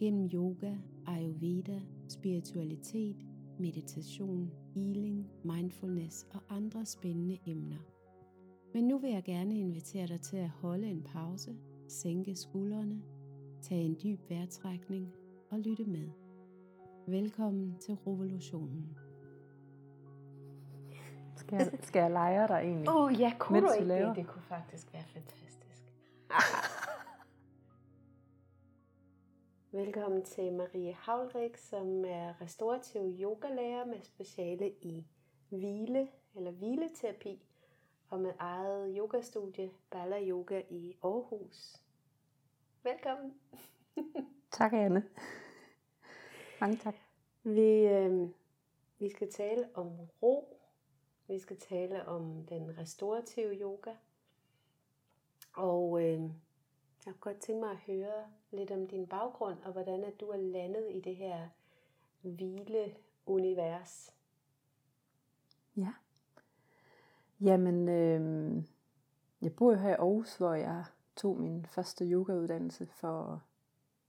gennem 0.00 0.30
yoga, 0.34 0.72
ayurveda, 1.06 1.80
spiritualitet, 2.08 3.16
meditation, 3.58 4.50
healing, 4.74 5.26
mindfulness 5.44 6.26
og 6.34 6.40
andre 6.56 6.86
spændende 6.86 7.38
emner. 7.46 7.78
Men 8.74 8.88
nu 8.88 8.98
vil 8.98 9.10
jeg 9.10 9.24
gerne 9.24 9.58
invitere 9.58 10.06
dig 10.06 10.20
til 10.20 10.36
at 10.36 10.48
holde 10.48 10.86
en 10.86 11.02
pause, 11.02 11.56
sænke 11.88 12.36
skuldrene, 12.36 13.02
tage 13.62 13.82
en 13.82 13.96
dyb 14.04 14.30
vejrtrækning 14.30 15.12
og 15.50 15.58
lytte 15.58 15.84
med. 15.84 16.08
Velkommen 17.06 17.76
til 17.80 17.94
revolutionen. 17.94 18.96
Skal 21.36 21.56
jeg, 21.56 21.70
skal 21.82 22.00
jeg 22.00 22.10
lege 22.10 22.48
dig 22.48 22.54
egentlig? 22.54 22.88
Åh 22.90 23.04
oh, 23.04 23.20
ja, 23.20 23.32
kunne 23.38 23.60
mens 23.60 23.72
du 23.72 23.82
ikke 23.82 24.06
det? 24.06 24.16
Det 24.16 24.26
kunne 24.26 24.42
faktisk 24.42 24.92
være 24.92 25.02
fantastisk. 25.02 25.39
Velkommen 29.80 30.22
til 30.24 30.52
Marie 30.52 30.92
Havlrik, 30.92 31.56
som 31.56 32.04
er 32.04 32.40
restaurativ 32.40 33.00
yogalærer 33.20 33.84
med 33.84 34.02
speciale 34.02 34.70
i 34.70 35.06
hvile 35.48 36.08
eller 36.36 36.50
hvileterapi 36.50 37.42
og 38.08 38.20
med 38.20 38.32
eget 38.38 38.94
yogastudie 38.98 39.70
Bala 39.90 40.28
Yoga 40.28 40.62
i 40.70 40.96
Aarhus. 41.02 41.82
Velkommen. 42.82 43.34
Tak, 44.52 44.72
Anne. 44.72 45.04
Mange 46.60 46.76
tak. 46.76 46.94
Vi, 47.42 47.86
øh, 47.86 48.28
vi 48.98 49.10
skal 49.10 49.32
tale 49.32 49.68
om 49.74 49.88
ro. 50.22 50.58
Vi 51.28 51.38
skal 51.38 51.56
tale 51.56 52.08
om 52.08 52.46
den 52.46 52.78
restaurative 52.78 53.54
yoga. 53.60 53.94
Og 55.52 56.02
øh, 56.02 56.30
jeg 57.06 57.14
kunne 57.14 57.32
godt 57.32 57.42
tænke 57.42 57.60
mig 57.60 57.70
at 57.70 57.76
høre 57.76 58.26
lidt 58.50 58.70
om 58.70 58.86
din 58.86 59.06
baggrund, 59.06 59.58
og 59.64 59.72
hvordan 59.72 60.04
at 60.04 60.20
du 60.20 60.28
er 60.28 60.36
landet 60.36 60.86
i 60.90 61.00
det 61.00 61.16
her 61.16 61.48
hvile-univers. 62.22 64.14
Ja. 65.76 65.92
Jamen, 67.40 67.88
øh, 67.88 68.62
jeg 69.42 69.56
bor 69.56 69.72
jo 69.72 69.78
her 69.78 69.90
i 69.90 69.92
Aarhus, 69.92 70.36
hvor 70.36 70.54
jeg 70.54 70.84
tog 71.16 71.40
min 71.40 71.66
første 71.66 72.04
yogauddannelse 72.04 72.86
for 72.86 73.42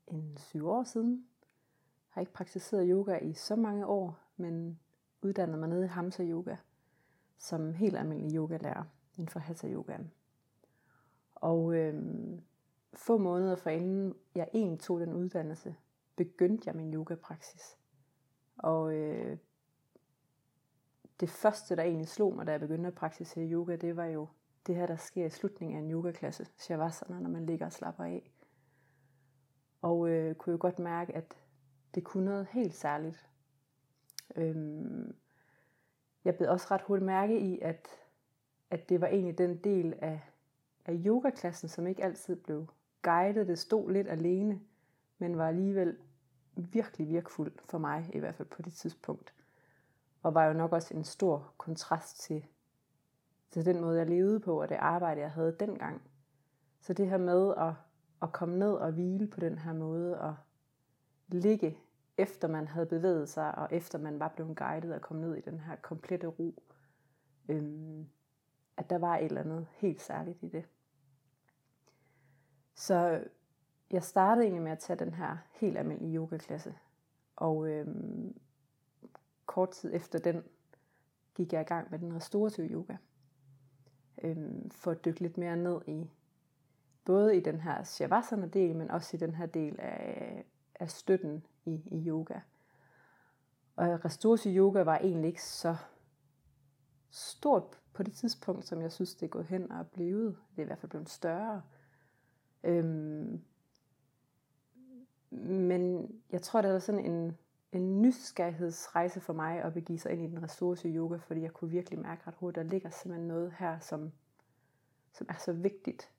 en 0.08 0.38
syv 0.38 0.68
år 0.68 0.84
siden. 0.84 1.12
Jeg 1.12 2.14
har 2.14 2.22
ikke 2.22 2.34
praktiseret 2.34 2.88
yoga 2.90 3.18
i 3.18 3.34
så 3.34 3.56
mange 3.56 3.86
år, 3.86 4.20
men 4.38 4.80
uddannede 5.22 5.58
mig 5.58 5.70
nede 5.70 5.86
i 5.86 5.88
Hamsa 5.88 6.24
Yoga 6.24 6.56
som 7.42 7.74
helt 7.74 7.98
almindelig 7.98 8.36
yogalærer 8.36 8.84
inden 9.14 9.30
for 9.30 9.40
Hatha 9.40 9.68
Yogaen. 9.68 10.12
Og 11.36 11.76
øh, 11.76 11.94
få 12.94 13.18
måneder 13.18 13.56
forinden 13.56 14.16
jeg 14.36 14.50
egentlig 14.54 14.80
tog 14.80 15.00
den 15.00 15.14
uddannelse, 15.14 15.76
begyndte 16.16 16.64
jeg 16.68 16.76
min 16.76 16.94
yogapraksis. 16.94 17.78
Og 18.58 18.94
øh, 18.94 19.38
det 21.20 21.30
første, 21.30 21.76
der 21.76 21.84
egentlig 21.84 22.08
slog 22.08 22.36
mig, 22.36 22.48
da 22.48 22.52
jeg 22.52 22.60
begyndte 22.60 22.88
at 22.88 22.96
praktisere 22.96 23.52
yoga, 23.52 23.76
det 23.76 23.96
var 23.96 24.06
jo 24.06 24.28
det 24.68 24.76
her, 24.76 24.86
der 24.86 24.96
sker 24.96 25.26
i 25.26 25.30
slutningen 25.30 25.78
af 25.78 25.82
en 25.82 25.92
yogaklasse, 25.92 26.48
shavasana, 26.58 27.20
når 27.20 27.30
man 27.30 27.46
ligger 27.46 27.66
og 27.66 27.74
slapper 27.74 28.04
af. 28.04 28.32
Og 29.82 30.10
øh, 30.10 30.36
kunne 30.36 30.52
jo 30.52 30.58
godt 30.62 30.80
mærke, 30.80 31.16
at 31.16 31.38
det 31.96 32.04
kunne 32.04 32.26
noget 32.26 32.48
helt 32.52 32.74
særligt. 32.74 33.30
Øhm, 34.36 35.16
jeg 36.26 36.36
blev 36.36 36.50
også 36.50 36.68
ret 36.72 36.82
hurtigt 36.82 37.06
mærke 37.06 37.40
i, 37.40 37.60
at, 37.60 37.88
at 38.70 38.90
det 38.90 39.02
var 39.02 39.08
egentlig 39.08 39.38
den 39.38 39.58
del 39.58 39.94
af, 40.02 40.22
af 40.86 41.02
yogaklassen, 41.06 41.70
som 41.70 41.88
ikke 41.88 42.04
altid 42.04 42.36
blev 42.36 42.68
guidede 43.02 43.48
Det 43.48 43.60
stod 43.60 43.92
lidt 43.92 44.08
alene, 44.08 44.60
men 45.18 45.38
var 45.38 45.48
alligevel 45.48 45.98
virkelig 46.56 47.10
virkfuld 47.10 47.52
for 47.66 47.78
mig, 47.78 48.10
i 48.14 48.20
hvert 48.20 48.36
fald 48.36 48.48
på 48.48 48.62
det 48.62 48.74
tidspunkt. 48.74 49.34
Og 50.24 50.34
var 50.34 50.46
jo 50.46 50.54
nok 50.54 50.72
også 50.72 50.94
en 50.94 51.04
stor 51.04 51.54
kontrast 51.58 52.20
til, 52.20 52.46
til 53.52 53.66
den 53.66 53.82
måde, 53.82 53.98
jeg 53.98 54.08
levede 54.08 54.40
på, 54.40 54.62
og 54.62 54.70
det 54.70 54.76
arbejde, 54.76 55.22
jeg 55.22 55.32
havde 55.32 55.56
dengang. 55.60 56.02
Så 56.80 56.94
det 56.94 57.10
her 57.10 57.18
med 57.18 57.54
at, 57.58 57.74
at 58.22 58.32
komme 58.32 58.60
ned 58.60 58.74
og 58.74 58.92
hvile 58.92 59.28
på 59.28 59.40
den 59.40 59.58
her 59.58 59.74
måde, 59.74 60.22
og 60.22 60.36
ligge 61.28 61.78
efter 62.18 62.48
man 62.48 62.68
havde 62.68 62.86
bevæget 62.86 63.30
sig, 63.30 63.58
og 63.58 63.68
efter 63.72 64.00
man 64.00 64.20
var 64.20 64.28
blevet 64.28 64.58
guidet 64.58 64.94
og 64.94 65.02
kom 65.02 65.18
ned 65.18 65.36
i 65.36 65.42
den 65.42 65.60
her 65.60 65.76
komplette 65.76 66.28
ro, 66.28 66.64
øhm, 67.50 68.08
at 68.78 68.90
der 68.90 68.98
var 68.98 69.18
et 69.18 69.26
eller 69.26 69.42
andet 69.42 69.68
helt 69.72 70.02
særligt 70.02 70.44
i 70.44 70.48
det. 70.48 70.66
Så 72.76 73.12
øh, 73.12 73.26
jeg 73.92 74.04
startede 74.04 74.46
egentlig 74.46 74.64
med 74.64 74.72
at 74.72 74.80
tage 74.80 75.00
den 75.00 75.14
her 75.14 75.38
helt 75.52 75.78
almindelige 75.78 76.16
yogaklasse, 76.16 76.76
og 77.36 77.68
øhm, 77.70 78.40
kort 79.46 79.72
tid 79.72 79.92
efter 79.94 80.20
den 80.20 80.44
gik 81.36 81.54
jeg 81.54 81.62
i 81.62 81.66
gang 81.66 81.92
med 81.92 82.00
den 82.00 82.16
restorative 82.16 82.68
yoga, 82.68 82.98
øhm, 84.24 84.70
for 84.70 84.92
at 84.92 85.06
dykke 85.06 85.20
lidt 85.20 85.38
mere 85.38 85.56
ned 85.56 85.82
i 85.88 86.10
både 87.06 87.38
i 87.38 87.40
den 87.40 87.62
her 87.62 87.84
shavasana-del, 87.84 88.76
men 88.76 88.92
også 88.92 89.18
i 89.18 89.20
den 89.20 89.36
her 89.36 89.46
del 89.46 89.76
af, 89.80 90.46
af 90.76 90.90
støtten 90.90 91.46
i, 91.66 91.82
i 91.86 92.08
yoga. 92.08 92.40
Og 93.76 94.06
restorative 94.06 94.58
yoga 94.58 94.84
var 94.84 94.98
egentlig 94.98 95.28
ikke 95.28 95.44
så 95.44 95.76
stort 97.10 97.80
på 97.94 98.04
det 98.04 98.14
tidspunkt, 98.14 98.66
som 98.66 98.82
jeg 98.82 98.92
synes, 98.92 99.16
det 99.16 99.26
er 99.26 99.30
gået 99.30 99.46
hen 99.46 99.72
og 99.72 99.80
er 99.80 99.84
blevet. 99.84 100.38
Det 100.52 100.58
er 100.58 100.64
i 100.64 100.66
hvert 100.66 100.80
fald 100.80 100.90
blevet 100.90 101.10
større. 101.10 101.62
Øhm, 102.64 103.42
men 105.32 106.12
jeg 106.32 106.42
tror, 106.42 106.62
det 106.62 106.74
var 106.74 106.80
sådan 106.80 107.06
en, 107.06 107.38
en 107.72 108.02
nysgerrighedsrejse 108.02 109.20
for 109.20 109.34
mig 109.34 109.62
at 109.62 109.74
begive 109.74 110.00
sig 110.00 110.12
ind 110.12 110.22
i 110.22 110.28
den 110.28 110.44
ressource 110.44 110.88
yoga, 110.88 111.18
fordi 111.18 111.42
jeg 111.42 111.54
kunne 111.54 111.72
virkelig 111.72 112.00
mærke 112.00 112.28
ret 112.28 112.36
hurtigt, 112.36 112.58
at 112.60 112.66
der 112.66 112.72
ligger 112.72 112.90
simpelthen 112.90 113.28
noget 113.28 113.54
her, 113.60 113.80
som, 113.80 114.12
som 115.14 115.28
er 115.30 115.38
så 115.38 115.54
vigtigt. 115.54 116.12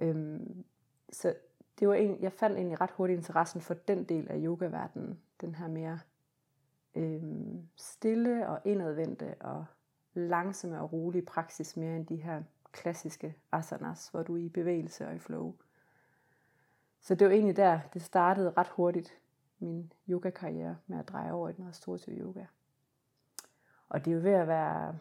Øhm, 0.00 0.64
så 1.12 1.34
det 1.80 1.88
var 1.88 1.94
en, 1.94 2.22
jeg 2.22 2.32
fandt 2.32 2.56
egentlig 2.56 2.80
ret 2.80 2.90
hurtigt 2.90 3.16
interessen 3.16 3.60
for 3.60 3.74
den 3.74 4.04
del 4.04 4.28
af 4.30 4.36
yogaverdenen. 4.38 5.20
Den 5.40 5.54
her 5.54 5.68
mere 5.68 6.00
øhm, 6.94 7.68
stille 7.76 8.48
og 8.48 8.60
indadvendte 8.64 9.34
og 9.40 9.64
langsomme 10.14 10.80
og 10.80 10.92
rolige 10.92 11.24
praksis, 11.24 11.76
mere 11.76 11.96
end 11.96 12.06
de 12.06 12.16
her 12.16 12.42
klassiske 12.72 13.36
asanas, 13.52 14.08
hvor 14.08 14.22
du 14.22 14.34
er 14.36 14.40
i 14.40 14.48
bevægelse 14.48 15.08
og 15.08 15.14
i 15.14 15.18
flow. 15.18 15.54
Så 17.00 17.14
det 17.14 17.26
var 17.26 17.32
egentlig 17.32 17.56
der, 17.56 17.80
det 17.94 18.02
startede 18.02 18.50
ret 18.56 18.68
hurtigt, 18.68 19.18
min 19.58 19.92
yogakarriere 20.08 20.76
med 20.86 20.98
at 20.98 21.08
dreje 21.08 21.32
over 21.32 21.48
i 21.48 21.52
den 21.52 21.68
restorative 21.68 22.16
yoga. 22.16 22.44
Og 23.88 24.04
det 24.04 24.10
er 24.10 24.14
jo 24.14 24.22
ved 24.22 24.32
at 24.32 24.48
være 24.48 24.98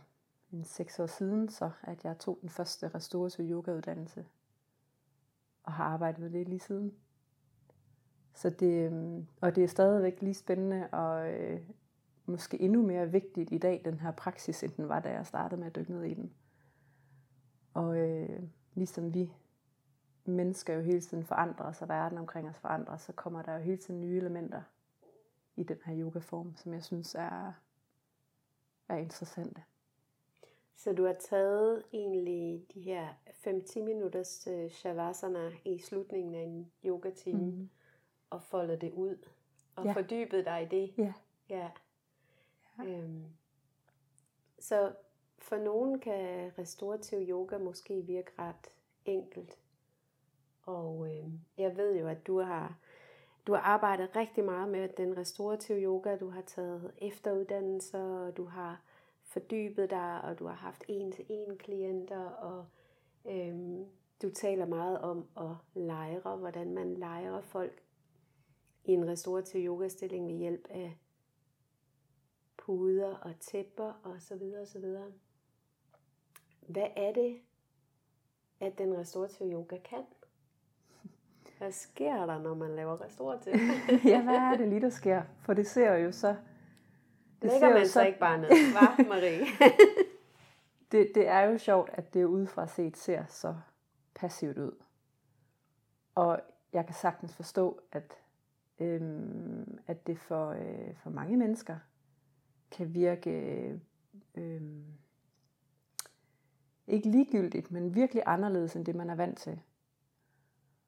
en 0.52 0.64
seks 0.64 1.00
år 1.00 1.06
siden, 1.06 1.50
så 1.50 1.72
at 1.84 2.04
jeg 2.04 2.18
tog 2.18 2.38
den 2.42 2.50
første 2.50 2.88
restorative 2.88 3.50
yogauddannelse 3.50 4.26
og 5.64 5.74
har 5.74 5.84
arbejdet 5.84 6.20
med 6.20 6.30
det 6.30 6.50
lige 6.50 6.60
siden. 6.60 6.96
Så 8.34 8.50
det, 8.50 8.92
øhm, 8.92 9.28
og 9.42 9.56
det 9.56 9.64
er 9.64 9.68
stadigvæk 9.68 10.22
lige 10.22 10.34
spændende 10.34 10.88
og 10.92 11.34
øh, 11.34 11.62
måske 12.26 12.62
endnu 12.62 12.82
mere 12.82 13.12
vigtigt 13.12 13.52
i 13.52 13.58
dag, 13.58 13.82
den 13.86 14.00
her 14.00 14.12
praksis, 14.12 14.64
end 14.64 14.72
den 14.72 14.90
var, 14.90 15.00
da 15.00 15.10
jeg 15.12 15.26
startede 15.26 15.60
med 15.60 15.68
at 15.68 15.76
dykke 15.76 15.92
ned 15.92 16.04
i 16.04 16.14
den. 16.14 16.34
Og 17.74 17.98
øh, 17.98 18.44
ligesom 18.74 19.14
vi 19.14 19.32
mennesker 20.26 20.74
jo 20.74 20.82
hele 20.82 21.02
tiden 21.02 21.24
forandrer 21.26 21.66
os, 21.66 21.82
og 21.82 21.90
verden 21.90 22.18
omkring 22.18 22.50
os 22.50 22.58
forandrer 22.58 22.98
så 22.98 23.14
kommer 23.14 23.42
der 23.42 23.54
jo 23.54 23.60
hele 23.60 23.78
tiden 23.78 24.02
nye 24.02 24.18
elementer 24.18 24.62
i 25.56 25.64
den 25.64 25.78
her 25.86 26.00
yogaform, 26.00 26.56
som 26.56 26.74
jeg 26.74 26.84
synes 26.84 27.16
er, 27.16 27.54
er 28.90 28.96
interessante. 28.96 29.64
Så 30.76 30.94
du 30.94 31.06
har 31.06 31.16
taget 31.20 31.84
egentlig 31.94 32.66
de 32.74 32.82
her 32.82 33.08
5-10 33.28 33.80
minutters 33.84 34.48
øh, 34.48 34.70
shavasana 34.70 35.52
i 35.66 35.78
slutningen 35.80 36.36
af 36.36 36.42
en 36.44 36.72
yogatime, 36.86 37.52
mm. 37.52 37.70
og 38.30 38.44
foldet 38.44 38.82
det 38.82 38.92
ud, 38.94 39.18
og 39.76 39.86
Ja. 39.86 39.92
fordybet 39.94 40.46
dig 40.46 40.64
i 40.64 40.66
det. 40.66 40.94
Ja. 40.98 41.14
Ja. 41.50 41.70
Øhm, 42.86 43.26
så 44.60 44.94
for 45.50 45.58
nogen 45.58 46.00
kan 46.00 46.52
restorativ 46.58 47.20
yoga 47.30 47.58
måske 47.58 48.02
virke 48.02 48.32
ret 48.40 48.74
enkelt. 49.06 49.58
Og 50.62 51.08
øh, 51.08 51.32
jeg 51.58 51.78
ved 51.78 52.00
jo, 52.00 52.08
at 52.08 52.28
du 52.28 52.40
har 52.40 52.78
du 53.48 53.54
har 53.54 53.62
arbejdet 53.62 54.16
rigtig 54.16 54.44
meget 54.44 54.70
med 54.70 54.90
den 54.98 55.18
restorative 55.18 55.84
yoga, 55.84 56.18
du 56.18 56.30
har 56.30 56.42
taget 56.42 56.92
efteruddannelser, 56.98 58.04
og 58.04 58.38
du 58.38 58.46
har 58.46 58.82
fordybet 59.24 59.90
dig, 59.90 60.22
og 60.22 60.40
du 60.40 60.48
har 60.48 60.56
haft 60.56 60.84
en-til-en 60.88 61.58
klienter, 61.58 62.26
og 62.26 62.66
øh, 63.26 63.80
du 64.22 64.30
taler 64.30 64.66
meget 64.66 65.00
om 65.02 65.28
at 65.38 65.82
lejre, 65.82 66.38
hvordan 66.38 66.74
man 66.74 66.94
lejrer 66.94 67.42
folk 67.42 67.84
i 68.86 68.92
en 68.92 69.08
restorativ 69.08 69.66
yogastilling 69.66 70.28
ved 70.28 70.36
hjælp 70.36 70.68
af 70.70 70.98
puder 72.58 73.16
og 73.16 73.40
tæpper 73.40 73.94
og 74.04 74.22
så 74.22 74.36
videre 74.36 74.62
og 74.62 74.68
så 74.68 74.80
videre. 74.80 75.12
Hvad 76.70 76.88
er 76.96 77.14
det, 77.14 77.38
at 78.60 78.78
den 78.78 78.98
restaurative 78.98 79.54
yoga 79.54 79.78
kan? 79.78 80.04
Hvad 81.58 81.72
sker 81.72 82.26
der, 82.26 82.40
når 82.40 82.56
man 82.56 82.76
laver 82.76 83.02
restaurativ? 83.02 83.54
ja, 84.12 84.24
hvad 84.24 84.36
er 84.36 84.58
det 84.58 84.68
lige, 84.68 84.82
der 84.82 84.90
sker? 84.90 85.24
For 85.42 85.54
det 85.54 85.68
ser 85.68 85.94
jo 85.94 86.12
så... 86.12 86.36
Det 87.42 87.52
Lægger 87.52 87.70
man 87.70 87.86
så, 87.86 87.92
så 87.92 88.06
ikke 88.06 88.20
bare 88.20 88.38
ned, 88.38 88.50
hva, 88.50 89.04
Marie? 89.14 89.46
det, 90.92 91.12
det 91.16 91.28
er 91.28 91.40
jo 91.40 91.58
sjovt, 91.58 91.90
at 91.94 92.14
det 92.14 92.24
udefra 92.26 92.68
set 92.68 92.98
ser 92.98 93.26
så 93.28 93.56
passivt 94.16 94.58
ud. 94.58 94.72
Og 96.16 96.42
jeg 96.74 96.86
kan 96.86 96.96
sagtens 96.96 97.36
forstå, 97.36 97.82
at, 97.92 98.14
øhm, 98.80 99.80
at 99.88 100.08
det 100.08 100.20
for, 100.20 100.50
øh, 100.50 100.96
for 100.96 101.10
mange 101.10 101.38
mennesker 101.38 101.78
kan 102.72 102.94
virke 102.94 103.80
øhm, 104.36 104.86
ikke 106.90 107.10
ligegyldigt, 107.10 107.72
men 107.72 107.96
virkelig 107.96 108.24
anderledes 108.26 108.76
end 108.76 108.86
det, 108.86 108.96
man 108.96 109.10
er 109.10 109.16
vant 109.16 109.38
til. 109.38 109.62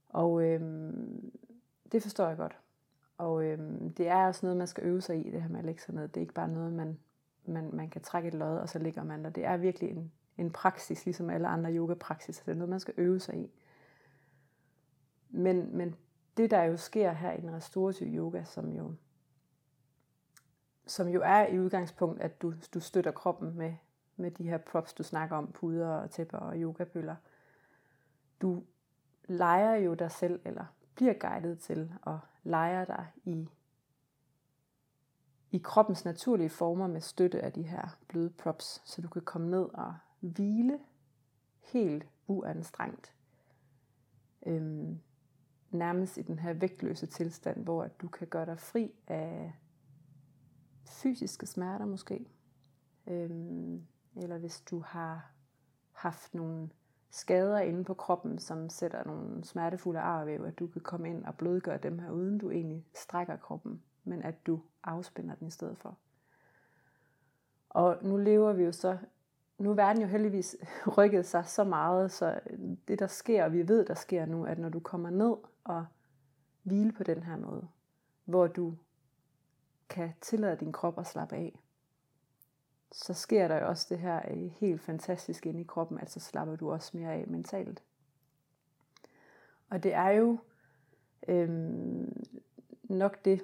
Og 0.10 0.44
øhm, 0.44 1.32
det 1.92 2.02
forstår 2.02 2.28
jeg 2.28 2.38
godt. 2.38 2.58
Og 3.18 3.44
øhm, 3.44 3.94
det 3.94 4.08
er 4.08 4.28
også 4.28 4.46
noget, 4.46 4.58
man 4.58 4.68
skal 4.68 4.84
øve 4.84 5.02
sig 5.02 5.26
i, 5.28 5.32
det 5.32 5.42
her 5.42 5.50
med 5.50 5.60
at 5.60 5.66
lægge 5.66 5.82
sig 5.82 5.96
ned. 5.96 6.08
Det 6.08 6.18
er 6.18 6.22
ikke 6.22 6.34
bare 6.34 6.48
noget, 6.48 6.74
man, 6.74 7.00
man, 7.46 7.70
man 7.74 7.90
kan 7.90 8.02
trække 8.02 8.28
et 8.28 8.34
lod, 8.34 8.58
og 8.58 8.70
så 8.70 8.80
ligger 8.80 9.04
man 9.04 9.24
der. 9.24 9.30
Det 9.30 9.46
er 9.46 9.58
virkelig 9.58 9.90
en, 9.90 10.12
en 10.38 10.52
praksis, 10.52 11.06
ligesom 11.06 11.30
alle 11.30 11.48
andre 11.48 11.76
yoga-praksiser. 11.76 12.44
Det 12.46 12.52
er 12.52 12.56
noget, 12.56 12.70
man 12.70 12.80
skal 12.80 12.94
øve 12.98 13.20
sig 13.20 13.38
i. 13.38 13.52
Men, 15.30 15.78
men 15.78 15.96
det, 16.38 16.52
der 16.52 16.64
jo 16.64 16.78
sker 16.78 17.12
her 17.12 17.34
i 17.34 17.42
den 17.42 17.54
restorative 17.54 18.10
yoga, 18.10 18.44
som 18.44 18.70
jo, 18.70 18.94
som 20.88 21.08
jo 21.08 21.22
er 21.26 21.48
i 21.48 21.60
udgangspunkt, 21.60 22.22
at 22.22 22.42
du, 22.42 22.54
du 22.74 22.80
støtter 22.80 23.12
kroppen 23.12 23.58
med, 23.58 23.74
med 24.22 24.32
de 24.32 24.44
her 24.44 24.58
props, 24.58 24.94
du 24.94 25.04
snakker 25.04 25.36
om, 25.36 25.52
puder 25.52 25.88
og 25.88 26.12
tæpper 26.12 26.38
og 26.38 26.56
yogabøller. 26.58 27.16
Du 28.42 28.64
leger 29.24 29.76
jo 29.76 29.94
dig 29.94 30.12
selv, 30.12 30.42
eller 30.46 30.66
bliver 30.96 31.14
guidet 31.14 31.60
til 31.60 31.94
at 32.08 32.18
lege 32.44 32.86
dig 32.86 33.08
i, 33.24 33.50
i 35.52 35.58
kroppens 35.58 36.06
naturlige 36.06 36.50
former 36.50 36.88
med 36.88 37.02
støtte 37.02 37.42
af 37.42 37.54
de 37.54 37.64
her 37.64 37.98
bløde 38.08 38.30
props, 38.30 38.82
så 38.86 39.02
du 39.02 39.08
kan 39.08 39.22
komme 39.22 39.50
ned 39.50 39.70
og 39.74 39.96
hvile 40.20 40.80
helt 41.60 42.08
uanstrengt. 42.28 43.14
Øhm, 44.46 45.00
nærmest 45.72 46.18
i 46.18 46.22
den 46.22 46.40
her 46.40 46.54
vægtløse 46.54 47.06
tilstand, 47.06 47.64
hvor 47.64 47.88
du 47.88 48.08
kan 48.08 48.28
gøre 48.28 48.46
dig 48.46 48.60
fri 48.60 48.92
af 49.08 49.54
fysiske 50.86 51.46
smerter 51.46 51.86
måske. 51.86 52.30
Øhm, 53.08 53.88
eller 54.16 54.38
hvis 54.38 54.62
du 54.62 54.80
har 54.80 55.32
haft 55.92 56.34
nogle 56.34 56.70
skader 57.10 57.60
inde 57.60 57.84
på 57.84 57.94
kroppen, 57.94 58.40
som 58.40 58.70
sætter 58.70 59.04
nogle 59.06 59.44
smertefulde 59.44 60.00
arvæv, 60.00 60.44
at 60.44 60.60
du 60.60 60.68
kan 60.68 60.82
komme 60.82 61.10
ind 61.10 61.26
og 61.26 61.36
blødgøre 61.36 61.78
dem 61.78 62.00
her, 62.00 62.12
uden 62.12 62.38
du 62.38 62.50
egentlig 62.50 62.86
strækker 62.96 63.38
kroppen, 63.38 63.82
men 64.04 64.22
at 64.22 64.48
du 64.48 64.62
afspænder 64.84 65.36
den 65.36 65.48
i 65.48 65.52
stedet 65.52 65.78
for. 65.78 65.98
Og 67.70 67.98
nu 68.02 68.18
lever 68.18 68.54
vi 68.54 68.64
jo 68.64 68.72
så, 68.72 68.98
nu 69.58 69.70
er 69.70 69.76
verden 69.76 70.02
jo 70.02 70.08
heldigvis 70.08 70.56
rykket 70.98 71.26
sig 71.26 71.46
så 71.46 71.64
meget, 71.64 72.12
så 72.12 72.40
det 72.88 73.00
der 73.00 73.08
sker, 73.08 73.44
og 73.44 73.54
vi 73.54 73.68
ved, 73.68 73.86
der 73.86 73.94
sker 73.94 74.26
nu, 74.26 74.46
at 74.46 74.60
når 74.60 74.70
du 74.70 74.80
kommer 74.80 75.10
ned 75.10 75.36
og 75.64 75.86
hvile 76.64 76.92
på 76.92 77.04
den 77.04 77.24
her 77.24 77.38
måde, 77.38 77.68
hvor 78.26 78.48
du 78.48 78.78
kan 79.90 80.14
tillade 80.22 80.56
din 80.56 80.72
krop 80.72 81.00
at 81.00 81.08
slappe 81.08 81.36
af, 81.36 81.60
så 82.92 83.14
sker 83.14 83.48
der 83.48 83.62
jo 83.62 83.68
også 83.68 83.88
det 83.90 84.00
her 84.00 84.22
øh, 84.32 84.52
helt 84.52 84.82
fantastisk 84.82 85.46
inde 85.46 85.62
i 85.62 85.64
kroppen, 85.68 86.00
altså 86.00 86.20
slapper 86.20 86.56
du 86.56 86.72
også 86.72 86.98
mere 86.98 87.14
af 87.14 87.28
mentalt. 87.28 87.84
Og 89.70 89.84
det 89.84 89.94
er 89.94 90.10
jo 90.10 90.38
øhm, 91.28 92.26
nok 92.84 93.26
det, 93.26 93.42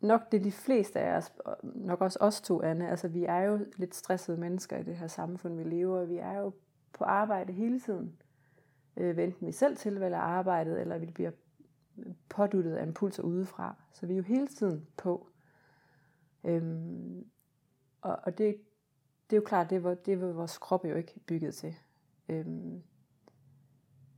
nok 0.00 0.32
det 0.32 0.44
de 0.44 0.52
fleste 0.52 1.00
af 1.00 1.16
os, 1.16 1.32
nok 1.62 2.00
også 2.00 2.18
os 2.20 2.40
to, 2.40 2.62
Anne, 2.62 2.90
altså 2.90 3.08
vi 3.08 3.24
er 3.24 3.40
jo 3.40 3.66
lidt 3.76 3.94
stressede 3.94 4.36
mennesker 4.36 4.78
i 4.78 4.82
det 4.82 4.96
her 4.96 5.06
samfund, 5.06 5.56
vi 5.56 5.64
lever, 5.64 6.04
vi 6.04 6.16
er 6.16 6.32
jo 6.32 6.52
på 6.92 7.04
arbejde 7.04 7.52
hele 7.52 7.80
tiden. 7.80 8.16
Øh, 8.96 9.18
enten 9.18 9.46
vi 9.46 9.52
selv 9.52 9.76
tilvælger 9.76 10.18
arbejdet, 10.18 10.80
eller 10.80 10.98
vi 10.98 11.06
bliver 11.06 11.30
påduttet 12.28 12.74
af 12.74 12.86
impulser 12.86 13.22
udefra. 13.22 13.74
Så 13.92 14.06
vi 14.06 14.12
er 14.12 14.16
jo 14.16 14.22
hele 14.22 14.46
tiden 14.46 14.86
på. 14.96 15.26
Øhm, 16.44 17.26
og, 18.02 18.18
og 18.22 18.38
det, 18.38 18.56
det 19.30 19.36
er 19.36 19.40
jo 19.40 19.46
klart, 19.46 19.70
det 19.70 19.84
var, 19.84 19.94
det 19.94 20.20
var 20.20 20.32
vores 20.32 20.58
krop 20.58 20.84
jo 20.84 20.94
ikke 20.94 21.20
bygget 21.26 21.54
til. 21.54 21.74
Øhm, 22.28 22.82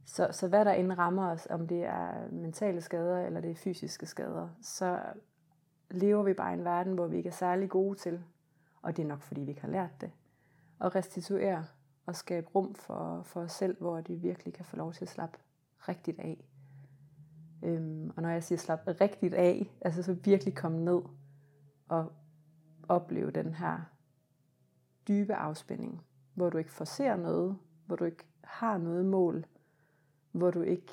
så, 0.05 0.29
så 0.33 0.49
hvad 0.49 0.65
der 0.65 0.73
end 0.73 0.93
rammer 0.93 1.31
os, 1.31 1.47
om 1.51 1.67
det 1.67 1.85
er 1.85 2.31
mentale 2.31 2.81
skader 2.81 3.27
eller 3.27 3.41
det 3.41 3.51
er 3.51 3.55
fysiske 3.55 4.07
skader, 4.07 4.49
så 4.63 5.01
lever 5.91 6.23
vi 6.23 6.35
bare 6.35 6.51
i 6.51 6.59
en 6.59 6.65
verden, 6.65 6.95
hvor 6.95 7.07
vi 7.07 7.17
ikke 7.17 7.29
er 7.29 7.33
særlig 7.33 7.71
gode 7.71 7.99
til, 7.99 8.23
og 8.83 8.97
det 8.97 9.03
er 9.03 9.07
nok 9.07 9.21
fordi 9.21 9.41
vi 9.41 9.51
ikke 9.51 9.61
har 9.61 9.69
lært 9.69 10.01
det, 10.01 10.11
at 10.81 10.95
restituere 10.95 11.65
og 12.07 12.17
skabe 12.17 12.47
rum 12.55 12.75
for, 12.75 13.23
for 13.23 13.41
os 13.41 13.53
selv, 13.53 13.77
hvor 13.81 14.01
vi 14.01 14.15
virkelig 14.15 14.55
kan 14.55 14.65
få 14.65 14.77
lov 14.77 14.93
til 14.93 15.05
at 15.05 15.09
slappe 15.09 15.39
rigtigt 15.89 16.21
af. 16.21 16.45
Øhm, 17.63 18.11
og 18.17 18.23
når 18.23 18.29
jeg 18.29 18.45
siger 18.45 18.59
slappe 18.59 18.93
rigtigt 18.93 19.35
af, 19.35 19.77
altså 19.81 20.03
så 20.03 20.13
virkelig 20.13 20.55
komme 20.55 20.85
ned 20.85 21.03
og 21.89 22.13
opleve 22.93 23.31
den 23.31 23.55
her 23.55 23.81
dybe 25.09 25.35
afspænding, 25.35 26.07
hvor 26.35 26.51
du 26.51 26.59
ikke 26.59 26.71
forser 26.71 27.17
noget, 27.17 27.59
hvor 27.87 27.97
du 27.97 28.05
ikke 28.05 28.25
har 28.45 28.79
noget 28.79 29.05
mål, 29.05 29.47
hvor 30.33 30.51
du 30.51 30.63
ikke 30.63 30.93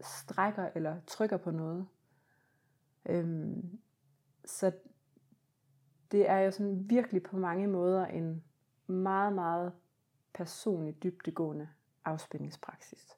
strækker 0.00 0.68
eller 0.74 1.00
trykker 1.06 1.36
på 1.36 1.50
noget. 1.50 1.86
Øhm, 3.06 3.78
så 4.44 4.72
det 6.12 6.30
er 6.30 6.38
jo 6.38 6.50
sådan 6.50 6.90
virkelig 6.90 7.22
på 7.22 7.36
mange 7.36 7.66
måder 7.66 8.06
en 8.06 8.44
meget, 8.86 9.32
meget 9.32 9.72
personlig, 10.34 11.02
dybdegående 11.02 11.68
afspændingspraksis. 12.04 13.16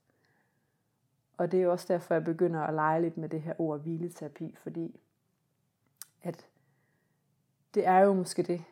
Og 1.37 1.53
det 1.53 1.61
er 1.61 1.65
jo 1.65 1.73
også 1.73 1.87
derfor, 1.89 2.15
jeg 2.15 2.25
begynder 2.25 2.61
at 2.61 2.75
lege 2.75 3.03
lidt 3.03 3.17
med 3.17 3.29
det 3.29 3.43
her 3.43 3.55
ord 3.59 3.81
hvileterapi, 3.81 4.55
fordi 4.63 5.01
at 6.23 6.49
det 7.75 7.87
er 7.87 7.99
jo 7.99 8.13
måske 8.13 8.43
det, 8.43 8.65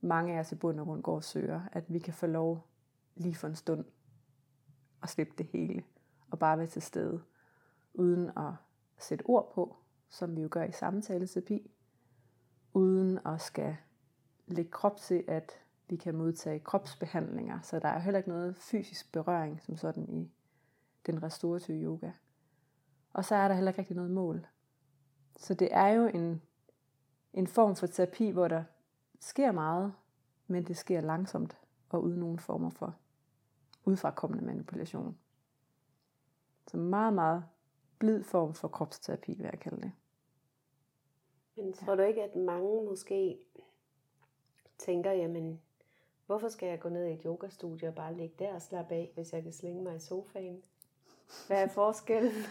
mange 0.00 0.34
af 0.34 0.40
os 0.40 0.52
i 0.52 0.54
bund 0.54 0.80
og 0.80 0.86
grund 0.86 1.02
går 1.02 1.16
og 1.16 1.24
søger, 1.24 1.60
at 1.72 1.84
vi 1.88 1.98
kan 1.98 2.14
få 2.14 2.26
lov 2.26 2.66
lige 3.14 3.34
for 3.34 3.46
en 3.46 3.56
stund 3.56 3.84
at 5.02 5.08
slippe 5.08 5.34
det 5.38 5.46
hele, 5.46 5.84
og 6.30 6.38
bare 6.38 6.58
være 6.58 6.66
til 6.66 6.82
stede, 6.82 7.22
uden 7.94 8.30
at 8.36 8.52
sætte 8.98 9.22
ord 9.22 9.52
på, 9.54 9.76
som 10.08 10.36
vi 10.36 10.42
jo 10.42 10.48
gør 10.50 10.64
i 10.64 10.72
samtaleterapi, 10.72 11.70
uden 12.72 13.18
at 13.26 13.40
skal 13.40 13.76
lægge 14.46 14.70
krop 14.70 14.96
til, 14.96 15.24
at 15.28 15.52
vi 15.88 15.96
kan 15.96 16.14
modtage 16.14 16.60
kropsbehandlinger, 16.60 17.60
så 17.60 17.78
der 17.78 17.88
er 17.88 17.98
heller 17.98 18.18
ikke 18.18 18.28
noget 18.30 18.56
fysisk 18.56 19.12
berøring 19.12 19.62
som 19.62 19.76
sådan 19.76 20.08
i 20.08 20.30
den 21.06 21.22
restorative 21.22 21.84
yoga. 21.84 22.10
Og 23.12 23.24
så 23.24 23.34
er 23.34 23.48
der 23.48 23.54
heller 23.54 23.70
ikke 23.70 23.78
rigtig 23.78 23.96
noget 23.96 24.10
mål. 24.10 24.46
Så 25.36 25.54
det 25.54 25.68
er 25.72 25.88
jo 25.88 26.06
en 26.06 26.42
en 27.32 27.46
form 27.46 27.76
for 27.76 27.86
terapi, 27.86 28.30
hvor 28.30 28.48
der 28.48 28.64
sker 29.20 29.52
meget, 29.52 29.94
men 30.46 30.64
det 30.64 30.76
sker 30.76 31.00
langsomt 31.00 31.60
og 31.90 32.02
uden 32.02 32.20
nogen 32.20 32.38
former 32.38 32.70
for 32.70 32.96
udfrakommende 33.84 34.44
manipulation. 34.44 35.18
Så 36.66 36.76
meget, 36.76 37.12
meget 37.12 37.44
blid 37.98 38.22
form 38.22 38.54
for 38.54 38.68
kropsterapi, 38.68 39.34
vil 39.34 39.44
jeg 39.44 39.60
kalde 39.60 39.82
det. 39.82 39.92
Men 41.56 41.72
tror 41.72 41.94
du 41.94 42.02
ikke, 42.02 42.22
at 42.22 42.36
mange 42.36 42.84
måske 42.84 43.38
tænker, 44.78 45.12
jamen, 45.12 45.60
hvorfor 46.26 46.48
skal 46.48 46.68
jeg 46.68 46.80
gå 46.80 46.88
ned 46.88 47.06
i 47.06 47.12
et 47.12 47.22
yogastudie 47.24 47.88
og 47.88 47.94
bare 47.94 48.16
ligge 48.16 48.34
der 48.38 48.54
og 48.54 48.62
slappe 48.62 48.94
af, 48.94 49.10
hvis 49.14 49.32
jeg 49.32 49.42
kan 49.42 49.52
slinge 49.52 49.82
mig 49.82 49.96
i 49.96 50.00
sofaen? 50.00 50.62
Hvad 51.46 51.62
er 51.62 51.68
forskellen? 51.68 52.32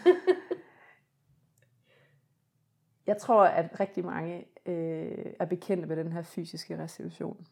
jeg 3.06 3.16
tror, 3.16 3.44
at 3.44 3.80
rigtig 3.80 4.04
mange 4.04 4.48
øh, 4.66 5.32
er 5.38 5.44
bekendte 5.44 5.88
med 5.88 5.96
den 5.96 6.12
her 6.12 6.22
fysiske 6.22 6.78
restitution. 6.78 7.46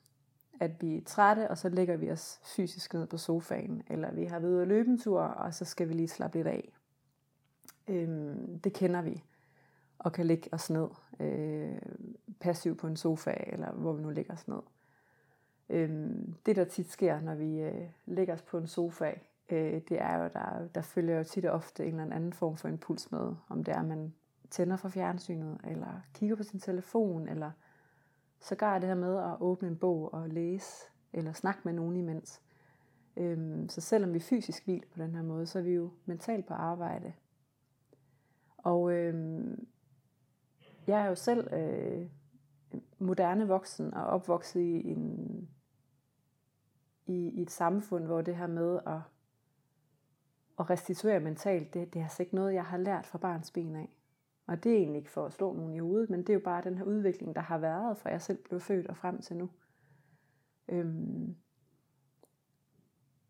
At 0.61 0.83
vi 0.83 0.97
er 0.97 1.01
trætte, 1.07 1.51
og 1.51 1.59
så 1.59 1.69
lægger 1.69 1.97
vi 1.97 2.11
os 2.11 2.41
fysisk 2.43 2.95
ned 2.95 3.07
på 3.07 3.19
sofaen. 3.19 3.83
Eller 3.91 4.13
vi 4.13 4.25
har 4.25 4.39
været 4.39 4.53
ude 4.53 4.63
at 4.63 4.69
løbe 4.69 4.91
en 4.91 4.99
tur, 4.99 5.21
og 5.21 5.55
så 5.55 5.65
skal 5.65 5.89
vi 5.89 5.95
lige 5.95 6.09
slappe 6.09 6.39
lidt 6.39 6.47
af. 6.47 6.73
Øh, 7.89 8.37
det 8.65 8.73
kender 8.73 9.03
vi, 9.03 9.25
og 9.99 10.13
kan 10.13 10.27
ligge 10.27 10.49
os 10.53 10.71
ned 10.71 10.89
øh, 11.21 11.79
passiv 12.41 12.77
på 12.77 12.87
en 12.87 12.97
sofa, 12.97 13.35
eller 13.47 13.73
hvor 13.73 13.93
vi 13.93 14.03
nu 14.03 14.11
ligger 14.11 14.33
os 14.33 14.49
ned. 14.49 14.61
Øh, 15.69 16.11
det, 16.47 16.57
der 16.57 16.65
tit 16.65 16.91
sker, 16.91 17.21
når 17.21 17.35
vi 17.35 17.61
øh, 17.61 17.89
ligger 18.07 18.35
os 18.35 18.43
på 18.43 18.59
en 18.59 18.67
sofa, 18.67 19.13
øh, 19.51 19.81
det 19.89 20.01
er 20.03 20.23
jo, 20.23 20.31
der, 20.33 20.69
der 20.75 20.83
følger 20.83 21.19
jo 21.19 21.25
tit 21.25 21.45
og 21.45 21.53
ofte 21.53 21.87
en 21.87 22.01
eller 22.01 22.17
anden 22.17 22.33
form 22.33 22.57
for 22.57 22.69
impuls 22.69 23.13
med. 23.13 23.35
Om 23.49 23.65
det 23.65 23.75
er, 23.75 23.79
at 23.79 23.87
man 23.87 24.15
tænder 24.51 24.77
for 24.77 24.89
fjernsynet, 24.89 25.61
eller 25.65 26.01
kigger 26.15 26.37
på 26.37 26.43
sin 26.43 26.61
telefon, 26.61 27.29
eller 27.29 27.51
sågar 28.41 28.79
det 28.79 28.89
her 28.89 28.95
med 28.95 29.17
at 29.17 29.37
åbne 29.41 29.69
en 29.69 29.77
bog 29.77 30.15
og 30.15 30.29
læse, 30.29 30.91
eller 31.13 31.33
snakke 31.33 31.61
med 31.65 31.73
nogen 31.73 31.97
imens. 31.97 32.43
Øhm, 33.17 33.69
så 33.69 33.81
selvom 33.81 34.15
vi 34.15 34.21
fysisk 34.21 34.65
hviler 34.65 34.87
på 34.93 35.03
den 35.03 35.15
her 35.15 35.23
måde, 35.23 35.47
så 35.47 35.59
er 35.59 35.63
vi 35.63 35.73
jo 35.73 35.91
mentalt 36.07 36.47
på 36.47 36.55
arbejde. 36.55 37.13
Og 38.59 38.93
øhm, 38.93 39.67
jeg 40.87 41.01
er 41.01 41.07
jo 41.07 41.15
selv 41.15 41.53
øh, 41.53 42.07
moderne 42.99 43.49
voksen 43.49 43.95
og 43.95 44.07
opvokset 44.07 44.61
i, 44.61 44.89
en, 44.91 45.49
i, 47.07 47.29
i 47.29 47.43
et 47.43 47.51
samfund, 47.51 48.05
hvor 48.05 48.21
det 48.21 48.37
her 48.37 48.47
med 48.47 48.81
at, 48.87 49.01
at 50.59 50.71
restituere 50.71 51.21
mentalt, 51.21 51.75
det, 51.75 51.95
det 51.95 52.01
er 52.01 52.05
altså 52.05 52.23
ikke 52.23 52.35
noget, 52.35 52.55
jeg 52.55 52.65
har 52.65 52.79
lært 52.79 53.07
fra 53.07 53.19
barns 53.19 53.51
ben 53.51 53.77
af. 53.77 53.98
Og 54.49 54.65
det 54.65 54.73
er 54.73 54.77
egentlig 54.77 54.99
ikke 54.99 55.11
for 55.11 55.27
at 55.27 55.33
slå 55.33 55.53
nogen 55.53 55.75
i 55.75 55.79
hovedet, 55.79 56.11
men 56.11 56.21
det 56.21 56.29
er 56.29 56.35
jo 56.35 56.41
bare 56.45 56.65
den 56.65 56.79
her 56.79 56.85
udvikling, 56.85 57.35
der 57.35 57.41
har 57.41 57.59
været, 57.59 57.99
fra 57.99 58.11
jeg 58.11 58.23
selv 58.23 58.39
blev 58.45 58.61
født 58.61 58.87
og 58.87 58.97
frem 58.97 59.23
til 59.23 59.37
nu. 59.37 59.51
Øhm, 60.69 61.37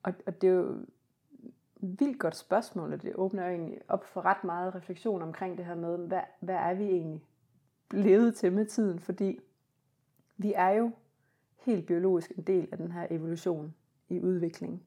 og, 0.03 0.13
og 0.27 0.43
det 0.43 0.49
er 0.49 0.53
jo 0.53 0.71
et 0.71 2.01
vildt 2.01 2.19
godt 2.19 2.37
spørgsmål, 2.37 2.93
og 2.93 3.03
det 3.03 3.15
åbner 3.15 3.45
jo 3.45 3.51
egentlig 3.51 3.81
op 3.89 4.05
for 4.05 4.25
ret 4.25 4.45
meget 4.45 4.75
refleksion 4.75 5.23
omkring 5.23 5.59
det 5.59 5.65
her 5.65 5.75
med, 5.75 5.99
hvad, 5.99 6.23
hvad 6.41 6.55
er 6.55 6.75
vi 6.75 6.85
egentlig 6.85 7.25
blevet 7.89 8.35
til 8.35 8.53
med 8.53 8.67
tiden, 8.67 8.99
fordi 8.99 9.39
vi 10.37 10.53
er 10.57 10.71
jo 10.71 10.91
helt 11.57 11.87
biologisk 11.87 12.33
en 12.37 12.43
del 12.43 12.69
af 12.73 12.79
den 12.79 12.93
her 12.93 13.07
evolution 13.11 13.75
i 14.09 14.21
udvikling, 14.21 14.87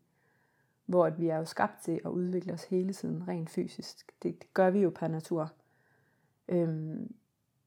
hvor 0.86 1.06
at 1.06 1.20
vi 1.20 1.28
er 1.28 1.38
jo 1.38 1.46
skabt 1.46 1.84
til 1.84 2.02
at 2.06 2.10
udvikle 2.10 2.54
os 2.54 2.64
hele 2.64 2.94
tiden 2.94 3.28
rent 3.28 3.50
fysisk. 3.50 4.12
Det, 4.24 4.42
det 4.42 4.54
gør 4.54 4.70
vi 4.70 4.80
jo 4.80 4.90
per 4.90 5.08
natur. 5.08 5.52
Øhm, 6.52 7.16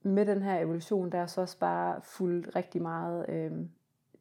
med 0.02 0.26
den 0.26 0.42
her 0.42 0.58
evolution, 0.58 1.12
der 1.12 1.18
er 1.18 1.26
så 1.26 1.40
også 1.40 1.58
bare 1.58 2.02
fuldt 2.02 2.56
rigtig 2.56 2.82
meget 2.82 3.26
øhm, 3.28 3.70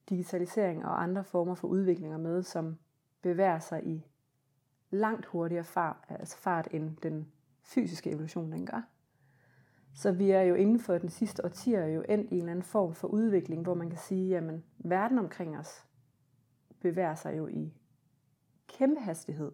digitalisering 0.09 0.85
og 0.85 1.03
andre 1.03 1.23
former 1.23 1.55
for 1.55 1.67
udviklinger 1.67 2.17
med, 2.17 2.43
som 2.43 2.77
bevæger 3.21 3.59
sig 3.59 3.87
i 3.87 4.07
langt 4.89 5.25
hurtigere 5.25 5.63
fart, 5.63 6.05
altså 6.09 6.37
fart 6.37 6.67
end 6.71 6.97
den 6.97 7.31
fysiske 7.61 8.11
evolution 8.11 8.51
den 8.51 8.65
gør. 8.65 8.87
Så 9.95 10.11
vi 10.11 10.31
er 10.31 10.41
jo 10.41 10.55
inden 10.55 10.79
for 10.79 10.97
den 10.97 11.09
sidste 11.09 11.45
årtier 11.45 11.85
jo 11.85 12.03
endt 12.09 12.31
i 12.31 12.33
en 12.33 12.39
eller 12.39 12.51
anden 12.51 12.63
form 12.63 12.93
for 12.93 13.07
udvikling, 13.07 13.63
hvor 13.63 13.73
man 13.73 13.89
kan 13.89 13.99
sige, 13.99 14.37
at 14.37 14.43
verden 14.77 15.19
omkring 15.19 15.57
os 15.57 15.85
bevæger 16.79 17.15
sig 17.15 17.37
jo 17.37 17.47
i 17.47 17.73
kæmpe 18.67 19.01
hastighed. 19.01 19.51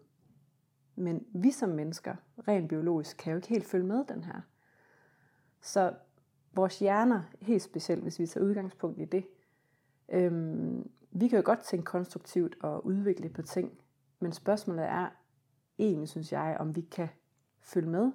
Men 0.96 1.26
vi 1.34 1.52
som 1.52 1.70
mennesker, 1.70 2.16
rent 2.48 2.70
biologisk, 2.70 3.18
kan 3.18 3.32
jo 3.32 3.38
ikke 3.38 3.48
helt 3.48 3.66
følge 3.66 3.86
med 3.86 4.06
den 4.06 4.24
her. 4.24 4.42
Så 5.62 5.94
vores 6.54 6.80
hjerner, 6.80 7.22
helt 7.42 7.62
specielt 7.62 8.02
hvis 8.02 8.20
vi 8.20 8.28
tager 8.28 8.46
udgangspunkt 8.46 9.00
i 9.00 9.06
det, 9.06 9.26
øhm, 10.10 10.92
vi 11.12 11.28
kan 11.28 11.40
jo 11.40 11.46
godt 11.46 11.60
tænke 11.60 11.86
konstruktivt 11.86 12.56
og 12.62 12.86
udvikle 12.86 13.30
på 13.30 13.42
ting, 13.42 13.80
men 14.20 14.32
spørgsmålet 14.32 14.86
er 14.86 15.10
egentlig, 15.80 16.10
synes 16.10 16.32
jeg, 16.32 16.58
om 16.60 16.76
vi 16.76 16.82
kan 16.82 17.08
følge 17.60 17.90
med 17.90 18.12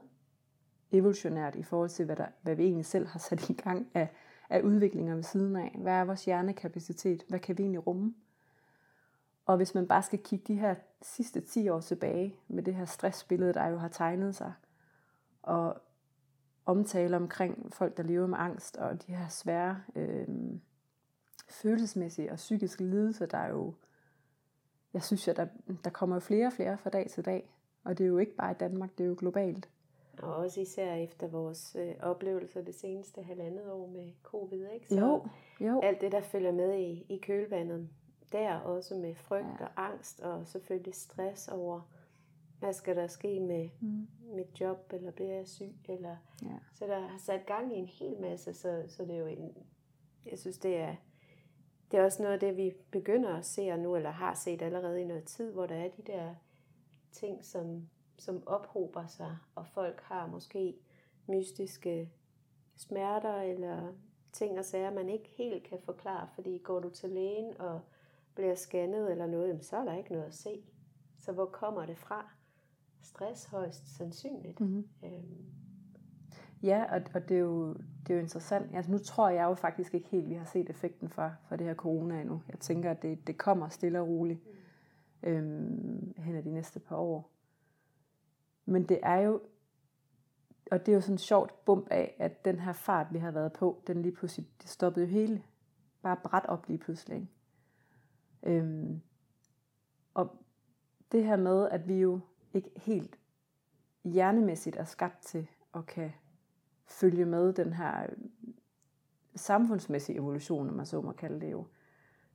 evolutionært 0.92 1.54
i 1.54 1.62
forhold 1.62 1.90
til, 1.90 2.04
hvad, 2.04 2.16
der, 2.16 2.26
hvad 2.42 2.54
vi 2.54 2.62
egentlig 2.62 2.86
selv 2.86 3.06
har 3.06 3.18
sat 3.18 3.50
i 3.50 3.52
gang 3.52 3.90
af, 3.94 4.08
af 4.50 4.60
udviklinger 4.60 5.14
ved 5.14 5.22
siden 5.22 5.56
af. 5.56 5.76
Hvad 5.78 5.92
er 5.92 6.04
vores 6.04 6.24
hjernekapacitet? 6.24 7.24
Hvad 7.28 7.38
kan 7.38 7.58
vi 7.58 7.62
egentlig 7.62 7.86
rumme? 7.86 8.14
Og 9.46 9.56
hvis 9.56 9.74
man 9.74 9.88
bare 9.88 10.02
skal 10.02 10.18
kigge 10.18 10.44
de 10.54 10.60
her 10.60 10.74
sidste 11.02 11.40
10 11.40 11.68
år 11.68 11.80
tilbage 11.80 12.36
med 12.48 12.62
det 12.62 12.74
her 12.74 12.84
stressbillede, 12.84 13.54
der 13.54 13.66
jo 13.66 13.76
har 13.76 13.88
tegnet 13.88 14.34
sig, 14.34 14.52
og 15.42 15.82
omtale 16.66 17.16
omkring 17.16 17.72
folk, 17.74 17.96
der 17.96 18.02
lever 18.02 18.26
med 18.26 18.38
angst, 18.40 18.76
og 18.76 19.06
de 19.06 19.14
her 19.14 19.28
svære 19.28 19.82
øh, 19.96 20.28
følelsesmæssige 21.48 22.30
og 22.30 22.36
psykiske 22.36 22.84
lidelser, 22.84 23.26
der 23.26 23.38
er 23.38 23.48
jo, 23.48 23.74
jeg 24.94 25.02
synes, 25.02 25.28
at 25.28 25.36
der, 25.36 25.46
der 25.84 25.90
kommer 25.90 26.16
jo 26.16 26.20
flere 26.20 26.46
og 26.46 26.52
flere 26.52 26.78
fra 26.78 26.90
dag 26.90 27.10
til 27.10 27.24
dag. 27.24 27.50
Og 27.84 27.98
det 27.98 28.04
er 28.04 28.08
jo 28.08 28.18
ikke 28.18 28.36
bare 28.36 28.50
i 28.50 28.54
Danmark, 28.54 28.98
det 28.98 29.04
er 29.04 29.08
jo 29.08 29.16
globalt. 29.18 29.68
Og 30.22 30.34
også 30.34 30.60
især 30.60 30.94
efter 30.94 31.26
vores 31.26 31.76
øh, 31.78 31.94
oplevelser 32.00 32.62
det 32.62 32.74
seneste 32.74 33.22
halvandet 33.22 33.70
år 33.70 33.86
med 33.86 34.12
covid, 34.22 34.66
ikke? 34.74 34.88
Så 34.88 35.00
jo, 35.00 35.26
jo. 35.60 35.80
alt 35.80 36.00
det, 36.00 36.12
der 36.12 36.20
følger 36.20 36.52
med 36.52 36.78
i, 36.78 37.06
i 37.08 37.18
kølvandet, 37.18 37.88
der 38.32 38.58
også 38.58 38.94
med 38.94 39.14
frygt 39.14 39.60
ja. 39.60 39.64
og 39.64 39.70
angst, 39.76 40.20
og 40.20 40.46
selvfølgelig 40.46 40.94
stress 40.94 41.48
over, 41.48 41.80
hvad 42.64 42.72
skal 42.72 42.96
der 42.96 43.06
ske 43.06 43.40
med 43.40 43.68
mm. 43.80 44.08
mit 44.22 44.60
job, 44.60 44.92
eller 44.92 45.10
bliver 45.10 45.32
jeg 45.32 45.48
syg, 45.48 45.74
eller... 45.88 46.16
Ja. 46.42 46.58
Så 46.72 46.86
der 46.86 47.00
har 47.00 47.18
sat 47.18 47.46
gang 47.46 47.76
i 47.76 47.78
en 47.78 47.86
hel 47.86 48.20
masse, 48.20 48.54
så, 48.54 48.84
så 48.88 49.04
det 49.04 49.14
er 49.14 49.18
jo 49.18 49.26
en... 49.26 49.54
Jeg 50.26 50.38
synes, 50.38 50.58
det 50.58 50.76
er, 50.76 50.96
det 51.90 51.98
er 51.98 52.04
også 52.04 52.22
noget 52.22 52.34
af 52.34 52.40
det, 52.40 52.56
vi 52.56 52.72
begynder 52.90 53.36
at 53.36 53.44
se 53.44 53.76
nu, 53.76 53.96
eller 53.96 54.10
har 54.10 54.34
set 54.34 54.62
allerede 54.62 55.00
i 55.00 55.04
noget 55.04 55.24
tid, 55.24 55.52
hvor 55.52 55.66
der 55.66 55.74
er 55.74 55.88
de 55.88 56.02
der 56.02 56.34
ting, 57.12 57.44
som 57.44 57.88
som 58.18 58.42
ophober 58.46 59.06
sig, 59.06 59.38
og 59.54 59.66
folk 59.66 60.00
har 60.00 60.26
måske 60.26 60.76
mystiske 61.26 62.12
smerter 62.76 63.34
eller 63.34 63.92
ting 64.32 64.58
og 64.58 64.64
sager, 64.64 64.90
man 64.90 65.08
ikke 65.08 65.28
helt 65.28 65.64
kan 65.64 65.78
forklare, 65.84 66.28
fordi 66.34 66.58
går 66.58 66.80
du 66.80 66.90
til 66.90 67.10
lægen 67.10 67.60
og 67.60 67.80
bliver 68.34 68.54
scannet 68.54 69.10
eller 69.10 69.26
noget, 69.26 69.64
så 69.64 69.76
er 69.76 69.84
der 69.84 69.96
ikke 69.96 70.12
noget 70.12 70.26
at 70.26 70.34
se. 70.34 70.62
Så 71.18 71.32
hvor 71.32 71.46
kommer 71.46 71.86
det 71.86 71.98
fra? 71.98 72.33
Stress 73.04 73.44
højst 73.44 73.96
sandsynligt. 73.96 74.60
Mm-hmm. 74.60 74.88
Øhm. 75.04 75.44
Ja, 76.62 76.84
og, 76.94 77.02
og 77.14 77.28
det, 77.28 77.34
er 77.34 77.40
jo, 77.40 77.74
det 77.74 78.10
er 78.10 78.14
jo 78.14 78.20
interessant. 78.20 78.74
Altså, 78.74 78.92
nu 78.92 78.98
tror 78.98 79.28
jeg 79.28 79.44
jo 79.44 79.54
faktisk 79.54 79.94
ikke 79.94 80.08
helt, 80.08 80.28
vi 80.28 80.34
har 80.34 80.44
set 80.44 80.70
effekten 80.70 81.08
fra, 81.08 81.34
fra 81.48 81.56
det 81.56 81.66
her 81.66 81.74
corona 81.74 82.20
endnu. 82.20 82.42
Jeg 82.48 82.58
tænker, 82.58 82.90
at 82.90 83.02
det, 83.02 83.26
det 83.26 83.38
kommer 83.38 83.68
stille 83.68 84.00
og 84.00 84.08
roligt 84.08 84.40
mm. 85.22 85.28
øhm, 85.28 86.14
hen 86.18 86.36
ad 86.36 86.42
de 86.42 86.50
næste 86.50 86.80
par 86.80 86.96
år. 86.96 87.30
Men 88.64 88.88
det 88.88 89.00
er 89.02 89.20
jo, 89.20 89.40
og 90.70 90.86
det 90.86 90.92
er 90.92 90.96
jo 90.96 91.00
sådan 91.00 91.14
et 91.14 91.20
sjovt 91.20 91.64
bump 91.64 91.88
af, 91.90 92.16
at 92.18 92.44
den 92.44 92.60
her 92.60 92.72
fart, 92.72 93.06
vi 93.12 93.18
har 93.18 93.30
været 93.30 93.52
på, 93.52 93.82
den 93.86 94.02
lige 94.02 94.12
pludselig, 94.12 94.48
det 94.62 94.68
stoppede 94.68 95.06
jo 95.06 95.12
hele, 95.12 95.42
bare 96.02 96.16
bræt 96.24 96.46
op 96.46 96.68
lige 96.68 96.78
pludselig. 96.78 97.16
Ikke? 97.16 98.58
Øhm, 98.58 99.00
og 100.14 100.36
det 101.12 101.24
her 101.24 101.36
med, 101.36 101.68
at 101.68 101.88
vi 101.88 101.94
jo 101.94 102.20
ikke 102.54 102.70
helt 102.76 103.18
hjernemæssigt 104.04 104.76
er 104.76 104.84
skabt 104.84 105.22
til 105.22 105.48
at 105.74 105.86
kan 105.86 106.12
følge 106.86 107.24
med 107.24 107.52
den 107.52 107.72
her 107.72 108.02
øh, 108.02 108.16
samfundsmæssige 109.34 110.16
evolution, 110.16 110.68
om 110.68 110.74
man 110.74 110.86
så 110.86 111.00
må 111.00 111.12
kalde 111.12 111.40
det 111.40 111.52
jo. 111.52 111.66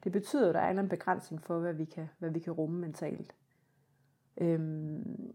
Det 0.04 0.12
betyder 0.12 0.50
at 0.50 0.56
der 0.56 0.62
er 0.62 0.80
en 0.80 0.90
begrænsning 0.90 1.44
for, 1.44 1.60
hvad 1.60 1.74
vi 1.74 1.86
kan, 1.86 2.08
hvad 2.20 2.30
vi 2.30 2.40
kan 2.40 2.54
rumme 2.54 2.80
mentalt. 2.80 3.36
Øhm, 4.38 5.34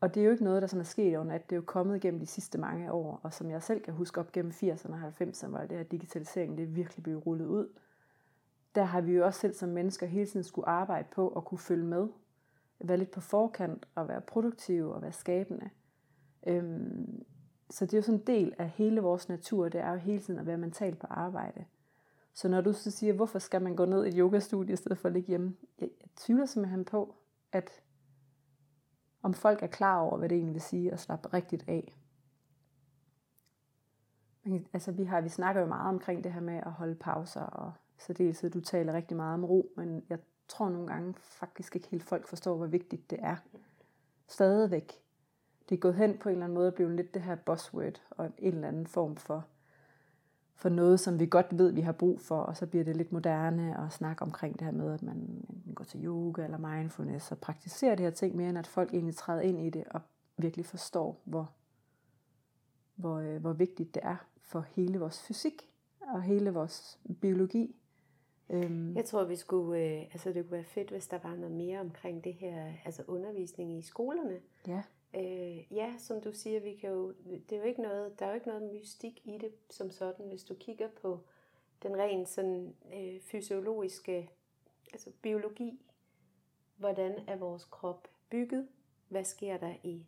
og 0.00 0.14
det 0.14 0.20
er 0.20 0.24
jo 0.24 0.30
ikke 0.30 0.44
noget, 0.44 0.62
der 0.62 0.68
sådan 0.68 0.80
er 0.80 0.84
sket 0.84 1.16
over 1.16 1.26
nat. 1.26 1.50
Det 1.50 1.56
er 1.56 1.60
jo 1.60 1.64
kommet 1.66 1.96
igennem 1.96 2.20
de 2.20 2.26
sidste 2.26 2.58
mange 2.58 2.92
år. 2.92 3.20
Og 3.22 3.32
som 3.32 3.50
jeg 3.50 3.62
selv 3.62 3.82
kan 3.82 3.94
huske 3.94 4.20
op 4.20 4.32
gennem 4.32 4.52
80'erne 4.52 4.92
og 4.92 5.12
90'erne, 5.20 5.48
var 5.50 5.66
det 5.66 5.76
her 5.76 5.84
digitalisering, 5.84 6.58
det 6.58 6.76
virkelig 6.76 7.02
blev 7.02 7.16
rullet 7.16 7.46
ud. 7.46 7.68
Der 8.74 8.82
har 8.82 9.00
vi 9.00 9.12
jo 9.12 9.24
også 9.24 9.40
selv 9.40 9.54
som 9.54 9.68
mennesker 9.68 10.06
hele 10.06 10.26
tiden 10.26 10.44
skulle 10.44 10.68
arbejde 10.68 11.08
på 11.12 11.28
at 11.28 11.44
kunne 11.44 11.58
følge 11.58 11.84
med. 11.84 12.08
Være 12.80 12.96
lidt 12.96 13.10
på 13.10 13.20
forkant 13.20 13.88
og 13.94 14.08
være 14.08 14.20
produktive 14.20 14.94
og 14.94 15.02
være 15.02 15.12
skabende. 15.12 15.70
Øhm, 16.46 17.24
så 17.70 17.86
det 17.86 17.94
er 17.94 17.98
jo 17.98 18.02
sådan 18.02 18.20
en 18.20 18.26
del 18.26 18.54
af 18.58 18.68
hele 18.68 19.00
vores 19.00 19.28
natur, 19.28 19.68
det 19.68 19.80
er 19.80 19.90
jo 19.90 19.96
hele 19.96 20.20
tiden 20.20 20.40
at 20.40 20.46
være 20.46 20.58
mentalt 20.58 20.98
på 20.98 21.06
arbejde. 21.10 21.64
Så 22.32 22.48
når 22.48 22.60
du 22.60 22.72
så 22.72 22.90
siger, 22.90 23.12
hvorfor 23.12 23.38
skal 23.38 23.62
man 23.62 23.76
gå 23.76 23.84
ned 23.84 24.04
i 24.04 24.08
et 24.08 24.14
yogastudie 24.16 24.72
i 24.72 24.76
stedet 24.76 24.98
for 24.98 25.08
at 25.08 25.12
ligge 25.12 25.28
hjemme? 25.28 25.56
Jeg, 25.80 25.90
jeg 26.00 26.08
tvivler 26.16 26.46
simpelthen 26.46 26.84
på, 26.84 27.14
at 27.52 27.82
om 29.22 29.34
folk 29.34 29.62
er 29.62 29.66
klar 29.66 30.00
over, 30.00 30.18
hvad 30.18 30.28
det 30.28 30.36
egentlig 30.36 30.54
vil 30.54 30.62
sige 30.62 30.92
at 30.92 31.00
slappe 31.00 31.28
rigtigt 31.28 31.64
af. 31.68 31.96
Men, 34.42 34.66
altså, 34.72 34.92
vi, 34.92 35.04
har, 35.04 35.20
vi 35.20 35.28
snakker 35.28 35.60
jo 35.60 35.66
meget 35.66 35.88
omkring 35.88 36.24
det 36.24 36.32
her 36.32 36.40
med 36.40 36.56
at 36.56 36.72
holde 36.72 36.94
pauser, 36.94 37.40
og 37.40 37.72
så 37.98 38.12
det 38.12 38.54
du 38.54 38.60
taler 38.60 38.92
rigtig 38.92 39.16
meget 39.16 39.34
om 39.34 39.44
ro, 39.44 39.72
men 39.76 40.04
jeg 40.08 40.18
tror 40.50 40.68
nogle 40.68 40.86
gange 40.86 41.14
faktisk 41.18 41.76
ikke 41.76 41.88
helt 41.88 42.02
folk 42.02 42.26
forstår, 42.26 42.56
hvor 42.56 42.66
vigtigt 42.66 43.10
det 43.10 43.18
er. 43.22 43.36
Stadigvæk. 44.26 44.92
Det 45.68 45.74
er 45.74 45.80
gået 45.80 45.94
hen 45.94 46.18
på 46.18 46.28
en 46.28 46.32
eller 46.32 46.44
anden 46.44 46.54
måde 46.54 46.68
at 46.68 46.74
blive 46.74 46.96
lidt 46.96 47.14
det 47.14 47.22
her 47.22 47.34
buzzword, 47.34 48.02
og 48.10 48.32
en 48.38 48.54
eller 48.54 48.68
anden 48.68 48.86
form 48.86 49.16
for 49.16 49.44
for 50.60 50.68
noget, 50.68 51.00
som 51.00 51.20
vi 51.20 51.26
godt 51.26 51.58
ved, 51.58 51.72
vi 51.72 51.80
har 51.80 51.92
brug 51.92 52.20
for, 52.20 52.40
og 52.40 52.56
så 52.56 52.66
bliver 52.66 52.84
det 52.84 52.96
lidt 52.96 53.12
moderne 53.12 53.84
at 53.84 53.92
snakke 53.92 54.22
omkring 54.22 54.58
det 54.58 54.64
her 54.64 54.72
med, 54.72 54.94
at 54.94 55.02
man 55.02 55.44
går 55.74 55.84
til 55.84 56.04
yoga 56.04 56.44
eller 56.44 56.58
mindfulness 56.58 57.32
og 57.32 57.38
praktiserer 57.38 57.94
de 57.94 58.02
her 58.02 58.10
ting 58.10 58.36
mere, 58.36 58.48
end 58.48 58.58
at 58.58 58.66
folk 58.66 58.94
egentlig 58.94 59.16
træder 59.16 59.40
ind 59.40 59.60
i 59.60 59.70
det 59.70 59.84
og 59.90 60.00
virkelig 60.36 60.66
forstår, 60.66 61.20
hvor, 61.24 61.50
hvor, 62.94 63.18
øh, 63.18 63.40
hvor 63.40 63.52
vigtigt 63.52 63.94
det 63.94 64.02
er 64.04 64.16
for 64.40 64.60
hele 64.60 64.98
vores 64.98 65.22
fysik 65.22 65.70
og 66.00 66.22
hele 66.22 66.50
vores 66.50 66.98
biologi. 67.20 67.76
Øhm. 68.50 68.96
Jeg 68.96 69.04
tror, 69.04 69.24
vi 69.24 69.36
skulle, 69.36 69.80
øh, 69.80 70.02
altså 70.02 70.32
det 70.32 70.42
kunne 70.44 70.52
være 70.52 70.64
fedt, 70.64 70.90
hvis 70.90 71.08
der 71.08 71.18
var 71.18 71.34
noget 71.34 71.54
mere 71.54 71.80
omkring 71.80 72.24
det 72.24 72.34
her, 72.34 72.72
altså 72.84 73.02
undervisning 73.06 73.78
i 73.78 73.82
skolerne. 73.82 74.40
Ja. 74.68 74.82
Øh, 75.14 75.72
ja, 75.72 75.94
som 75.98 76.20
du 76.20 76.32
siger, 76.32 76.60
vi 76.60 76.74
kan 76.74 76.90
jo, 76.90 77.12
det 77.48 77.52
er 77.52 77.56
jo 77.56 77.62
ikke 77.62 77.82
noget, 77.82 78.18
der 78.18 78.24
er 78.26 78.30
jo 78.30 78.34
ikke 78.34 78.48
noget 78.48 78.72
mystik 78.72 79.20
i 79.24 79.38
det 79.38 79.52
som 79.70 79.90
sådan, 79.90 80.26
hvis 80.28 80.44
du 80.44 80.54
kigger 80.54 80.88
på 81.02 81.20
den 81.82 81.96
rent 81.96 82.28
sådan 82.28 82.74
øh, 82.94 83.20
fysiologiske, 83.20 84.30
altså 84.92 85.10
biologi. 85.22 85.80
Hvordan 86.76 87.18
er 87.26 87.36
vores 87.36 87.64
krop 87.64 88.08
bygget? 88.30 88.68
Hvad 89.08 89.24
sker 89.24 89.56
der 89.56 89.74
i 89.82 90.06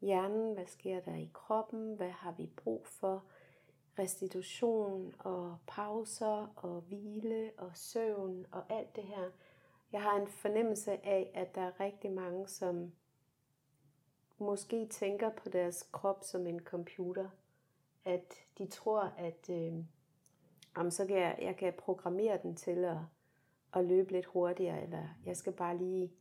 hjernen? 0.00 0.54
Hvad 0.54 0.66
sker 0.66 1.00
der 1.00 1.14
i 1.14 1.30
kroppen? 1.32 1.94
Hvad 1.94 2.10
har 2.10 2.32
vi 2.32 2.50
brug 2.56 2.86
for? 2.86 3.24
Restitution 3.98 5.14
og 5.18 5.58
pauser 5.66 6.52
og 6.56 6.80
hvile 6.80 7.50
og 7.58 7.70
søvn 7.74 8.46
og 8.52 8.72
alt 8.72 8.96
det 8.96 9.04
her. 9.04 9.30
Jeg 9.92 10.02
har 10.02 10.20
en 10.20 10.28
fornemmelse 10.28 11.06
af, 11.06 11.30
at 11.34 11.54
der 11.54 11.60
er 11.60 11.80
rigtig 11.80 12.10
mange, 12.10 12.48
som 12.48 12.92
måske 14.38 14.86
tænker 14.86 15.30
på 15.30 15.48
deres 15.48 15.88
krop 15.92 16.24
som 16.24 16.46
en 16.46 16.60
computer. 16.60 17.28
At 18.04 18.34
de 18.58 18.66
tror, 18.66 19.00
at 19.00 19.50
øh, 19.50 19.72
jamen, 20.76 20.90
så 20.90 21.06
kan 21.06 21.16
jeg, 21.16 21.38
jeg 21.42 21.56
kan 21.56 21.72
programmere 21.78 22.38
den 22.42 22.56
til 22.56 22.84
at, 22.84 22.96
at 23.74 23.84
løbe 23.84 24.12
lidt 24.12 24.26
hurtigere, 24.26 24.82
eller 24.82 25.08
jeg 25.26 25.36
skal 25.36 25.52
bare 25.52 25.78
lige 25.78 26.12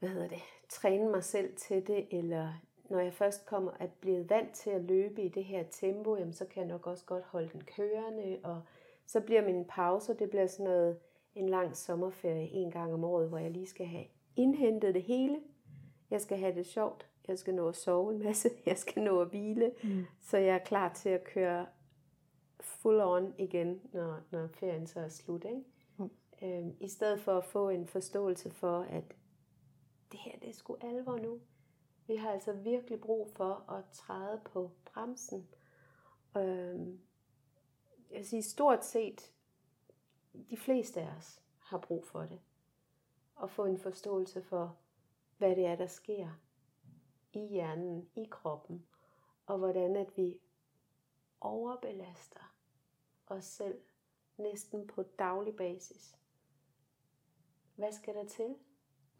hvad 0.00 0.08
hedder 0.08 0.28
det, 0.28 0.42
træne 0.68 1.10
mig 1.10 1.24
selv 1.24 1.56
til 1.56 1.86
det, 1.86 2.06
eller 2.10 2.52
når 2.90 2.98
jeg 2.98 3.14
først 3.14 3.46
kommer 3.46 3.72
at 3.80 3.90
blive 4.00 4.30
vant 4.30 4.52
til 4.52 4.70
at 4.70 4.82
løbe 4.82 5.22
i 5.22 5.28
det 5.28 5.44
her 5.44 5.64
tempo, 5.70 6.16
jamen, 6.16 6.32
så 6.32 6.44
kan 6.44 6.60
jeg 6.60 6.68
nok 6.68 6.86
også 6.86 7.04
godt 7.04 7.24
holde 7.24 7.48
den 7.52 7.64
kørende, 7.64 8.38
og 8.44 8.62
så 9.06 9.20
bliver 9.20 9.44
min 9.44 9.64
pause, 9.64 10.14
det 10.14 10.30
bliver 10.30 10.46
sådan 10.46 10.64
noget, 10.64 10.98
en 11.34 11.48
lang 11.48 11.76
sommerferie 11.76 12.48
en 12.48 12.70
gang 12.70 12.94
om 12.94 13.04
året, 13.04 13.28
hvor 13.28 13.38
jeg 13.38 13.50
lige 13.50 13.66
skal 13.66 13.86
have 13.86 14.04
indhentet 14.36 14.94
det 14.94 15.02
hele, 15.02 15.40
jeg 16.10 16.20
skal 16.20 16.38
have 16.38 16.54
det 16.54 16.66
sjovt. 16.66 17.06
Jeg 17.28 17.38
skal 17.38 17.54
nå 17.54 17.68
at 17.68 17.76
sove 17.76 18.14
en 18.14 18.18
masse. 18.18 18.50
Jeg 18.66 18.78
skal 18.78 19.02
nå 19.02 19.20
at 19.20 19.28
hvile. 19.28 19.72
Mm. 19.82 20.04
Så 20.20 20.38
jeg 20.38 20.54
er 20.54 20.58
klar 20.58 20.92
til 20.94 21.08
at 21.08 21.24
køre 21.24 21.66
full 22.60 23.00
on 23.00 23.34
igen, 23.38 23.80
når, 23.92 24.20
når 24.30 24.46
ferien 24.46 24.86
så 24.86 25.00
er 25.00 25.08
slut. 25.08 25.44
Ikke? 25.44 25.62
Mm. 25.96 26.10
Øhm, 26.42 26.76
I 26.80 26.88
stedet 26.88 27.20
for 27.20 27.38
at 27.38 27.44
få 27.44 27.68
en 27.68 27.86
forståelse 27.86 28.50
for, 28.50 28.80
at 28.80 29.04
det 30.12 30.20
her 30.20 30.38
det 30.38 30.48
er 30.48 30.54
sgu 30.54 30.76
alvor 30.80 31.18
nu. 31.18 31.40
Vi 32.10 32.16
har 32.16 32.30
altså 32.30 32.52
virkelig 32.52 33.00
brug 33.00 33.30
for 33.30 33.70
at 33.72 33.84
træde 33.92 34.40
på 34.44 34.70
bremsen. 34.84 35.48
Øh, 36.36 36.80
jeg 38.10 38.18
vil 38.18 38.28
sige, 38.28 38.42
stort 38.42 38.84
set 38.84 39.32
de 40.50 40.56
fleste 40.56 41.00
af 41.00 41.16
os 41.16 41.42
har 41.58 41.78
brug 41.78 42.06
for 42.06 42.20
det. 42.20 42.40
Og 43.34 43.50
få 43.50 43.64
en 43.64 43.78
forståelse 43.78 44.42
for, 44.42 44.78
hvad 45.38 45.56
det 45.56 45.66
er, 45.66 45.76
der 45.76 45.86
sker 45.86 46.28
i 47.32 47.46
hjernen, 47.46 48.10
i 48.14 48.24
kroppen, 48.30 48.86
og 49.46 49.58
hvordan 49.58 49.96
at 49.96 50.16
vi 50.16 50.40
overbelaster 51.40 52.54
os 53.26 53.44
selv 53.44 53.80
næsten 54.36 54.86
på 54.86 55.02
daglig 55.02 55.56
basis. 55.56 56.18
Hvad 57.74 57.92
skal 57.92 58.14
der 58.14 58.24
til? 58.24 58.56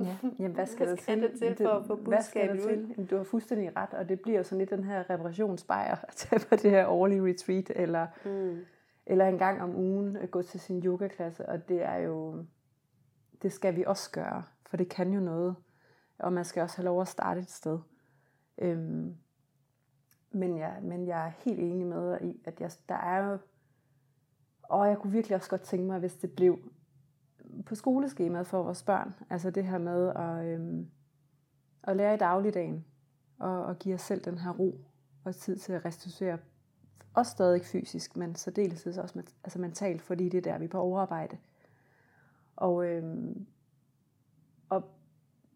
Ja, 0.01 0.17
jamen, 0.39 0.55
hvad 0.55 0.67
skal, 0.67 0.87
hvad 0.87 0.97
skal 0.97 1.23
der 1.23 1.29
til, 1.29 1.41
der 1.41 1.55
til 1.55 1.67
for 1.67 1.73
at 1.73 1.87
få 1.87 1.97
budskabet 1.97 2.61
ud? 2.61 2.95
Til? 2.95 3.11
Du 3.11 3.17
har 3.17 3.25
fuldstændig 3.25 3.77
ret, 3.77 3.95
og 3.95 4.09
det 4.09 4.21
bliver 4.21 4.43
sådan 4.43 4.59
lidt 4.59 4.71
den 4.71 4.85
her 4.85 5.11
reparationsbejr 5.11 5.97
at 6.09 6.15
tage 6.15 6.41
på 6.49 6.57
det 6.57 6.71
her 6.71 6.87
årlige 6.87 7.23
retreat, 7.23 7.73
eller, 7.77 8.07
mm. 8.25 8.59
eller 9.07 9.27
en 9.27 9.39
gang 9.39 9.63
om 9.63 9.77
ugen 9.77 10.17
at 10.17 10.31
gå 10.31 10.43
til 10.43 10.61
sin 10.61 10.83
yogaklasse, 10.85 11.49
og 11.49 11.69
det 11.69 11.83
er 11.83 11.97
jo, 11.97 12.45
det 13.43 13.53
skal 13.53 13.77
vi 13.77 13.85
også 13.87 14.11
gøre, 14.11 14.43
for 14.67 14.77
det 14.77 14.89
kan 14.89 15.13
jo 15.13 15.21
noget 15.21 15.57
og 16.21 16.33
man 16.33 16.45
skal 16.45 16.63
også 16.63 16.77
have 16.77 16.85
lov 16.85 17.01
at 17.01 17.09
starte 17.09 17.41
et 17.41 17.51
sted. 17.51 17.79
Øhm, 18.59 19.17
men, 20.31 20.59
jeg, 20.59 20.79
men 20.83 21.07
jeg 21.07 21.27
er 21.27 21.33
helt 21.45 21.61
enig 21.61 21.87
med 21.87 22.11
dig 22.11 22.23
i, 22.23 22.41
at 22.45 22.61
jeg, 22.61 22.71
der 22.89 22.95
er 22.95 23.31
jo, 23.31 23.39
og 24.63 24.89
jeg 24.89 24.99
kunne 24.99 25.13
virkelig 25.13 25.37
også 25.37 25.51
godt 25.51 25.63
tænke 25.63 25.87
mig, 25.87 25.99
hvis 25.99 26.15
det 26.15 26.33
blev 26.33 26.59
på 27.67 27.75
skoleskemaet 27.75 28.47
for 28.47 28.63
vores 28.63 28.83
børn. 28.83 29.15
Altså 29.31 29.51
det 29.51 29.65
her 29.65 29.79
med 29.79 30.09
at, 30.09 30.47
øhm, 30.47 30.87
at 31.83 31.97
lære 31.97 32.15
i 32.15 32.19
dagligdagen, 32.19 32.85
og, 33.39 33.65
og 33.65 33.79
give 33.79 33.95
os 33.95 34.01
selv 34.01 34.25
den 34.25 34.39
her 34.39 34.51
ro 34.51 34.81
og 35.25 35.35
tid 35.35 35.57
til 35.57 35.73
at 35.73 35.85
restituere. 35.85 36.39
Også 37.15 37.31
stadig 37.33 37.65
fysisk, 37.65 38.17
men 38.17 38.35
særdeles 38.35 38.87
også 38.87 39.23
altså 39.45 39.59
mentalt, 39.59 40.03
fordi 40.03 40.29
det 40.29 40.39
er 40.39 40.53
der, 40.53 40.59
vi 40.59 40.65
er 40.65 40.69
på 40.69 40.79
overarbejde. 40.79 41.39
Og, 42.57 42.87
øhm, 42.87 43.47
og 44.69 44.85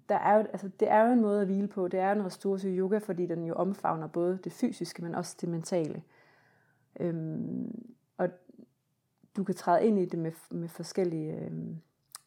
der 0.09 0.17
er 0.17 0.37
jo, 0.37 0.41
altså, 0.41 0.71
det 0.81 0.91
er 0.91 1.07
jo 1.07 1.13
en 1.13 1.21
måde 1.21 1.41
at 1.41 1.47
hvile 1.47 1.69
på. 1.69 1.89
Det 1.89 2.01
er 2.01 2.13
en 2.13 2.25
restorativ 2.25 2.79
yoga, 2.79 2.99
fordi 2.99 3.27
den 3.27 3.45
jo 3.45 3.55
omfavner 3.55 4.07
både 4.07 4.39
det 4.45 4.53
fysiske, 4.53 5.03
men 5.03 5.15
også 5.15 5.37
det 5.41 5.49
mentale. 5.49 6.03
Øhm, 7.01 7.95
du 9.37 9.45
kan 9.45 9.55
træde 9.55 9.87
ind 9.87 9.99
i 9.99 10.05
det 10.05 10.19
med, 10.19 10.33
med 10.51 10.69
forskellige 10.69 11.35
øh, 11.35 11.53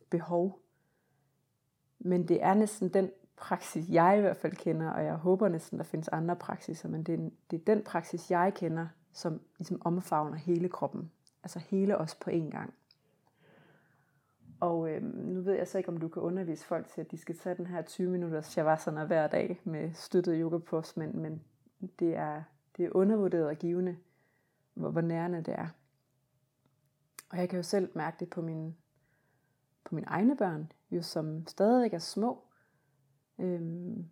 behov. 0.09 0.59
Men 1.99 2.27
det 2.27 2.43
er 2.43 2.53
næsten 2.53 2.89
den 2.89 3.11
praksis, 3.37 3.89
jeg 3.89 4.17
i 4.17 4.21
hvert 4.21 4.37
fald 4.37 4.53
kender, 4.53 4.89
og 4.89 5.05
jeg 5.05 5.15
håber 5.15 5.47
næsten, 5.47 5.77
der 5.77 5.83
findes 5.83 6.07
andre 6.07 6.35
praksiser, 6.35 6.89
men 6.89 7.03
det 7.03 7.13
er, 7.13 7.29
det 7.51 7.59
er 7.61 7.75
den 7.75 7.83
praksis, 7.83 8.31
jeg 8.31 8.53
kender, 8.55 8.87
som 9.11 9.41
ligesom 9.57 9.81
omfavner 9.85 10.37
hele 10.37 10.69
kroppen. 10.69 11.11
Altså 11.43 11.59
hele 11.59 11.97
os 11.97 12.15
på 12.15 12.29
én 12.29 12.49
gang. 12.49 12.73
Og 14.59 14.89
øh, 14.89 15.03
nu 15.03 15.41
ved 15.41 15.53
jeg 15.53 15.67
så 15.67 15.77
ikke, 15.77 15.89
om 15.89 15.97
du 15.97 16.07
kan 16.07 16.21
undervise 16.21 16.65
folk 16.65 16.87
til, 16.87 17.01
at 17.01 17.11
de 17.11 17.17
skal 17.17 17.37
tage 17.37 17.55
den 17.55 17.65
her 17.65 17.81
20 17.81 18.09
minutters 18.09 18.45
shavasana 18.45 19.05
hver 19.05 19.27
dag 19.27 19.61
med 19.63 19.93
støttet 19.93 20.37
yoga 20.39 20.57
pose, 20.57 20.99
men, 20.99 21.19
men 21.19 21.41
det, 21.99 22.15
er, 22.15 22.43
det 22.77 22.85
er 22.85 22.89
undervurderet 22.91 23.47
og 23.47 23.55
givende, 23.55 23.97
hvor, 24.73 24.89
hvor 24.89 25.01
nærende 25.01 25.41
det 25.41 25.53
er. 25.53 25.67
Og 27.29 27.37
jeg 27.37 27.49
kan 27.49 27.57
jo 27.57 27.63
selv 27.63 27.89
mærke 27.95 28.17
det 28.19 28.29
på 28.29 28.41
mine, 28.41 28.75
på 29.83 29.95
mine 29.95 30.07
egne 30.07 30.37
børn, 30.37 30.71
jo 30.91 31.01
som 31.01 31.47
stadig 31.47 31.93
er 31.93 31.99
små, 31.99 32.43
øhm, 33.39 34.05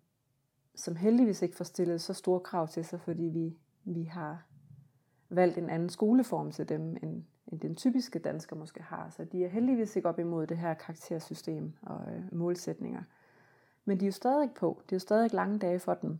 som 0.76 0.96
heldigvis 0.96 1.42
ikke 1.42 1.56
får 1.56 1.66
stillet 1.66 2.02
så 2.02 2.14
store 2.14 2.40
krav 2.40 2.68
til 2.68 2.86
sig, 2.86 3.02
fordi 3.02 3.24
vi, 3.24 3.58
vi 3.84 4.04
har 4.04 4.46
valgt 5.30 5.58
en 5.58 5.70
anden 5.70 5.90
skoleform 5.90 6.52
til 6.52 6.70
dem, 6.70 6.98
end, 7.04 7.24
end 7.48 7.60
den 7.60 7.76
typiske 7.76 8.20
dansker 8.20 8.56
måske 8.56 8.84
har. 8.84 9.10
Så 9.10 9.24
de 9.24 9.46
er 9.46 9.50
heldigvis 9.50 9.96
ikke 9.96 10.10
op 10.10 10.20
imod 10.20 10.48
det 10.48 10.58
her 10.58 10.74
karaktersystem 10.74 11.74
og 11.82 12.14
øh, 12.14 12.36
målsætninger. 12.36 13.04
Men 13.86 14.00
de 14.00 14.06
er 14.06 14.08
jo 14.08 14.12
stadig 14.12 14.52
på. 14.52 14.82
Det 14.84 14.92
er 14.92 14.96
jo 14.96 15.00
stadig 15.00 15.34
lange 15.34 15.60
dage 15.60 15.80
for 15.80 15.94
dem 15.94 16.20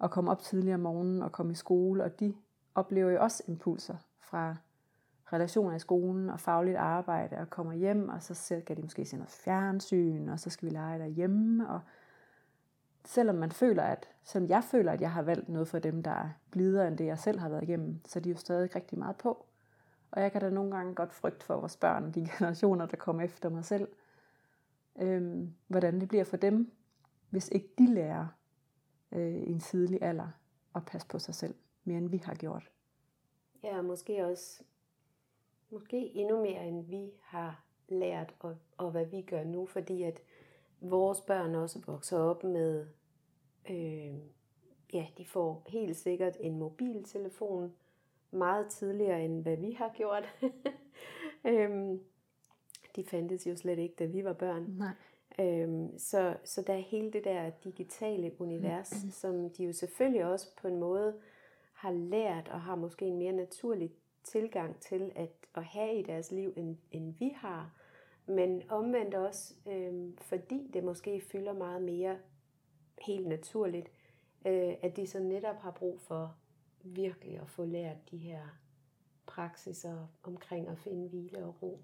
at 0.00 0.10
komme 0.10 0.30
op 0.30 0.42
tidligere 0.42 0.74
om 0.74 0.80
morgenen 0.80 1.22
og 1.22 1.32
komme 1.32 1.52
i 1.52 1.54
skole, 1.54 2.04
og 2.04 2.20
de 2.20 2.34
oplever 2.74 3.10
jo 3.10 3.22
også 3.22 3.42
impulser 3.46 3.96
fra 4.20 4.56
relationer 5.34 5.76
i 5.76 5.78
skolen 5.78 6.30
og 6.30 6.40
fagligt 6.40 6.76
arbejde, 6.76 7.36
og 7.36 7.50
kommer 7.50 7.72
hjem, 7.72 8.08
og 8.08 8.22
så 8.22 8.34
skal 8.34 8.76
de 8.76 8.82
måske 8.82 9.04
se 9.04 9.16
noget 9.16 9.30
fjernsyn, 9.30 10.28
og 10.28 10.40
så 10.40 10.50
skal 10.50 10.68
vi 10.68 10.74
lege 10.74 10.98
derhjemme, 10.98 11.68
og 11.68 11.80
selvom 13.04 13.36
man 13.36 13.52
føler, 13.52 13.82
at, 13.82 14.08
selvom 14.22 14.48
jeg 14.48 14.64
føler, 14.64 14.92
at 14.92 15.00
jeg 15.00 15.12
har 15.12 15.22
valgt 15.22 15.48
noget 15.48 15.68
for 15.68 15.78
dem, 15.78 16.02
der 16.02 16.10
er 16.10 16.28
blidere 16.50 16.88
end 16.88 16.98
det, 16.98 17.06
jeg 17.06 17.18
selv 17.18 17.38
har 17.38 17.48
været 17.48 17.62
igennem, 17.62 18.00
så 18.04 18.18
er 18.18 18.22
de 18.22 18.30
jo 18.30 18.36
stadig 18.36 18.76
rigtig 18.76 18.98
meget 18.98 19.16
på. 19.16 19.46
Og 20.10 20.22
jeg 20.22 20.32
kan 20.32 20.40
da 20.40 20.50
nogle 20.50 20.76
gange 20.76 20.94
godt 20.94 21.12
frygte 21.12 21.46
for 21.46 21.56
vores 21.56 21.76
børn, 21.76 22.12
de 22.12 22.20
generationer, 22.38 22.86
der 22.86 22.96
kommer 22.96 23.22
efter 23.22 23.48
mig 23.48 23.64
selv, 23.64 23.88
øhm, 25.00 25.54
hvordan 25.66 26.00
det 26.00 26.08
bliver 26.08 26.24
for 26.24 26.36
dem, 26.36 26.72
hvis 27.30 27.48
ikke 27.48 27.68
de 27.78 27.94
lærer 27.94 28.26
øh, 29.12 29.34
i 29.34 29.50
en 29.50 29.60
tidlig 29.60 30.02
alder 30.02 30.28
at 30.74 30.84
passe 30.86 31.08
på 31.08 31.18
sig 31.18 31.34
selv, 31.34 31.54
mere 31.84 31.98
end 31.98 32.08
vi 32.08 32.16
har 32.16 32.34
gjort. 32.34 32.70
Ja, 33.62 33.82
måske 33.82 34.26
også, 34.26 34.62
måske 35.74 36.16
endnu 36.16 36.42
mere 36.42 36.66
end 36.68 36.86
vi 36.86 37.10
har 37.22 37.64
lært, 37.88 38.34
og, 38.38 38.56
og 38.76 38.90
hvad 38.90 39.06
vi 39.06 39.22
gør 39.22 39.44
nu, 39.44 39.66
fordi 39.66 40.02
at 40.02 40.22
vores 40.80 41.20
børn 41.20 41.54
også 41.54 41.80
vokser 41.86 42.18
op 42.18 42.44
med, 42.44 42.86
øh, 43.70 44.14
ja, 44.92 45.06
de 45.18 45.24
får 45.26 45.62
helt 45.66 45.96
sikkert 45.96 46.36
en 46.40 46.58
mobiltelefon, 46.58 47.72
meget 48.30 48.66
tidligere, 48.68 49.24
end 49.24 49.42
hvad 49.42 49.56
vi 49.56 49.72
har 49.72 49.92
gjort. 49.94 50.34
øhm, 51.50 52.00
de 52.96 53.04
fandtes 53.04 53.46
jo 53.46 53.56
slet 53.56 53.78
ikke, 53.78 53.94
da 53.98 54.04
vi 54.04 54.24
var 54.24 54.32
børn. 54.32 54.66
Nej. 54.78 54.94
Øhm, 55.40 55.98
så, 55.98 56.36
så 56.44 56.62
der 56.62 56.72
er 56.72 56.78
hele 56.78 57.12
det 57.12 57.24
der 57.24 57.50
digitale 57.64 58.32
univers, 58.40 59.04
mm. 59.04 59.10
som 59.10 59.50
de 59.50 59.64
jo 59.64 59.72
selvfølgelig 59.72 60.24
også 60.24 60.56
på 60.56 60.68
en 60.68 60.78
måde 60.78 61.14
har 61.72 61.92
lært 61.92 62.48
og 62.48 62.60
har 62.60 62.74
måske 62.74 63.06
en 63.06 63.18
mere 63.18 63.32
naturlig 63.32 63.92
tilgang 64.24 64.80
til 64.80 65.12
at, 65.14 65.30
at 65.54 65.64
have 65.64 65.98
i 65.98 66.02
deres 66.02 66.32
liv, 66.32 66.52
end, 66.56 66.76
end 66.90 67.14
vi 67.18 67.32
har. 67.36 67.70
Men 68.26 68.62
omvendt 68.68 69.14
også, 69.14 69.54
øh, 69.68 70.10
fordi 70.20 70.70
det 70.72 70.84
måske 70.84 71.20
fylder 71.20 71.52
meget 71.52 71.82
mere 71.82 72.18
helt 73.06 73.26
naturligt, 73.26 73.90
øh, 74.46 74.74
at 74.82 74.96
de 74.96 75.06
så 75.06 75.20
netop 75.20 75.56
har 75.56 75.70
brug 75.70 76.00
for 76.00 76.36
virkelig 76.84 77.40
at 77.40 77.48
få 77.48 77.64
lært 77.64 78.10
de 78.10 78.18
her 78.18 78.58
praksiser 79.26 80.06
omkring 80.22 80.68
at 80.68 80.78
finde 80.78 81.08
hvile 81.08 81.44
og 81.44 81.62
ro. 81.62 81.80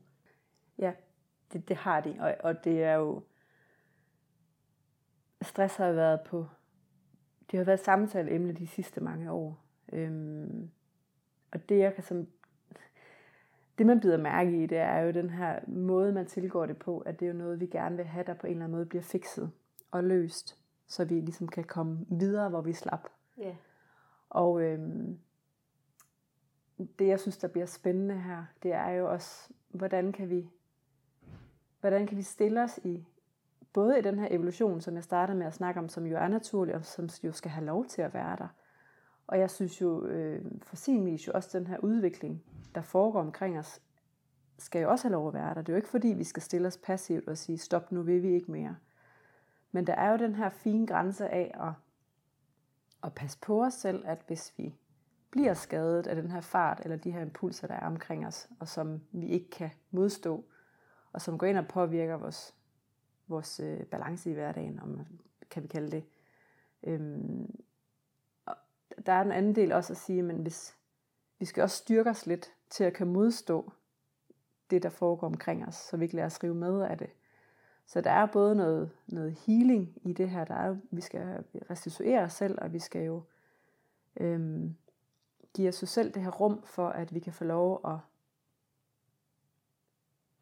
Ja, 0.79 0.93
det, 1.53 1.69
det 1.69 1.77
har 1.77 2.01
de, 2.01 2.17
og, 2.21 2.37
og 2.41 2.65
det 2.65 2.83
er 2.83 2.95
jo, 2.95 3.23
stress 5.43 5.77
har 5.77 5.93
været 5.93 6.21
på, 6.21 6.47
det 7.51 7.59
har 7.59 7.65
været 7.65 7.81
samtaleemne 7.81 8.53
de 8.53 8.67
sidste 8.67 9.01
mange 9.01 9.33
år. 9.33 9.65
Øhm, 9.93 10.71
og 11.53 11.69
det 11.69 11.79
jeg 11.79 11.95
kan 11.95 12.05
som, 12.05 12.27
det 13.79 13.87
man 13.87 14.01
bider 14.01 14.17
mærke 14.17 14.63
i, 14.63 14.67
det 14.67 14.79
er 14.79 14.99
jo 14.99 15.11
den 15.11 15.31
her 15.31 15.61
måde, 15.67 16.13
man 16.13 16.27
tilgår 16.27 16.67
det 16.67 16.77
på, 16.77 16.99
at 16.99 17.21
det 17.21 17.27
er 17.27 17.33
jo 17.33 17.39
noget, 17.39 17.61
vi 17.61 17.67
gerne 17.67 17.97
vil 17.97 18.05
have, 18.05 18.25
der 18.25 18.35
på 18.35 18.47
en 18.47 18.53
eller 18.53 18.65
anden 18.65 18.77
måde 18.77 18.87
bliver 18.87 19.03
fikset 19.03 19.53
og 19.91 20.05
løst, 20.05 20.59
så 20.87 21.05
vi 21.05 21.15
ligesom 21.15 21.49
kan 21.49 21.65
komme 21.65 22.07
videre, 22.09 22.49
hvor 22.49 22.61
vi 22.61 22.73
slap. 22.73 23.09
Ja. 23.39 23.55
Og 24.31 24.63
øhm, 24.63 25.19
det, 26.99 27.07
jeg 27.07 27.21
synes, 27.21 27.39
der 27.39 27.49
bliver 27.49 27.67
spændende 27.67 28.21
her, 28.21 28.45
det 28.63 28.73
er 28.73 28.91
jo 28.91 29.11
også, 29.11 29.53
hvordan 29.69 30.13
kan 30.13 30.31
vi, 30.31 30.51
hvordan 31.81 32.07
kan 32.07 32.17
vi 32.17 32.23
stille 32.23 32.63
os 32.63 32.81
i, 32.85 33.07
både 33.73 33.99
i 33.99 34.03
den 34.03 34.19
her 34.19 34.29
evolution, 34.31 34.81
som 34.81 34.95
jeg 34.95 35.05
startede 35.05 35.39
med 35.39 35.47
at 35.47 35.55
snakke 35.55 35.81
om, 35.81 35.89
som 35.89 36.07
jo 36.07 36.17
er 36.17 36.29
naturlig, 36.29 36.75
og 36.75 36.85
som 36.85 37.09
jo 37.25 37.33
skal 37.33 37.51
have 37.51 37.67
lov 37.67 37.87
til 37.87 38.03
at 38.03 38.15
være 38.15 38.37
der. 38.37 38.49
Og 39.31 39.39
jeg 39.39 39.51
synes 39.51 39.81
jo 39.81 40.07
øh, 40.07 40.45
for 40.63 40.77
sin 40.77 41.07
vis 41.07 41.27
jo 41.27 41.33
også 41.35 41.59
den 41.59 41.67
her 41.67 41.79
udvikling, 41.79 42.43
der 42.75 42.81
foregår 42.81 43.21
omkring 43.21 43.59
os, 43.59 43.83
skal 44.59 44.83
jo 44.83 44.91
også 44.91 45.05
have 45.09 45.13
lov 45.13 45.29
at 45.29 45.35
være 45.35 45.55
der. 45.55 45.63
Det 45.63 45.69
er 45.69 45.73
jo 45.73 45.77
ikke 45.77 45.89
fordi, 45.89 46.09
vi 46.09 46.25
skal 46.25 46.43
stille 46.43 46.69
os 46.69 46.77
passivt 46.77 47.29
og 47.29 47.39
sige, 47.39 47.59
stop, 47.59 47.93
nu 47.93 48.03
vil 48.03 48.23
vi 48.23 48.35
ikke 48.35 48.51
mere. 48.51 48.77
Men 49.73 49.87
der 49.87 49.95
er 49.95 50.11
jo 50.11 50.19
den 50.19 50.35
her 50.35 50.49
fine 50.49 50.87
grænse 50.87 51.29
af 51.29 51.55
at, 51.61 51.73
at 53.05 53.15
passe 53.15 53.39
på 53.41 53.65
os 53.65 53.75
selv, 53.75 54.03
at 54.07 54.19
hvis 54.27 54.55
vi 54.57 54.75
bliver 55.31 55.55
skadet 55.55 56.07
af 56.07 56.17
den 56.17 56.31
her 56.31 56.41
fart, 56.41 56.81
eller 56.85 56.97
de 56.97 57.11
her 57.11 57.21
impulser, 57.21 57.67
der 57.67 57.75
er 57.75 57.87
omkring 57.87 58.27
os, 58.27 58.49
og 58.61 58.69
som 58.69 59.01
vi 59.13 59.27
ikke 59.27 59.51
kan 59.51 59.71
modstå, 59.91 60.45
og 61.13 61.21
som 61.21 61.39
går 61.39 61.47
ind 61.47 61.59
og 61.59 61.69
påvirker 61.69 62.15
vores, 62.15 62.55
vores 63.29 63.61
øh, 63.61 63.81
balance 63.81 64.31
i 64.31 64.35
hverdagen, 64.35 64.81
om 64.81 65.01
kan 65.51 65.63
vi 65.63 65.69
kalde 65.69 65.91
det. 65.91 66.05
Øhm, 66.83 67.61
der 69.07 69.13
er 69.13 69.23
en 69.23 69.33
anden 69.33 69.55
del 69.55 69.73
også 69.73 69.93
at 69.93 69.97
sige, 69.97 70.23
men 70.23 70.37
hvis 70.37 70.77
vi 71.39 71.45
skal 71.45 71.63
også 71.63 71.77
styrke 71.77 72.11
os 72.11 72.27
lidt 72.27 72.53
til 72.71 72.85
at 72.85 72.95
kan 72.95 73.07
modstå 73.07 73.73
det, 74.71 74.83
der 74.83 74.89
foregår 74.89 75.27
omkring 75.27 75.67
os, 75.67 75.75
så 75.75 75.97
vi 75.97 76.05
ikke 76.05 76.17
lader 76.17 76.27
os 76.27 76.43
rive 76.43 76.55
med 76.55 76.83
af 76.83 76.99
det. 76.99 77.11
Så 77.87 78.01
der 78.01 78.11
er 78.11 78.27
både 78.27 78.55
noget, 78.55 78.91
noget 79.07 79.33
healing 79.33 79.93
i 80.03 80.13
det 80.13 80.31
her, 80.31 80.45
der 80.45 80.55
er, 80.55 80.77
vi 80.91 81.01
skal 81.01 81.45
restituere 81.71 82.23
os 82.23 82.33
selv, 82.33 82.59
og 82.63 82.73
vi 82.73 82.79
skal 82.79 83.05
jo 83.05 83.23
øhm, 84.17 84.77
give 85.55 85.69
os 85.69 85.75
selv 85.75 86.15
det 86.15 86.23
her 86.23 86.31
rum 86.31 86.63
for, 86.63 86.89
at 86.89 87.15
vi 87.15 87.21
kan 87.21 87.33
få 87.33 87.45
lov 87.45 87.81
at, 87.85 87.99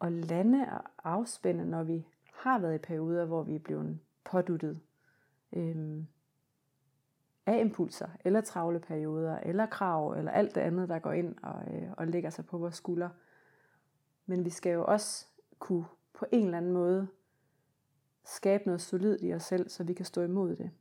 at 0.01 0.11
lande 0.11 0.65
og 0.71 0.81
afspænde, 1.03 1.65
når 1.65 1.83
vi 1.83 2.07
har 2.33 2.59
været 2.59 2.75
i 2.75 2.77
perioder, 2.77 3.25
hvor 3.25 3.43
vi 3.43 3.55
er 3.55 3.59
blevet 3.59 3.99
påduttet 4.23 4.81
øhm, 5.53 6.07
af 7.49 7.59
impulser, 7.59 8.07
eller 8.25 8.41
travle 8.41 8.79
perioder, 8.79 9.39
eller 9.39 9.65
krav, 9.65 10.11
eller 10.11 10.31
alt 10.31 10.55
det 10.55 10.61
andet, 10.61 10.89
der 10.89 10.99
går 10.99 11.11
ind 11.11 11.35
og, 11.43 11.73
øh, 11.73 11.91
og 11.97 12.07
lægger 12.07 12.29
sig 12.29 12.45
på 12.45 12.57
vores 12.57 12.75
skuldre. 12.75 13.09
Men 14.25 14.45
vi 14.45 14.49
skal 14.49 14.73
jo 14.73 14.85
også 14.85 15.27
kunne 15.59 15.85
på 16.13 16.25
en 16.31 16.45
eller 16.45 16.57
anden 16.57 16.73
måde 16.73 17.07
skabe 18.25 18.63
noget 18.65 18.81
solidt 18.81 19.21
i 19.21 19.33
os 19.33 19.43
selv, 19.43 19.69
så 19.69 19.83
vi 19.83 19.93
kan 19.93 20.05
stå 20.05 20.21
imod 20.21 20.55
det. 20.55 20.71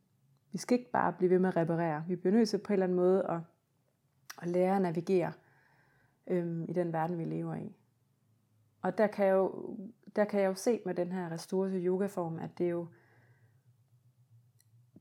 Vi 0.53 0.59
skal 0.59 0.79
ikke 0.79 0.91
bare 0.91 1.13
blive 1.13 1.31
ved 1.31 1.39
med 1.39 1.49
at 1.49 1.57
reparere. 1.57 2.05
Vi 2.09 2.17
bliver 2.17 2.35
nødt 2.35 2.49
til 2.49 2.59
på 2.59 2.73
en 2.73 2.73
eller 2.73 2.87
anden 2.87 2.97
måde 2.97 3.27
at, 3.27 3.41
at 4.43 4.49
lære 4.49 4.77
at 4.77 4.83
navigere 4.83 5.33
øhm, 6.27 6.65
i 6.69 6.73
den 6.73 6.93
verden, 6.93 7.19
vi 7.19 7.25
lever 7.25 7.55
i. 7.55 7.77
Og 8.83 8.99
der 8.99 9.07
kan, 9.07 9.27
jeg 9.27 9.33
jo, 9.33 9.77
der 10.17 10.25
kan 10.25 10.41
jeg 10.41 10.49
jo 10.49 10.55
se 10.55 10.81
med 10.87 10.95
den 10.95 11.13
her 11.13 11.31
restorative 11.31 11.83
yogaform, 11.87 12.39
at 12.39 12.51
det 12.59 12.67
er 12.67 12.71
jo 12.71 12.87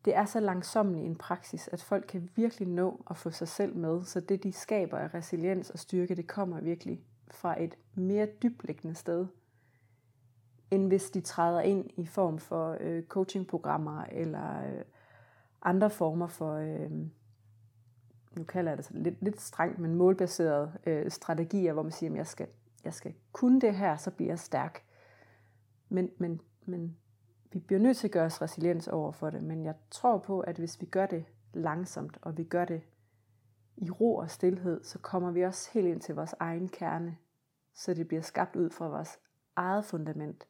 det 0.08 0.16
er 0.16 0.26
så 0.26 0.40
langsomlig 0.40 1.06
en 1.06 1.16
praksis, 1.16 1.68
at 1.68 1.84
folk 1.84 2.06
kan 2.08 2.30
virkelig 2.36 2.68
nå 2.68 3.04
at 3.10 3.18
få 3.18 3.32
sig 3.32 3.48
selv 3.48 3.76
med. 3.76 4.04
Så 4.04 4.20
det, 4.20 4.44
de 4.44 4.52
skaber 4.52 4.98
af 4.98 5.14
resiliens 5.14 5.70
og 5.70 5.80
styrke, 5.80 6.16
det 6.16 6.28
kommer 6.28 6.62
virkelig 6.62 7.02
fra 7.32 7.64
et 7.64 7.76
mere 7.96 8.26
dybliggende 8.26 8.96
sted, 8.96 9.28
end 10.72 10.88
hvis 10.88 11.10
de 11.10 11.22
træder 11.22 11.62
ind 11.62 11.90
i 11.98 12.06
form 12.06 12.40
for 12.40 12.78
øh, 12.80 13.04
coachingprogrammer 13.04 14.04
eller 14.04 14.68
øh, 14.68 14.84
andre 15.62 15.90
former 15.90 16.28
for, 16.28 16.54
øh, 16.54 16.92
nu 18.36 18.44
kalder 18.44 18.72
jeg 18.72 18.78
det 18.78 18.88
lidt, 18.92 19.24
lidt 19.24 19.42
strengt, 19.42 19.80
men 19.80 19.96
målbaserede 19.96 20.72
øh, 20.86 21.12
strategier, 21.12 21.74
hvor 21.74 21.84
man 21.84 21.92
siger, 21.92 22.12
at 22.12 22.18
jeg 22.18 22.28
skal, 22.28 22.48
jeg 22.84 22.94
skal 22.94 23.14
kunne 23.32 23.62
det 23.62 23.76
her, 23.76 23.98
så 23.98 24.12
bliver 24.12 24.32
jeg 24.32 24.40
stærk. 24.40 24.84
Men, 25.90 26.10
men, 26.18 26.42
men 26.66 26.98
vi 27.52 27.60
bliver 27.60 27.80
nødt 27.80 27.98
til 27.98 28.08
at 28.08 28.12
gøre 28.12 28.26
os 28.26 28.42
resiliens 28.42 28.88
over 28.88 29.12
for 29.12 29.30
det, 29.30 29.44
men 29.44 29.66
jeg 29.66 29.76
tror 29.92 30.18
på, 30.18 30.40
at 30.40 30.58
hvis 30.58 30.82
vi 30.82 30.86
gør 30.86 31.06
det 31.06 31.26
langsomt, 31.54 32.18
og 32.22 32.38
vi 32.38 32.44
gør 32.44 32.66
det 32.66 32.82
i 33.78 33.90
ro 33.90 34.16
og 34.16 34.32
stillhed, 34.32 34.84
så 34.84 35.00
kommer 35.00 35.32
vi 35.32 35.42
også 35.42 35.70
helt 35.74 35.88
ind 35.88 36.02
til 36.02 36.16
vores 36.16 36.36
egen 36.40 36.68
kerne, 36.68 37.18
så 37.74 37.94
det 37.94 38.08
bliver 38.08 38.22
skabt 38.22 38.56
ud 38.56 38.70
fra 38.70 38.88
vores 38.88 39.20
eget 39.56 39.86
fundament, 39.86 40.48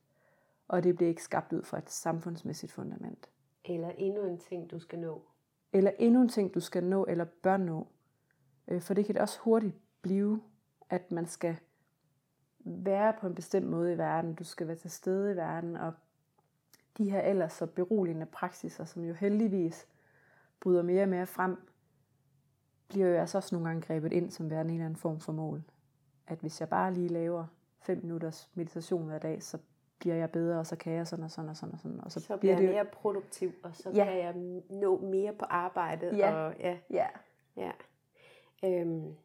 og 0.68 0.84
det 0.84 0.96
bliver 0.96 1.10
ikke 1.10 1.24
skabt 1.24 1.54
ud 1.54 1.64
fra 1.64 1.78
et 1.78 1.90
samfundsmæssigt 1.90 2.72
fundament. 2.72 3.30
Eller 3.66 3.90
endnu 3.90 4.26
en 4.26 4.38
ting, 4.38 4.72
du 4.72 4.80
skal 4.80 5.00
nå. 5.00 5.24
Eller 5.74 5.92
endnu 6.00 6.22
en 6.22 6.30
ting, 6.30 6.54
du 6.54 6.60
skal 6.60 6.84
nå 6.84 7.06
eller 7.06 7.26
bør 7.26 7.58
nå. 7.58 7.88
Øh, 8.68 8.82
for 8.82 8.94
det 8.94 9.06
kan 9.06 9.16
det 9.16 9.22
også 9.22 9.40
hurtigt 9.40 9.76
blive, 10.02 10.42
at 10.90 11.12
man 11.12 11.26
skal 11.26 11.58
være 12.60 13.14
på 13.22 13.28
en 13.28 13.36
bestemt 13.36 13.68
måde 13.68 13.94
i 13.94 13.98
verden. 13.98 14.34
Du 14.34 14.44
skal 14.44 14.68
være 14.68 14.76
til 14.76 14.92
stede 14.92 15.32
i 15.32 15.36
verden, 15.36 15.76
og 15.76 15.94
de 16.98 17.12
her 17.12 17.22
ellers 17.22 17.54
så 17.54 17.66
beroligende 17.66 18.26
praksiser, 18.26 18.86
som 18.86 19.04
jo 19.04 19.14
heldigvis 19.14 19.88
bryder 20.60 20.82
mere 20.84 21.04
og 21.04 21.10
mere 21.10 21.26
frem, 21.26 21.58
bliver 22.88 23.08
jo 23.08 23.16
altså 23.16 23.38
også 23.38 23.56
nogle 23.56 23.68
gange 23.68 23.82
grebet 23.82 24.14
ind 24.14 24.32
som 24.32 24.50
værende 24.50 24.72
en 24.72 24.76
eller 24.76 24.86
anden 24.86 25.00
form 25.00 25.20
for 25.20 25.32
mål. 25.32 25.64
At 26.28 26.40
hvis 26.40 26.60
jeg 26.60 26.70
bare 26.70 26.94
lige 26.94 27.08
laver 27.08 27.46
5 27.80 28.02
minutters 28.02 28.50
meditation 28.54 29.06
hver 29.06 29.20
dag, 29.20 29.44
så 29.44 29.58
bliver 30.00 30.16
jeg 30.16 30.32
bedre, 30.32 30.60
og 30.60 30.66
så 30.66 30.76
kan 30.76 30.94
jeg 30.94 31.08
sådan 31.08 31.26
og 31.26 31.32
sådan 31.32 31.50
og 31.50 31.56
sådan 31.56 31.74
og 31.74 31.80
sådan. 31.80 32.02
Og 32.04 32.12
så, 32.12 32.20
så 32.20 32.38
bliver 32.38 32.54
jeg 32.54 32.62
det... 32.62 32.70
mere 32.70 32.86
produktiv, 32.86 33.52
og 33.64 33.76
så 33.76 33.90
ja. 33.90 34.06
kan 34.06 34.18
jeg 34.18 34.34
nå 34.70 35.00
mere 35.02 35.34
på 35.34 35.46
arbejdet. 35.46 36.18
Ja. 36.18 36.34
Og, 36.34 36.56
ja. 36.60 36.78
ja. 36.90 37.08
ja. 37.58 37.72
Øhm, 38.64 39.16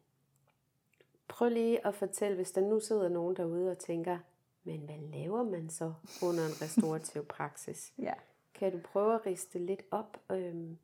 prøv 1.27 1.49
lige 1.49 1.87
at 1.87 1.95
fortælle, 1.95 2.35
hvis 2.35 2.51
der 2.51 2.61
nu 2.61 2.79
sidder 2.79 3.09
nogen 3.09 3.35
derude 3.35 3.71
og 3.71 3.77
tænker, 3.77 4.17
men 4.63 4.79
hvad 4.79 4.97
laver 4.97 5.43
man 5.43 5.69
så 5.69 5.93
under 6.23 6.45
en 6.45 6.61
restaurativ 6.61 7.25
praksis? 7.25 7.93
ja. 7.97 8.13
Kan 8.53 8.71
du 8.71 8.79
prøve 8.79 9.15
at 9.15 9.25
riste 9.25 9.59
lidt 9.59 9.81
op? 9.91 10.17
Øhm, 10.31 10.77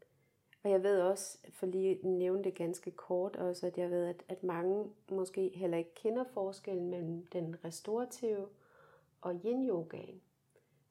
og 0.64 0.70
jeg 0.70 0.84
ved 0.84 1.02
også, 1.02 1.38
for 1.54 1.66
lige 1.66 2.08
nævne 2.08 2.44
det 2.44 2.56
ganske 2.56 2.92
kort 2.92 3.36
også, 3.36 3.68
at 3.68 3.78
jeg 3.78 3.90
ved, 3.90 4.06
at, 4.06 4.24
at 4.28 4.44
mange 4.44 4.86
måske 5.12 5.52
heller 5.56 5.78
ikke 5.78 5.94
kender 5.96 6.24
forskellen 6.34 6.90
mellem 6.90 7.28
den 7.28 7.56
restaurative 7.66 8.48
og 9.22 9.42
yin 9.46 9.70
yogaen. 9.70 10.22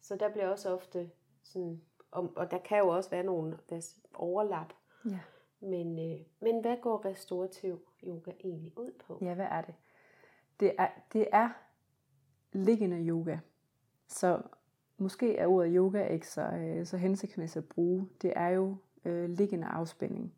Så 0.00 0.16
der 0.16 0.28
bliver 0.28 0.48
også 0.48 0.70
ofte 0.74 1.10
sådan, 1.42 1.82
og, 2.10 2.32
og 2.36 2.50
der 2.50 2.58
kan 2.58 2.78
jo 2.78 2.88
også 2.88 3.10
være 3.10 3.22
nogle 3.22 3.58
overlap. 4.14 4.72
Ja. 5.04 5.20
Men, 5.60 5.98
øh, 5.98 6.20
men 6.40 6.60
hvad 6.60 6.76
går 6.82 7.04
restaurativ 7.04 7.88
yoga 8.02 8.30
egentlig 8.44 8.78
ud 8.78 8.92
på? 8.98 9.18
Ja, 9.22 9.34
hvad 9.34 9.46
er 9.50 9.60
det? 9.60 9.74
Det 10.60 10.74
er, 10.78 10.88
det 11.12 11.26
er 11.32 11.50
liggende 12.64 12.96
yoga. 12.96 13.38
Så 14.08 14.42
måske 14.98 15.36
er 15.36 15.46
ordet 15.46 15.72
yoga 15.74 16.06
ikke 16.06 16.28
så, 16.28 16.42
øh, 16.42 16.86
så 16.86 16.96
hensigtsmæssigt 16.96 17.62
at 17.62 17.68
bruge. 17.68 18.08
Det 18.22 18.32
er 18.36 18.48
jo 18.48 18.76
øh, 19.04 19.30
liggende 19.30 19.66
afspænding, 19.66 20.34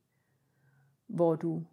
hvor 1.06 1.35
du 1.35 1.64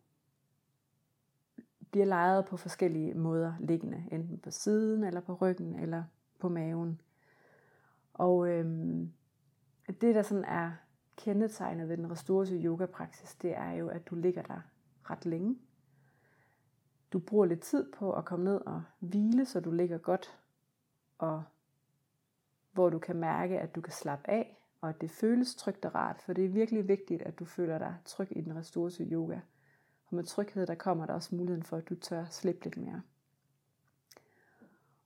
bliver 1.92 2.06
lejet 2.06 2.46
på 2.46 2.58
forskellige 2.58 3.14
måder 3.14 3.54
liggende, 3.60 4.04
enten 4.12 4.38
på 4.38 4.52
siden, 4.52 5.04
eller 5.04 5.22
på 5.22 5.34
ryggen, 5.34 5.76
eller 5.76 6.04
på 6.40 6.50
maven. 6.50 7.02
Og 8.14 8.50
øhm, 8.50 9.12
det, 9.88 10.16
der 10.16 10.22
sådan 10.22 10.46
er 10.46 10.72
kendetegnet 11.18 11.90
ved 11.90 11.98
den 11.98 12.12
restorative 12.12 12.64
yoga-praksis, 12.66 13.36
det 13.36 13.58
er 13.58 13.72
jo, 13.72 13.88
at 13.88 14.10
du 14.10 14.16
ligger 14.16 14.42
der 14.42 14.62
ret 15.04 15.26
længe. 15.26 15.58
Du 17.14 17.20
bruger 17.20 17.46
lidt 17.46 17.62
tid 17.62 17.92
på 17.92 18.14
at 18.14 18.26
komme 18.26 18.46
ned 18.46 18.62
og 18.66 18.84
hvile, 19.00 19.46
så 19.46 19.60
du 19.60 19.72
ligger 19.72 19.98
godt, 19.98 20.40
og 21.18 21.44
hvor 22.72 22.90
du 22.90 23.00
kan 23.00 23.16
mærke, 23.16 23.60
at 23.60 23.76
du 23.76 23.82
kan 23.82 23.94
slappe 23.94 24.30
af, 24.30 24.62
og 24.82 24.90
at 24.90 25.02
det 25.02 25.12
føles 25.12 25.56
trygt 25.56 25.86
og 25.86 25.96
rart, 25.96 26.22
for 26.22 26.34
det 26.34 26.46
er 26.46 26.50
virkelig 26.50 26.88
vigtigt, 26.88 27.22
at 27.22 27.40
du 27.40 27.46
føler 27.46 27.78
dig 27.78 27.96
tryg 28.06 28.28
i 28.32 28.42
den 28.42 28.56
restorative 28.56 29.08
yoga. 29.08 29.40
Og 30.08 30.16
med 30.16 30.24
tryghed, 30.24 30.68
der 30.68 30.76
kommer 30.76 31.06
der 31.06 31.14
også 31.14 31.36
muligheden 31.36 31.64
for, 31.64 31.78
at 31.78 31.90
du 31.90 31.96
tør 31.96 32.26
slippe 32.30 32.64
lidt 32.64 32.78
mere. 32.78 33.02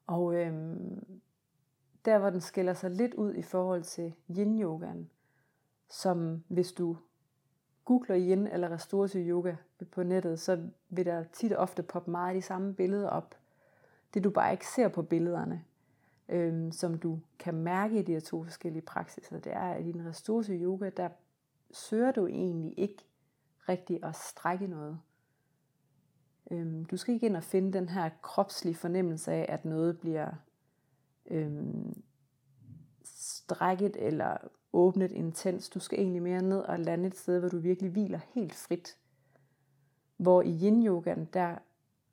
Og 0.08 0.36
øhm, 0.36 1.22
der 2.06 2.20
hvor 2.20 2.30
den 2.30 2.42
skiller 2.42 2.74
sig 2.74 2.92
lidt 2.92 3.14
ud 3.14 3.34
i 3.34 3.42
forhold 3.42 3.84
til 3.84 4.14
yin-yogaen, 4.30 5.10
som 5.90 6.44
hvis 6.48 6.72
du 6.72 6.98
googler 7.86 8.18
yin 8.18 8.48
eller 8.48 8.72
restorative 8.72 9.30
yoga 9.30 9.56
på 9.86 10.04
nettet, 10.04 10.40
så 10.40 10.68
vil 10.90 11.06
der 11.06 11.24
tit 11.24 11.52
og 11.52 11.58
ofte 11.58 11.84
poppe 11.84 12.12
meget 12.12 12.28
af 12.28 12.36
de 12.36 12.42
samme 12.42 12.74
billeder 12.74 13.10
op. 13.10 13.36
Det 14.14 14.24
du 14.24 14.30
bare 14.30 14.52
ikke 14.52 14.68
ser 14.68 14.88
på 14.88 15.02
billederne, 15.02 15.64
øhm, 16.30 16.72
som 16.72 16.98
du 16.98 17.20
kan 17.40 17.54
mærke 17.54 18.00
i 18.00 18.02
de 18.02 18.12
her 18.12 18.20
to 18.20 18.44
forskellige 18.44 18.82
praksiser, 18.82 19.40
det 19.40 19.54
er, 19.54 19.74
at 19.74 19.86
i 19.86 19.92
den 19.92 20.08
restorative 20.08 20.64
yoga, 20.64 20.90
der 20.90 21.10
søger 21.72 22.12
du 22.12 22.28
egentlig 22.28 22.74
ikke 22.78 23.06
rigtig 23.70 24.04
at 24.04 24.16
strække 24.16 24.68
noget. 24.68 25.00
Øhm, 26.52 26.86
du 26.86 26.98
skal 26.98 27.14
ikke 27.14 27.26
ind 27.26 27.36
og 27.36 27.44
finde 27.44 27.74
den 27.74 27.90
her 27.90 28.10
kropslige 28.22 28.76
fornemmelse 28.76 29.32
af, 29.32 29.46
at 29.50 29.66
noget 29.66 30.00
bliver 30.00 30.32
øhm, 31.26 32.04
strækket 33.04 33.96
eller 34.00 34.38
åbnet 34.74 35.12
intens. 35.12 35.70
Du 35.70 35.80
skal 35.80 36.00
egentlig 36.00 36.22
mere 36.22 36.42
ned 36.42 36.60
og 36.60 36.80
lande 36.80 37.08
et 37.08 37.18
sted, 37.18 37.40
hvor 37.40 37.50
du 37.50 37.60
virkelig 37.60 37.92
hviler 37.92 38.20
helt 38.34 38.56
frit. 38.56 38.98
Hvor 40.22 40.42
i 40.42 40.60
yin 40.64 40.86
yogaen 40.86 41.26
der 41.34 41.56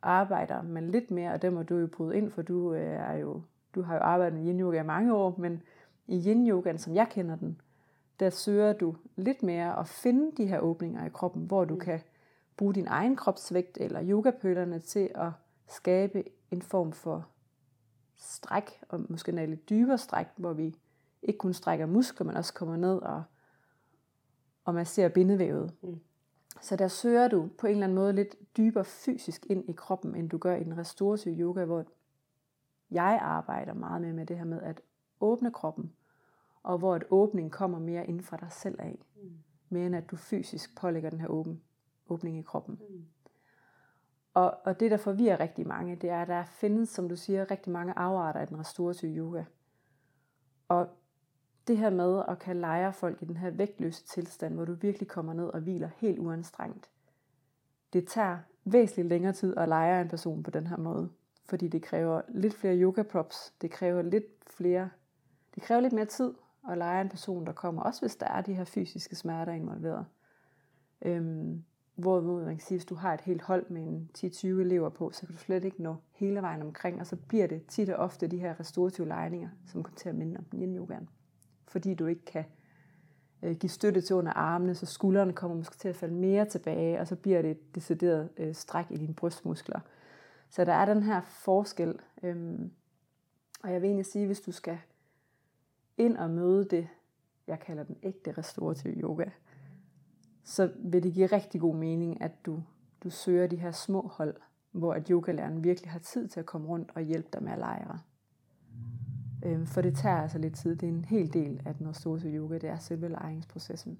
arbejder 0.02 0.62
man 0.62 0.90
lidt 0.90 1.10
mere, 1.10 1.32
og 1.32 1.42
der 1.42 1.50
må 1.50 1.62
du 1.62 1.76
jo 1.76 1.86
bryde 1.86 2.16
ind, 2.16 2.30
for 2.30 2.42
du, 2.42 2.74
øh, 2.74 2.80
er 2.80 3.12
jo, 3.12 3.42
du 3.74 3.82
har 3.82 3.94
jo 3.94 4.00
arbejdet 4.00 4.38
med 4.38 4.46
yin 4.46 4.60
yoga 4.60 4.80
i 4.80 4.84
mange 4.84 5.14
år, 5.14 5.34
men 5.38 5.62
i 6.06 6.22
yin 6.26 6.48
yogaen, 6.48 6.78
som 6.78 6.94
jeg 6.94 7.08
kender 7.10 7.36
den, 7.36 7.60
der 8.20 8.30
søger 8.30 8.72
du 8.72 8.96
lidt 9.16 9.42
mere 9.42 9.78
at 9.78 9.88
finde 9.88 10.32
de 10.36 10.46
her 10.46 10.60
åbninger 10.60 11.06
i 11.06 11.08
kroppen, 11.08 11.46
hvor 11.46 11.64
du 11.64 11.74
mm. 11.74 11.80
kan 11.80 12.00
bruge 12.56 12.74
din 12.74 12.86
egen 12.86 13.16
kropsvægt 13.16 13.78
eller 13.80 14.00
yogapølerne 14.04 14.78
til 14.78 15.10
at 15.14 15.30
skabe 15.66 16.24
en 16.50 16.62
form 16.62 16.92
for 16.92 17.26
stræk, 18.16 18.70
og 18.88 19.00
måske 19.08 19.32
en 19.32 19.50
lidt 19.50 19.68
dybere 19.70 19.98
stræk, 19.98 20.26
hvor 20.36 20.52
vi 20.52 20.76
ikke 21.22 21.38
kun 21.38 21.52
strækker 21.52 21.86
muskler, 21.86 22.26
men 22.26 22.36
også 22.36 22.54
kommer 22.54 22.76
ned 22.76 22.98
og, 22.98 23.22
og 24.64 24.74
masserer 24.74 25.08
bindevævet. 25.08 25.74
Mm. 25.82 26.00
Så 26.60 26.76
der 26.76 26.88
søger 26.88 27.28
du 27.28 27.48
på 27.58 27.66
en 27.66 27.72
eller 27.72 27.84
anden 27.84 27.96
måde 27.96 28.12
lidt 28.12 28.56
dybere 28.56 28.84
fysisk 28.84 29.46
ind 29.46 29.68
i 29.68 29.72
kroppen, 29.72 30.14
end 30.14 30.30
du 30.30 30.38
gør 30.38 30.56
i 30.56 30.64
den 30.64 30.78
restorative 30.78 31.40
yoga, 31.40 31.64
hvor 31.64 31.84
jeg 32.90 33.18
arbejder 33.22 33.74
meget 33.74 34.00
med, 34.00 34.12
med 34.12 34.26
det 34.26 34.38
her 34.38 34.44
med 34.44 34.62
at 34.62 34.80
åbne 35.20 35.50
kroppen, 35.50 35.92
og 36.62 36.78
hvor 36.78 36.96
et 36.96 37.04
åbning 37.10 37.52
kommer 37.52 37.78
mere 37.78 38.06
inden 38.06 38.22
fra 38.22 38.36
dig 38.36 38.52
selv 38.52 38.80
af, 38.80 38.98
mm. 39.16 39.38
mere 39.68 39.86
end 39.86 39.96
at 39.96 40.10
du 40.10 40.16
fysisk 40.16 40.76
pålægger 40.76 41.10
den 41.10 41.20
her 41.20 41.28
åben, 41.28 41.62
åbning 42.08 42.38
i 42.38 42.42
kroppen. 42.42 42.80
Mm. 42.88 43.04
Og, 44.34 44.56
og 44.64 44.80
det, 44.80 44.90
der 44.90 44.96
forvirrer 44.96 45.40
rigtig 45.40 45.66
mange, 45.66 45.96
det 45.96 46.10
er, 46.10 46.22
at 46.22 46.28
der 46.28 46.44
findes, 46.44 46.88
som 46.88 47.08
du 47.08 47.16
siger, 47.16 47.50
rigtig 47.50 47.72
mange 47.72 47.98
afarter 47.98 48.42
i 48.42 48.46
den 48.46 48.58
restorative 48.58 49.16
yoga. 49.16 49.44
Og 50.68 50.88
det 51.68 51.78
her 51.78 51.90
med 51.90 52.22
at 52.28 52.38
kan 52.38 52.56
lejre 52.56 52.92
folk 52.92 53.22
i 53.22 53.24
den 53.24 53.36
her 53.36 53.50
vægtløse 53.50 54.04
tilstand, 54.04 54.54
hvor 54.54 54.64
du 54.64 54.72
virkelig 54.72 55.08
kommer 55.08 55.32
ned 55.32 55.46
og 55.46 55.60
hviler 55.60 55.88
helt 55.96 56.18
uanstrengt, 56.18 56.90
det 57.92 58.06
tager 58.06 58.38
væsentligt 58.64 59.08
længere 59.08 59.32
tid 59.32 59.56
at 59.56 59.68
lejre 59.68 60.02
en 60.02 60.08
person 60.08 60.42
på 60.42 60.50
den 60.50 60.66
her 60.66 60.76
måde. 60.76 61.10
Fordi 61.48 61.68
det 61.68 61.82
kræver 61.82 62.22
lidt 62.28 62.54
flere 62.54 62.80
yoga 62.80 63.02
props, 63.02 63.54
det 63.62 63.70
kræver 63.70 64.02
lidt 64.02 64.24
flere, 64.46 64.90
det 65.54 65.62
kræver 65.62 65.80
lidt 65.80 65.92
mere 65.92 66.04
tid 66.04 66.34
at 66.70 66.78
lejre 66.78 67.00
en 67.00 67.08
person, 67.08 67.46
der 67.46 67.52
kommer, 67.52 67.82
også 67.82 68.00
hvis 68.00 68.16
der 68.16 68.26
er 68.26 68.40
de 68.40 68.54
her 68.54 68.64
fysiske 68.64 69.16
smerter 69.16 69.52
involveret. 69.52 70.06
Øhm, 71.02 71.64
Hvorimod 71.98 72.44
man 72.44 72.56
kan 72.56 72.66
sige, 72.66 72.78
hvis 72.78 72.84
du 72.84 72.94
har 72.94 73.14
et 73.14 73.20
helt 73.20 73.42
hold 73.42 73.70
med 73.70 73.82
en 73.82 74.10
10-20 74.18 74.46
elever 74.46 74.88
på, 74.88 75.10
så 75.10 75.26
kan 75.26 75.34
du 75.34 75.40
slet 75.40 75.64
ikke 75.64 75.82
nå 75.82 75.96
hele 76.12 76.42
vejen 76.42 76.62
omkring, 76.62 77.00
og 77.00 77.06
så 77.06 77.16
bliver 77.16 77.46
det 77.46 77.66
tit 77.66 77.88
og 77.88 77.96
ofte 77.96 78.26
de 78.26 78.38
her 78.38 78.60
restorative 78.60 79.08
lejninger, 79.08 79.48
som 79.66 79.82
kommer 79.82 79.96
til 79.96 80.08
at 80.08 80.14
minde 80.14 80.38
om 80.38 80.44
yin 80.54 80.76
yogaen. 80.76 81.08
Fordi 81.68 81.94
du 81.94 82.06
ikke 82.06 82.24
kan 82.24 82.44
øh, 83.42 83.56
give 83.56 83.70
støtte 83.70 84.00
til 84.00 84.16
under 84.16 84.32
armene, 84.32 84.74
så 84.74 84.86
skuldrene 84.86 85.32
kommer 85.32 85.56
måske 85.56 85.76
til 85.76 85.88
at 85.88 85.96
falde 85.96 86.14
mere 86.14 86.44
tilbage, 86.44 87.00
og 87.00 87.06
så 87.06 87.16
bliver 87.16 87.42
det 87.42 87.50
et 87.50 87.74
decideret 87.74 88.28
øh, 88.36 88.54
stræk 88.54 88.86
i 88.90 88.96
dine 88.96 89.14
brystmuskler. 89.14 89.80
Så 90.50 90.64
der 90.64 90.72
er 90.72 90.84
den 90.84 91.02
her 91.02 91.20
forskel. 91.28 91.98
Øhm, 92.22 92.70
og 93.62 93.72
jeg 93.72 93.82
vil 93.82 93.88
egentlig 93.88 94.06
sige, 94.06 94.26
hvis 94.26 94.40
du 94.40 94.52
skal 94.52 94.78
ind 95.96 96.16
og 96.16 96.30
møde 96.30 96.64
det, 96.64 96.88
jeg 97.46 97.60
kalder 97.60 97.82
den 97.82 97.96
ægte 98.02 98.32
restorative 98.32 98.94
yoga, 98.94 99.30
så 100.44 100.72
vil 100.78 101.02
det 101.02 101.14
give 101.14 101.26
rigtig 101.26 101.60
god 101.60 101.74
mening, 101.74 102.22
at 102.22 102.46
du, 102.46 102.62
du 103.02 103.10
søger 103.10 103.46
de 103.46 103.56
her 103.56 103.70
små 103.70 104.08
hold, 104.08 104.36
hvor 104.72 104.94
at 104.94 105.08
yogalæreren 105.08 105.64
virkelig 105.64 105.90
har 105.90 105.98
tid 105.98 106.28
til 106.28 106.40
at 106.40 106.46
komme 106.46 106.68
rundt 106.68 106.90
og 106.94 107.02
hjælpe 107.02 107.28
dig 107.32 107.42
med 107.42 107.52
at 107.52 107.58
lejre. 107.58 107.98
Øhm, 109.44 109.66
for 109.66 109.80
det 109.80 109.96
tager 109.96 110.16
altså 110.16 110.38
lidt 110.38 110.56
tid. 110.56 110.76
Det 110.76 110.88
er 110.88 110.92
en 110.92 111.04
hel 111.04 111.32
del 111.32 111.62
af 111.66 111.74
den 111.74 111.88
restorative 111.88 112.36
yoga, 112.36 112.54
det 112.54 112.68
er 112.68 112.78
selve 112.78 113.08
lejringsprocessen. 113.08 113.98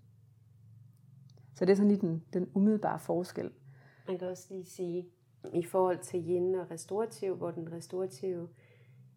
Så 1.55 1.65
det 1.65 1.73
er 1.73 1.77
sådan 1.77 1.91
lige 1.91 2.01
den, 2.01 2.25
den 2.33 2.51
umiddelbare 2.55 2.99
forskel. 2.99 3.51
Man 4.09 4.19
kan 4.19 4.29
også 4.29 4.47
lige 4.51 4.65
sige, 4.65 5.09
i 5.53 5.63
forhold 5.63 5.99
til 5.99 6.29
yin 6.29 6.55
og 6.55 6.71
restorativ, 6.71 7.37
hvor 7.37 7.51
den 7.51 7.73
restorative, 7.73 8.49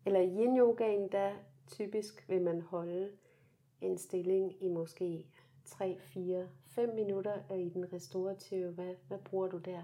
eller 0.06 0.22
yin 0.22 0.58
yogaen, 0.58 1.12
der 1.12 1.32
typisk 1.68 2.30
vil 2.30 2.42
man 2.42 2.62
holde 2.62 3.10
en 3.82 3.98
stilling 3.98 4.64
i 4.64 4.68
måske 4.68 5.26
3, 5.66 5.98
4, 6.00 6.48
5 6.66 6.96
minutter 6.96 7.34
er 7.50 7.56
i 7.56 7.70
den 7.70 7.94
restaurative. 7.94 8.72
Hvad, 8.72 8.96
hvad 9.08 9.18
bruger 9.18 9.48
du 9.48 9.58
der? 9.58 9.82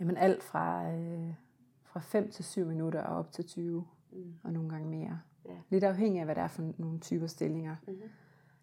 Jamen 0.00 0.16
alt 0.16 0.42
fra, 0.42 0.92
øh, 0.92 1.34
fra 1.82 2.00
5 2.00 2.30
til 2.30 2.44
7 2.44 2.66
minutter 2.66 3.02
og 3.02 3.16
op 3.16 3.32
til 3.32 3.46
20, 3.46 3.84
mm. 4.14 4.34
og 4.42 4.52
nogle 4.52 4.68
gange 4.68 4.88
mere. 4.88 5.20
Ja. 5.44 5.56
Lidt 5.70 5.84
afhængig 5.84 6.18
af, 6.20 6.26
hvad 6.26 6.34
det 6.34 6.42
er 6.42 6.48
for 6.48 6.72
nogle 6.78 7.00
typer 7.00 7.26
stillinger. 7.26 7.76
Mm-hmm. 7.86 8.02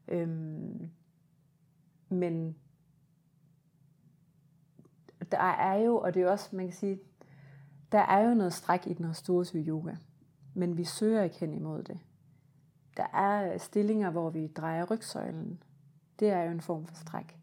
Øhm, 0.08 0.90
men 2.10 2.56
der 5.32 5.38
er 5.38 5.76
jo, 5.76 5.98
og 5.98 6.14
det 6.14 6.22
er 6.22 6.32
også, 6.32 6.56
man 6.56 6.66
kan 6.66 6.76
sige, 6.76 7.00
der 7.92 8.00
er 8.00 8.28
jo 8.30 8.34
noget 8.34 8.54
stræk 8.54 8.88
i 8.88 8.94
den 8.94 9.10
restaurative 9.10 9.64
yoga, 9.64 9.96
men 10.54 10.78
vi 10.78 10.84
søger 10.84 11.24
ikke 11.24 11.40
hen 11.40 11.54
imod 11.54 11.84
det. 11.84 12.00
Der 12.98 13.08
er 13.14 13.58
stillinger, 13.58 14.10
hvor 14.10 14.30
vi 14.30 14.48
drejer 14.48 14.86
rygsøjlen, 14.86 15.64
det 16.20 16.30
er 16.30 16.44
jo 16.44 16.52
en 16.52 16.62
form 16.62 16.86
for 16.86 16.96
stræk. 16.96 17.38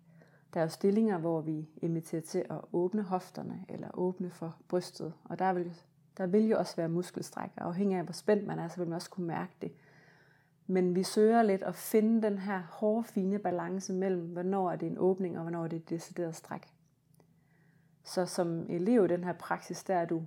Der 0.54 0.60
er 0.60 0.64
jo 0.64 0.70
stillinger, 0.70 1.18
hvor 1.18 1.40
vi 1.40 1.68
inviterer 1.76 2.22
til 2.22 2.44
at 2.50 2.60
åbne 2.72 3.02
hofterne 3.02 3.64
eller 3.68 3.88
åbne 3.94 4.30
for 4.30 4.56
brystet. 4.68 5.14
Og 5.24 5.38
der 5.38 5.52
vil, 5.52 5.74
der 6.18 6.26
vil 6.26 6.48
jo 6.48 6.58
også 6.58 6.76
være 6.76 6.88
muskelstræk, 6.88 7.50
og 7.56 7.66
afhængig 7.66 7.98
af 7.98 8.04
hvor 8.04 8.12
spændt 8.12 8.46
man 8.46 8.58
er, 8.58 8.68
så 8.68 8.76
vil 8.76 8.88
man 8.88 8.96
også 8.96 9.10
kunne 9.10 9.26
mærke 9.26 9.52
det. 9.62 9.72
Men 10.66 10.94
vi 10.94 11.02
søger 11.02 11.42
lidt 11.42 11.62
at 11.62 11.74
finde 11.74 12.22
den 12.22 12.38
her 12.38 12.62
hårde, 12.70 13.04
fine 13.04 13.38
balance 13.38 13.92
mellem, 13.92 14.26
hvornår 14.26 14.70
er 14.70 14.76
det 14.76 14.86
en 14.86 14.98
åbning, 14.98 15.36
og 15.36 15.42
hvornår 15.42 15.64
er 15.64 15.68
det 15.68 15.76
et 15.76 15.90
decideret 15.90 16.36
stræk. 16.36 16.72
Så 18.04 18.26
som 18.26 18.66
elev 18.68 19.04
i 19.04 19.08
den 19.08 19.24
her 19.24 19.32
praksis, 19.32 19.84
der 19.84 19.94
er 19.94 20.04
du, 20.04 20.22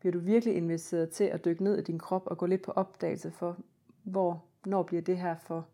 bliver 0.00 0.12
du 0.12 0.18
virkelig 0.18 0.56
inviteret 0.56 1.10
til 1.10 1.24
at 1.24 1.44
dykke 1.44 1.64
ned 1.64 1.78
i 1.78 1.82
din 1.82 1.98
krop 1.98 2.26
og 2.26 2.38
gå 2.38 2.46
lidt 2.46 2.62
på 2.62 2.72
opdagelse 2.72 3.30
for, 3.30 3.56
hvor, 4.02 4.44
når 4.66 4.82
bliver 4.82 5.02
det 5.02 5.18
her 5.18 5.36
for 5.36 5.66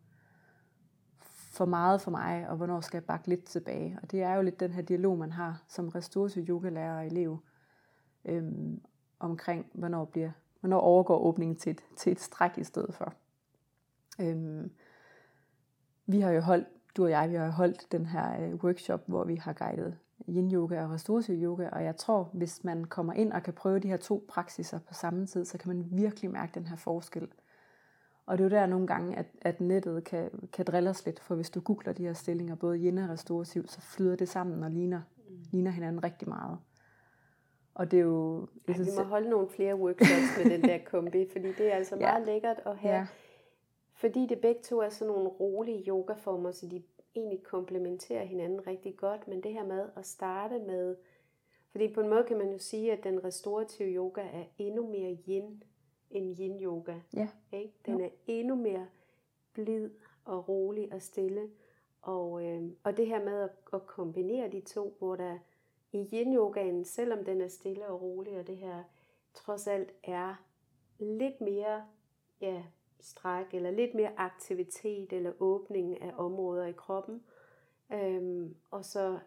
for 1.57 1.65
meget 1.65 2.01
for 2.01 2.11
mig, 2.11 2.49
og 2.49 2.57
hvornår 2.57 2.81
skal 2.81 2.97
jeg 2.97 3.05
bakke 3.05 3.29
lidt 3.29 3.45
tilbage. 3.45 3.99
Og 4.03 4.11
det 4.11 4.23
er 4.23 4.35
jo 4.35 4.43
lidt 4.43 4.61
den 4.61 4.73
her 4.73 4.83
dialog, 4.83 5.19
man 5.19 5.33
har 5.33 5.63
som 5.69 5.89
ressource 5.89 6.41
yogalærer 6.49 6.99
og 6.99 7.07
elev, 7.07 7.39
øhm, 8.25 8.81
omkring, 9.19 9.67
hvornår, 9.73 10.05
bliver, 10.05 10.31
hvornår 10.61 10.81
overgår 10.81 11.19
åbningen 11.19 11.57
til 11.57 11.71
et, 11.71 11.83
til 11.97 12.13
et 12.13 12.21
stræk 12.21 12.59
i 12.59 12.65
stedet 12.65 12.95
for. 12.95 13.15
Øhm, 14.21 14.71
vi 16.07 16.21
har 16.21 16.31
jo 16.31 16.41
holdt, 16.41 16.69
du 16.97 17.05
og 17.05 17.11
jeg, 17.11 17.31
vi 17.31 17.35
har 17.35 17.51
holdt 17.51 17.93
den 17.93 18.07
her 18.07 18.43
øh, 18.43 18.55
workshop, 18.55 19.03
hvor 19.07 19.25
vi 19.25 19.37
har 19.37 19.53
guidet 19.53 19.99
yin 20.29 20.53
yoga 20.53 20.85
og 20.85 20.91
restorativ 20.91 21.43
yoga, 21.43 21.69
og 21.69 21.85
jeg 21.85 21.97
tror, 21.97 22.31
hvis 22.33 22.65
man 22.65 22.85
kommer 22.85 23.13
ind 23.13 23.33
og 23.33 23.43
kan 23.43 23.53
prøve 23.55 23.79
de 23.79 23.89
her 23.89 23.97
to 23.97 24.25
praksiser 24.29 24.79
på 24.79 24.95
samme 24.95 25.27
tid, 25.27 25.45
så 25.45 25.59
kan 25.59 25.69
man 25.69 25.87
virkelig 25.91 26.31
mærke 26.31 26.53
den 26.55 26.67
her 26.67 26.77
forskel. 26.77 27.29
Og 28.27 28.39
det 28.39 28.45
er 28.45 28.49
jo 28.49 28.57
der 28.57 28.67
nogle 28.67 28.87
gange, 28.87 29.17
at, 29.17 29.27
at 29.41 29.61
nettet 29.61 30.05
kan, 30.05 30.31
kan 30.53 30.65
drille 30.65 30.91
os 30.91 31.07
lidt, 31.07 31.21
for 31.21 31.35
hvis 31.35 31.51
du 31.51 31.61
googler 31.61 31.93
de 31.93 32.03
her 32.03 32.13
stillinger, 32.13 32.55
både 32.55 32.79
yin 32.79 32.99
og 32.99 33.09
restaurativ, 33.09 33.67
så 33.67 33.81
flyder 33.81 34.17
det 34.17 34.29
sammen 34.29 34.65
og 34.65 34.71
ligner, 34.71 35.01
mm. 35.29 35.37
ligner 35.51 35.71
hinanden 35.71 36.05
rigtig 36.05 36.29
meget. 36.29 36.59
Og 37.77 37.91
det 37.91 37.99
er 37.99 38.03
jo... 38.03 38.49
Ja, 38.69 38.73
vi 38.73 38.91
må 38.97 39.03
holde 39.03 39.31
nogle 39.31 39.49
flere 39.49 39.77
workshops 39.77 40.39
med 40.39 40.51
den 40.51 40.63
der 40.63 40.79
kombi, 40.85 41.29
fordi 41.33 41.53
det 41.53 41.67
er 41.73 41.75
altså 41.75 41.97
ja. 41.97 42.01
meget 42.01 42.27
lækkert 42.27 42.61
at 42.67 42.77
have. 42.77 42.95
Ja. 42.95 43.07
Fordi 43.93 44.27
det 44.27 44.41
begge 44.41 44.63
to 44.63 44.81
er 44.81 44.89
sådan 44.89 45.15
nogle 45.15 45.29
rolige 45.29 45.85
yogaformer, 45.89 46.51
så 46.51 46.67
de 46.67 46.83
egentlig 47.15 47.43
komplementerer 47.43 48.25
hinanden 48.25 48.67
rigtig 48.67 48.97
godt. 48.97 49.29
Men 49.29 49.43
det 49.43 49.53
her 49.53 49.67
med 49.67 49.89
at 49.97 50.07
starte 50.07 50.59
med... 50.59 50.97
Fordi 51.71 51.95
på 51.95 52.01
en 52.01 52.09
måde 52.09 52.25
kan 52.25 52.39
man 52.39 52.53
jo 52.53 52.59
sige, 52.59 52.93
at 52.93 53.05
den 53.05 53.25
restaurative 53.25 53.89
yoga 53.89 54.21
er 54.21 54.45
endnu 54.59 54.87
mere 54.87 55.19
yin 55.29 55.63
end 56.11 56.39
yin 56.39 56.63
yoga. 56.63 56.95
Ja. 57.17 57.29
Ikke? 57.53 57.75
Den 57.87 57.99
jo. 57.99 58.05
er 58.05 58.09
endnu 58.27 58.55
mere 58.55 58.87
blid 59.53 59.91
og 60.25 60.49
rolig 60.49 60.93
og 60.93 61.03
stille. 61.03 61.51
Og, 62.03 62.45
øh, 62.45 62.63
og 62.83 62.97
det 62.97 63.07
her 63.07 63.25
med 63.25 63.41
at, 63.43 63.51
at 63.73 63.87
kombinere 63.87 64.49
de 64.49 64.61
to, 64.61 64.97
hvor 64.99 65.17
der 65.17 65.39
i 65.93 66.09
yin 66.13 66.35
yogaen, 66.35 66.85
selvom 66.85 67.25
den 67.25 67.41
er 67.41 67.49
stille 67.49 67.87
og 67.87 68.03
rolig, 68.03 68.39
og 68.39 68.47
det 68.47 68.57
her 68.57 68.83
trods 69.35 69.67
alt 69.67 69.93
er 70.03 70.35
lidt 70.99 71.41
mere 71.41 71.85
ja, 72.41 72.63
stræk, 73.01 73.55
eller 73.55 73.71
lidt 73.71 73.95
mere 73.95 74.19
aktivitet, 74.19 75.13
eller 75.13 75.33
åbning 75.41 76.03
af 76.03 76.13
områder 76.17 76.67
i 76.67 76.73
kroppen. 76.73 77.23
Øhm, 77.93 78.57
og 78.71 78.85
så 78.85 79.19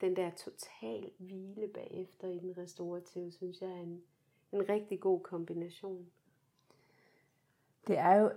den 0.00 0.16
der 0.16 0.30
total 0.30 1.10
hvile 1.18 1.68
bagefter 1.68 2.28
i 2.28 2.38
den 2.38 2.58
restaurative, 2.58 3.32
synes 3.32 3.60
jeg 3.60 3.70
er 3.70 3.80
en, 3.80 4.02
en 4.52 4.68
rigtig 4.68 5.00
god 5.00 5.20
kombination. 5.20 6.06
Det 7.86 7.98
er 7.98 8.14
jo, 8.14 8.30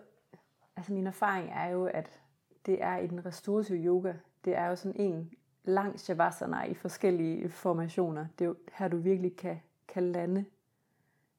altså 0.75 0.93
min 0.93 1.07
erfaring 1.07 1.49
er 1.49 1.67
jo, 1.67 1.85
at 1.85 2.21
det 2.65 2.81
er 2.81 2.97
i 2.97 3.07
den 3.07 3.25
restaurative 3.25 3.77
yoga, 3.77 4.13
det 4.45 4.55
er 4.55 4.65
jo 4.65 4.75
sådan 4.75 5.01
en 5.01 5.33
lang 5.65 5.99
shavasana 5.99 6.63
i 6.63 6.73
forskellige 6.73 7.49
formationer. 7.49 8.27
Det 8.39 8.45
er 8.45 8.49
jo 8.49 8.55
her, 8.73 8.87
du 8.87 8.97
virkelig 8.97 9.35
kan, 9.35 9.61
kan 9.87 10.03
lande 10.11 10.45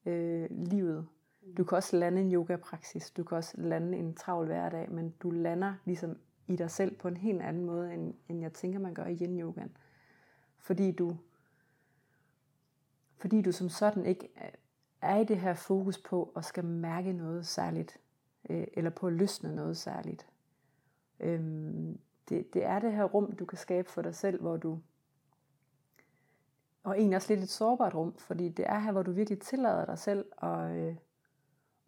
øh, 0.06 0.46
livet. 0.50 1.06
Du 1.56 1.64
kan 1.64 1.76
også 1.76 1.96
lande 1.96 2.20
en 2.20 2.32
yoga-praksis, 2.32 3.10
du 3.10 3.24
kan 3.24 3.36
også 3.36 3.54
lande 3.60 3.98
en 3.98 4.14
travl 4.14 4.46
hverdag, 4.46 4.90
men 4.90 5.14
du 5.22 5.30
lander 5.30 5.74
ligesom 5.84 6.18
i 6.46 6.56
dig 6.56 6.70
selv 6.70 6.96
på 6.96 7.08
en 7.08 7.16
helt 7.16 7.42
anden 7.42 7.64
måde, 7.64 7.94
end, 7.94 8.14
end 8.28 8.40
jeg 8.40 8.52
tænker, 8.52 8.78
man 8.78 8.94
gør 8.94 9.06
i 9.06 9.18
yin 9.20 9.40
yoga 9.40 9.62
Fordi 10.58 10.92
du, 10.92 11.16
fordi 13.16 13.42
du 13.42 13.52
som 13.52 13.68
sådan 13.68 14.06
ikke 14.06 14.28
er 15.00 15.18
i 15.18 15.24
det 15.24 15.38
her 15.38 15.54
fokus 15.54 15.98
på 15.98 16.32
at 16.36 16.44
skal 16.44 16.64
mærke 16.64 17.12
noget 17.12 17.46
særligt, 17.46 18.00
øh, 18.50 18.66
eller 18.72 18.90
på 18.90 19.06
at 19.06 19.12
løsne 19.12 19.56
noget 19.56 19.76
særligt. 19.76 20.26
Øhm, 21.20 21.98
det, 22.28 22.54
det 22.54 22.64
er 22.64 22.78
det 22.78 22.92
her 22.92 23.04
rum, 23.04 23.32
du 23.32 23.44
kan 23.44 23.58
skabe 23.58 23.90
for 23.90 24.02
dig 24.02 24.14
selv, 24.14 24.40
hvor 24.40 24.56
du, 24.56 24.80
og 26.84 26.98
egentlig 26.98 27.16
også 27.16 27.32
lidt 27.34 27.44
et 27.44 27.48
sårbart 27.48 27.94
rum, 27.94 28.16
fordi 28.16 28.48
det 28.48 28.66
er 28.68 28.78
her, 28.78 28.92
hvor 28.92 29.02
du 29.02 29.12
virkelig 29.12 29.40
tillader 29.40 29.84
dig 29.84 29.98
selv 29.98 30.26
at, 30.42 30.76
øh, 30.76 30.96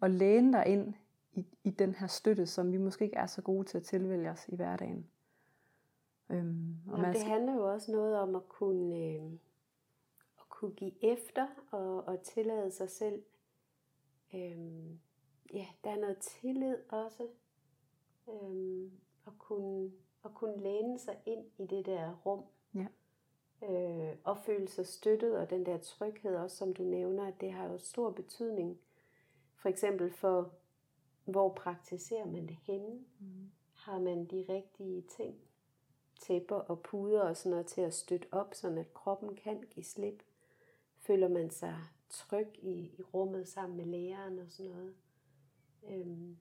at 0.03 0.11
læne 0.11 0.53
dig 0.53 0.66
ind 0.66 0.94
i, 1.33 1.46
i 1.64 1.70
den 1.70 1.94
her 1.94 2.07
støtte, 2.07 2.46
som 2.46 2.72
vi 2.72 2.77
måske 2.77 3.05
ikke 3.05 3.16
er 3.16 3.27
så 3.27 3.42
gode 3.42 3.66
til 3.66 3.79
at 3.79 3.85
tilvælge 3.85 4.31
os 4.31 4.48
i 4.48 4.57
hverdagen. 4.57 5.07
Øhm, 6.31 6.77
og 6.90 6.98
Nå, 6.98 7.07
det 7.07 7.16
skal... 7.16 7.31
handler 7.31 7.55
jo 7.55 7.72
også 7.72 7.92
noget 7.92 8.16
om 8.16 8.35
at 8.35 8.48
kunne, 8.48 8.96
øh, 8.96 9.33
at 10.38 10.48
kunne 10.48 10.72
give 10.72 11.05
efter 11.05 11.46
og, 11.70 12.05
og 12.05 12.22
tillade 12.22 12.70
sig 12.70 12.90
selv. 12.90 13.22
Øh, 14.35 14.90
ja, 15.53 15.66
der 15.85 15.90
er 15.90 16.01
noget 16.01 16.18
tillid 16.18 16.77
også. 16.88 17.27
Øh, 18.29 18.90
at 19.27 19.33
kunne, 19.38 19.90
at 20.25 20.35
kunne 20.35 20.57
læne 20.57 20.99
sig 20.99 21.17
ind 21.27 21.45
i 21.59 21.67
det 21.67 21.87
der 21.87 22.15
rum. 22.27 22.45
Ja. 22.75 22.87
Øh, 23.63 24.17
og 24.25 24.39
føle 24.39 24.69
sig 24.69 24.87
støttet, 24.87 25.39
og 25.39 25.51
den 25.51 25.67
der 25.67 25.79
tryghed 25.79 26.37
også, 26.37 26.57
som 26.57 26.75
du 26.75 26.83
nævner, 26.83 27.31
det 27.31 27.53
har 27.53 27.69
jo 27.69 27.79
stor 27.79 28.11
betydning. 28.11 28.79
For 29.55 29.69
eksempel 29.69 30.13
for, 30.13 30.53
hvor 31.25 31.55
praktiserer 31.55 32.27
man 32.27 32.47
det 32.47 32.57
henne? 32.63 33.05
Mm. 33.21 33.51
Har 33.75 33.99
man 33.99 34.25
de 34.25 34.47
rigtige 34.49 35.03
ting? 35.03 35.37
Tæpper 36.21 36.57
og 36.57 36.83
puder 36.83 37.23
og 37.23 37.37
sådan 37.37 37.51
noget 37.51 37.67
til 37.67 37.81
at 37.81 37.95
støtte 37.95 38.29
op, 38.33 38.55
så 38.55 38.69
at 38.69 38.95
kroppen 38.95 39.37
kan 39.37 39.61
give 39.71 39.85
slip? 39.85 40.23
Føler 40.99 41.29
man 41.29 41.51
sig 41.51 41.77
tryg 42.09 42.49
i, 42.59 42.95
i 42.99 43.03
rummet 43.15 43.49
sammen 43.49 43.77
med 43.77 43.87
læreren 43.87 44.39
og 44.39 44.51
sådan 44.51 44.73
noget? 44.73 44.95
Øhm, 45.89 46.39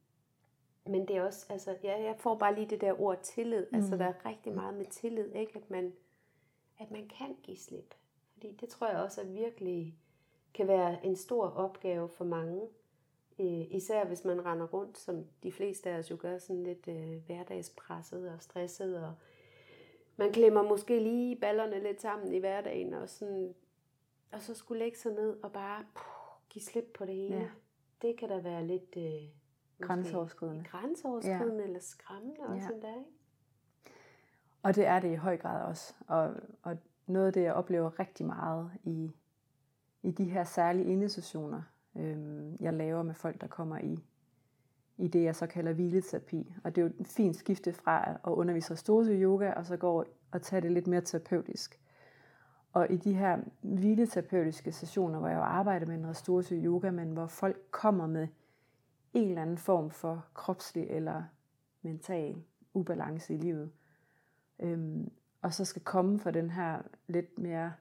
men 0.90 1.08
det 1.08 1.16
er 1.16 1.24
også, 1.24 1.46
altså, 1.50 1.78
ja, 1.84 2.04
jeg 2.04 2.16
får 2.18 2.36
bare 2.36 2.56
lige 2.56 2.70
det 2.70 2.82
der 2.82 3.02
ord 3.02 3.22
tillid. 3.22 3.58
Altså, 3.58 3.70
mm. 3.72 3.78
Altså, 3.78 3.98
der 3.98 4.06
er 4.06 4.26
rigtig 4.26 4.54
meget 4.54 4.74
med 4.74 4.86
tillid, 4.86 5.36
ikke? 5.36 5.52
At 5.56 5.70
man, 5.70 5.94
at 6.80 6.92
man 6.92 7.08
kan 7.18 7.36
give 7.44 7.58
slip. 7.58 7.96
Fordi 8.34 8.58
det 8.62 8.70
tror 8.70 8.88
jeg 8.88 9.00
også, 9.00 9.22
at 9.22 9.36
virkelig 9.36 9.98
kan 10.54 10.68
være 10.68 11.06
en 11.06 11.16
stor 11.16 11.48
opgave 11.48 12.10
for 12.10 12.26
mange. 12.26 12.62
Øh, 13.40 13.76
især 13.76 14.06
hvis 14.06 14.26
man 14.26 14.46
render 14.46 14.68
rundt, 14.68 14.98
som 14.98 15.26
de 15.44 15.52
fleste 15.52 15.90
af 15.90 15.98
os 15.98 16.12
jo 16.12 16.18
gør, 16.20 16.38
sådan 16.38 16.64
lidt 16.64 16.88
øh, 16.88 17.26
hverdagspresset 17.26 18.30
og 18.30 18.42
stresset. 18.42 19.04
Og 19.04 19.14
man 20.18 20.32
klemmer 20.32 20.64
måske 20.64 21.00
lige 21.00 21.36
ballerne 21.36 21.84
lidt 21.84 22.02
sammen 22.02 22.34
i 22.34 22.38
hverdagen, 22.38 22.94
og, 22.94 23.10
sådan, 23.10 23.56
og 24.32 24.42
så 24.42 24.56
skulle 24.56 24.80
lægge 24.80 24.98
sig 24.98 25.14
ned 25.14 25.44
og 25.44 25.52
bare 25.52 25.86
puh, 25.96 26.50
give 26.50 26.64
slip 26.64 26.92
på 26.94 27.06
det 27.06 27.16
hele. 27.16 27.36
Ja. 27.36 27.50
Det 28.02 28.18
kan 28.18 28.30
da 28.30 28.38
være 28.38 28.68
lidt... 28.68 28.98
Øh, 28.98 29.37
grænseoverskridende. 29.82 30.64
Grænseoverskridende 30.64 31.58
ja. 31.58 31.64
eller 31.64 31.80
skræmmende 31.80 32.40
også 32.40 32.68
ja. 32.70 32.74
endda, 32.74 32.88
ikke? 32.88 33.12
Og 34.64 34.76
det 34.76 34.86
er 34.86 35.00
det 35.00 35.12
i 35.12 35.16
høj 35.16 35.38
grad 35.38 35.66
også. 35.66 35.94
Og, 36.08 36.36
og 36.64 36.78
noget 37.08 37.28
af 37.28 37.34
det, 37.34 37.42
jeg 37.42 37.54
oplever 37.54 38.00
rigtig 38.00 38.26
meget 38.26 38.72
i, 38.84 39.12
i 40.04 40.12
de 40.12 40.24
her 40.24 40.44
særlige 40.44 40.88
indesessioner, 40.88 41.62
øhm, 41.96 42.56
jeg 42.60 42.74
laver 42.74 43.04
med 43.04 43.14
folk, 43.14 43.42
der 43.42 43.48
kommer 43.48 43.78
i, 43.78 44.00
i 44.98 45.08
det, 45.08 45.24
jeg 45.24 45.36
så 45.36 45.48
kalder 45.48 45.74
hvileterapi. 45.74 46.54
Og 46.64 46.76
det 46.76 46.82
er 46.82 46.86
jo 46.86 46.94
en 47.00 47.06
fin 47.06 47.34
skifte 47.34 47.74
fra 47.74 48.12
at 48.12 48.32
undervise 48.32 48.74
restorativ 48.74 49.24
yoga, 49.24 49.52
og 49.52 49.66
så 49.66 49.78
går 49.78 50.06
og 50.32 50.42
tage 50.42 50.62
det 50.62 50.72
lidt 50.72 50.88
mere 50.88 51.02
terapeutisk. 51.02 51.80
Og 52.74 52.92
i 52.92 52.98
de 52.98 53.14
her 53.14 53.38
hvileterapeutiske 53.62 54.72
sessioner, 54.72 55.20
hvor 55.20 55.28
jeg 55.28 55.40
arbejder 55.40 55.86
med 55.86 55.96
en 55.96 56.08
restorativ 56.08 56.66
yoga, 56.66 56.92
men 56.92 57.12
hvor 57.12 57.28
folk 57.28 57.58
kommer 57.72 58.08
med 58.08 58.28
en 59.14 59.28
eller 59.28 59.42
anden 59.42 59.58
form 59.58 59.92
for 59.92 60.26
kropslig 60.34 60.88
eller 60.90 61.24
mental 61.82 62.44
ubalance 62.74 63.34
i 63.34 63.38
livet. 63.38 63.72
Øhm, 64.60 65.12
og 65.42 65.54
så 65.54 65.66
skal 65.66 65.82
komme 65.82 66.20
fra 66.20 66.32
den 66.32 66.50
her 66.50 66.82
lidt 67.08 67.40
mere 67.40 67.74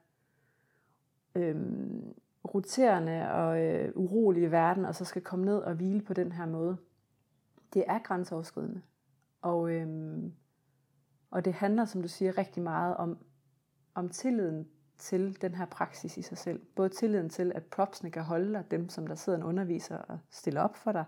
øhm, 1.35 2.15
roterende 2.55 3.33
og 3.33 3.65
øh, 3.65 3.93
urolige 3.95 4.51
verden, 4.51 4.85
og 4.85 4.95
så 4.95 5.05
skal 5.05 5.23
komme 5.23 5.45
ned 5.45 5.59
og 5.59 5.75
hvile 5.75 6.03
på 6.03 6.15
den 6.15 6.33
her 6.33 6.47
måde. 6.47 6.77
Det 7.75 7.85
er 7.87 7.99
grænseoverskridende. 7.99 8.83
Og, 9.43 9.71
øhm, 9.71 10.33
og 11.31 11.45
det 11.45 11.53
handler, 11.53 11.85
som 11.85 12.03
du 12.03 12.09
siger, 12.09 12.39
rigtig 12.39 12.63
meget 12.63 12.97
om, 12.97 13.19
om 13.95 14.09
tilliden 14.09 14.69
til 14.99 15.43
den 15.43 15.55
her 15.55 15.67
praksis 15.67 16.17
i 16.17 16.23
sig 16.23 16.39
selv. 16.39 16.63
Både 16.77 16.89
tilliden 16.89 17.31
til, 17.31 17.53
at 17.55 17.65
propsene 17.65 18.11
kan 18.11 18.23
holde 18.23 18.53
dig, 18.53 18.71
dem 18.71 18.89
som 18.89 19.07
der 19.07 19.15
sidder 19.15 19.39
en 19.39 19.45
underviser 19.45 19.97
og 19.97 20.19
stiller 20.31 20.61
op 20.61 20.77
for 20.77 20.93
dig, 20.93 21.05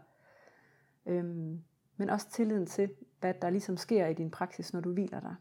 Øhm, 1.09 1.63
men 1.97 2.11
også 2.11 2.31
tilliden 2.31 2.67
til, 2.67 2.91
hvad 3.21 3.35
der 3.43 3.51
ligesom 3.51 3.77
sker 3.77 4.07
i 4.07 4.15
din 4.15 4.31
praksis, 4.31 4.73
når 4.73 4.81
du 4.81 4.93
hviler 4.93 5.21
dig. 5.21 5.35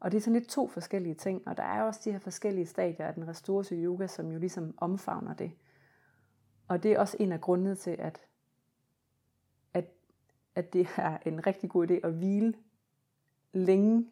Og 0.00 0.10
det 0.10 0.16
er 0.16 0.20
sådan 0.20 0.40
lidt 0.40 0.48
to 0.48 0.68
forskellige 0.68 1.14
ting, 1.14 1.48
og 1.48 1.56
der 1.56 1.62
er 1.62 1.82
også 1.82 2.00
de 2.04 2.12
her 2.12 2.18
forskellige 2.18 2.66
stadier 2.66 3.06
af 3.06 3.14
den 3.14 3.28
restorative 3.28 3.84
yoga, 3.84 4.06
som 4.06 4.32
jo 4.32 4.38
ligesom 4.38 4.74
omfavner 4.76 5.34
det. 5.34 5.52
Og 6.68 6.82
det 6.82 6.92
er 6.92 6.98
også 6.98 7.16
en 7.20 7.32
af 7.32 7.40
grundene 7.40 7.74
til, 7.74 7.90
at, 7.90 8.20
at, 9.74 9.84
at 10.54 10.72
det 10.72 10.88
er 10.96 11.18
en 11.26 11.46
rigtig 11.46 11.70
god 11.70 11.90
idé 11.90 11.94
at 12.06 12.12
hvile 12.12 12.54
længe 13.52 14.08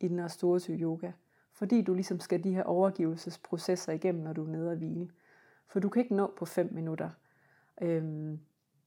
i 0.00 0.08
den 0.08 0.24
restorative 0.24 0.78
yoga. 0.78 1.12
Fordi 1.52 1.82
du 1.82 1.94
ligesom 1.94 2.20
skal 2.20 2.44
de 2.44 2.54
her 2.54 2.62
overgivelsesprocesser 2.62 3.92
igennem, 3.92 4.22
når 4.24 4.32
du 4.32 4.44
er 4.44 4.48
nede 4.48 4.70
og 4.70 4.76
hvile. 4.76 5.10
For 5.66 5.80
du 5.80 5.88
kan 5.88 6.02
ikke 6.02 6.14
nå 6.14 6.32
på 6.36 6.44
5 6.44 6.72
minutter. 6.72 7.10
Øhm, 7.82 8.40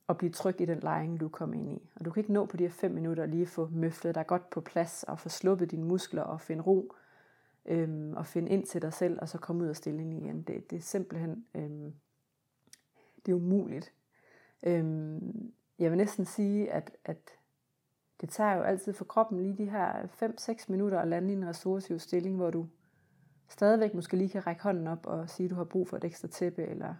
at 0.09 0.17
blive 0.17 0.31
tryg 0.31 0.61
i 0.61 0.65
den 0.65 0.79
lejring, 0.79 1.19
du 1.19 1.29
kommer 1.29 1.55
ind 1.55 1.69
i. 1.69 1.89
Og 1.95 2.05
du 2.05 2.11
kan 2.11 2.21
ikke 2.21 2.33
nå 2.33 2.45
på 2.45 2.57
de 2.57 2.63
her 2.63 2.71
fem 2.71 2.91
minutter 2.91 3.25
lige 3.25 3.45
få 3.45 3.67
møflet 3.71 4.15
dig 4.15 4.27
godt 4.27 4.49
på 4.49 4.61
plads 4.61 5.03
og 5.03 5.19
få 5.19 5.29
sluppet 5.29 5.71
dine 5.71 5.85
muskler 5.85 6.21
og 6.21 6.41
finde 6.41 6.63
ro 6.63 6.93
øhm, 7.65 8.13
og 8.13 8.25
finde 8.25 8.49
ind 8.49 8.65
til 8.65 8.81
dig 8.81 8.93
selv 8.93 9.19
og 9.21 9.29
så 9.29 9.37
komme 9.37 9.63
ud 9.63 9.69
og 9.69 9.75
stille 9.75 10.17
igen. 10.17 10.41
Det, 10.41 10.69
det 10.69 10.77
er 10.77 10.81
simpelthen 10.81 11.45
øhm, 11.55 11.93
det 13.25 13.31
er 13.31 13.35
umuligt. 13.35 13.93
Øhm, 14.63 15.53
jeg 15.79 15.91
vil 15.91 15.97
næsten 15.97 16.25
sige, 16.25 16.71
at, 16.71 16.91
at 17.05 17.29
det 18.21 18.29
tager 18.29 18.55
jo 18.55 18.61
altid 18.61 18.93
for 18.93 19.05
kroppen 19.05 19.39
lige 19.39 19.57
de 19.57 19.69
her 19.69 20.03
5-6 20.03 20.65
minutter 20.67 20.99
at 20.99 21.07
lande 21.07 21.29
i 21.33 21.35
en 21.35 21.47
ressourcev 21.47 21.99
stilling, 21.99 22.35
hvor 22.35 22.51
du 22.51 22.67
stadigvæk 23.47 23.93
måske 23.93 24.17
lige 24.17 24.29
kan 24.29 24.47
række 24.47 24.63
hånden 24.63 24.87
op 24.87 25.05
og 25.05 25.29
sige, 25.29 25.45
at 25.45 25.49
du 25.49 25.55
har 25.55 25.63
brug 25.63 25.87
for 25.87 25.97
et 25.97 26.03
ekstra 26.03 26.27
tæppe, 26.27 26.63
eller 26.63 26.95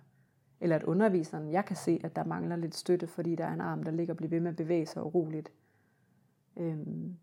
eller 0.59 0.75
at 0.75 0.83
underviseren, 0.83 1.51
jeg 1.51 1.65
kan 1.65 1.75
se, 1.75 1.99
at 2.03 2.15
der 2.15 2.23
mangler 2.23 2.55
lidt 2.55 2.75
støtte, 2.75 3.07
fordi 3.07 3.35
der 3.35 3.45
er 3.45 3.53
en 3.53 3.61
arm, 3.61 3.83
der 3.83 3.91
ligger 3.91 4.13
og 4.13 4.17
bliver 4.17 4.29
ved 4.29 4.39
med 4.39 4.49
at 4.49 4.55
bevæge 4.55 4.85
sig 4.85 5.03
uroligt. 5.03 5.51
Øhm, 6.57 7.15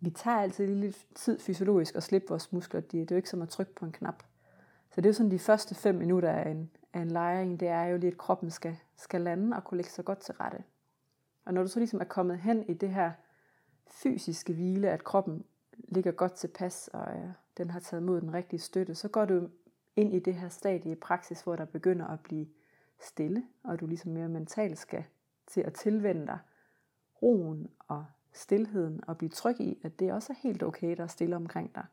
vi 0.00 0.10
tager 0.10 0.36
altid 0.36 0.66
lidt 0.66 1.06
tid 1.14 1.38
fysiologisk 1.38 1.96
at 1.96 2.02
slippe 2.02 2.28
vores 2.28 2.52
muskler. 2.52 2.80
Det 2.80 3.00
er 3.00 3.06
jo 3.10 3.16
ikke 3.16 3.30
som 3.30 3.42
at 3.42 3.48
trykke 3.48 3.74
på 3.74 3.84
en 3.84 3.92
knap. 3.92 4.22
Så 4.90 5.00
det 5.00 5.06
er 5.06 5.08
jo 5.10 5.14
sådan 5.14 5.30
de 5.30 5.38
første 5.38 5.74
fem 5.74 5.94
minutter 5.94 6.30
af 6.30 6.50
en, 6.50 6.70
af 6.92 7.00
en 7.00 7.10
lejring, 7.10 7.60
det 7.60 7.68
er 7.68 7.84
jo 7.84 7.96
lige, 7.96 8.10
at 8.10 8.18
kroppen 8.18 8.50
skal, 8.50 8.76
skal 8.96 9.20
lande 9.20 9.56
og 9.56 9.64
kunne 9.64 9.76
lægge 9.76 9.90
sig 9.90 10.04
godt 10.04 10.18
til 10.18 10.34
rette. 10.34 10.58
Og 11.44 11.54
når 11.54 11.62
du 11.62 11.68
så 11.68 11.78
ligesom 11.78 12.00
er 12.00 12.04
kommet 12.04 12.38
hen 12.38 12.64
i 12.68 12.74
det 12.74 12.90
her 12.90 13.12
fysiske 13.90 14.52
hvile, 14.52 14.90
at 14.90 15.04
kroppen 15.04 15.44
ligger 15.88 16.12
godt 16.12 16.32
tilpas, 16.32 16.90
og 16.92 17.14
øh, 17.16 17.28
den 17.56 17.70
har 17.70 17.80
taget 17.80 18.02
mod 18.02 18.20
den 18.20 18.34
rigtige 18.34 18.60
støtte, 18.60 18.94
så 18.94 19.08
går 19.08 19.24
du 19.24 19.48
ind 19.96 20.14
i 20.14 20.18
det 20.18 20.34
her 20.34 20.48
stadie 20.48 20.92
i 20.92 20.94
praksis, 20.94 21.42
hvor 21.42 21.56
der 21.56 21.64
begynder 21.64 22.06
at 22.06 22.20
blive 22.20 22.46
stille, 23.00 23.44
og 23.64 23.80
du 23.80 23.86
ligesom 23.86 24.12
mere 24.12 24.28
mentalt 24.28 24.78
skal 24.78 25.04
til 25.46 25.60
at 25.60 25.74
tilvende 25.74 26.26
dig 26.26 26.38
roen 27.22 27.70
og 27.78 28.04
stillheden 28.32 29.00
og 29.06 29.18
blive 29.18 29.30
tryg 29.30 29.60
i, 29.60 29.80
at 29.84 30.00
det 30.00 30.12
også 30.12 30.32
er 30.32 30.36
helt 30.42 30.62
okay, 30.62 30.96
der 30.96 31.02
er 31.02 31.06
stille 31.06 31.36
omkring 31.36 31.74
dig. 31.74 31.84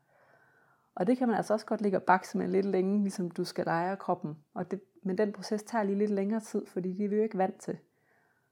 Og 0.95 1.07
det 1.07 1.17
kan 1.17 1.27
man 1.27 1.37
altså 1.37 1.53
også 1.53 1.65
godt 1.65 1.81
ligge 1.81 1.97
og 1.97 2.03
bakse 2.03 2.37
med 2.37 2.47
lidt 2.47 2.65
længe, 2.65 3.01
ligesom 3.01 3.31
du 3.31 3.43
skal 3.43 3.65
lege 3.65 3.95
kroppen. 3.95 4.37
Og 4.53 4.71
det, 4.71 4.81
men 5.03 5.17
den 5.17 5.31
proces 5.31 5.63
tager 5.63 5.83
lige 5.83 5.97
lidt 5.97 6.11
længere 6.11 6.39
tid, 6.39 6.65
fordi 6.65 6.93
det 6.93 7.05
er 7.05 7.09
vi 7.09 7.15
jo 7.15 7.23
ikke 7.23 7.37
vant 7.37 7.61
til. 7.61 7.77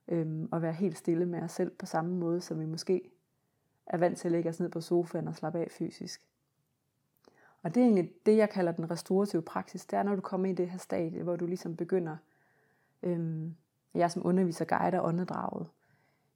Øhm, 0.07 0.49
at 0.53 0.61
være 0.61 0.73
helt 0.73 0.97
stille 0.97 1.25
med 1.25 1.41
os 1.41 1.51
selv 1.51 1.71
på 1.71 1.85
samme 1.85 2.15
måde, 2.15 2.41
som 2.41 2.59
vi 2.59 2.65
måske 2.65 3.11
er 3.87 3.97
vant 3.97 4.17
til 4.17 4.27
at 4.27 4.31
lægge 4.31 4.49
os 4.49 4.59
ned 4.59 4.69
på 4.69 4.81
sofaen 4.81 5.27
og 5.27 5.35
slappe 5.35 5.59
af 5.59 5.71
fysisk. 5.71 6.21
Og 7.63 7.75
det 7.75 7.81
er 7.81 7.85
egentlig 7.85 8.11
det, 8.25 8.37
jeg 8.37 8.49
kalder 8.49 8.71
den 8.71 8.91
restaurative 8.91 9.41
praksis. 9.41 9.85
Det 9.85 9.99
er, 9.99 10.03
når 10.03 10.15
du 10.15 10.21
kommer 10.21 10.47
i 10.47 10.53
det 10.53 10.69
her 10.69 10.77
stadie, 10.77 11.23
hvor 11.23 11.35
du 11.35 11.45
ligesom 11.45 11.75
begynder, 11.75 12.17
øhm, 13.03 13.55
jeg 13.93 14.11
som 14.11 14.25
underviser 14.25 14.65
guider 14.65 15.01
åndedraget. 15.01 15.67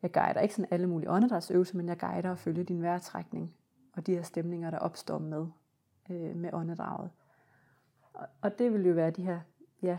Jeg 0.01 0.11
guider 0.11 0.39
ikke 0.39 0.55
sådan 0.55 0.71
alle 0.71 0.87
mulige 0.87 1.09
åndedrætsøvelser, 1.09 1.77
men 1.77 1.87
jeg 1.87 1.99
guider 1.99 2.31
at 2.31 2.39
følge 2.39 2.63
din 2.63 2.81
vejrtrækning 2.81 3.53
og 3.93 4.07
de 4.07 4.15
her 4.15 4.21
stemninger, 4.21 4.71
der 4.71 4.79
opstår 4.79 5.17
med, 5.17 5.47
øh, 6.09 6.35
med 6.35 6.53
åndedraget. 6.53 7.09
Og, 8.13 8.27
og 8.41 8.59
det 8.59 8.73
vil 8.73 8.85
jo 8.85 8.93
være 8.93 9.11
de 9.11 9.23
her, 9.23 9.39
ja, 9.81 9.97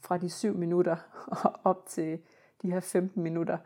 fra 0.00 0.18
de 0.18 0.30
syv 0.30 0.56
minutter 0.56 0.96
og 1.26 1.60
op 1.70 1.86
til 1.86 2.20
de 2.62 2.72
her 2.72 2.80
15 2.80 3.22
minutter, 3.22 3.58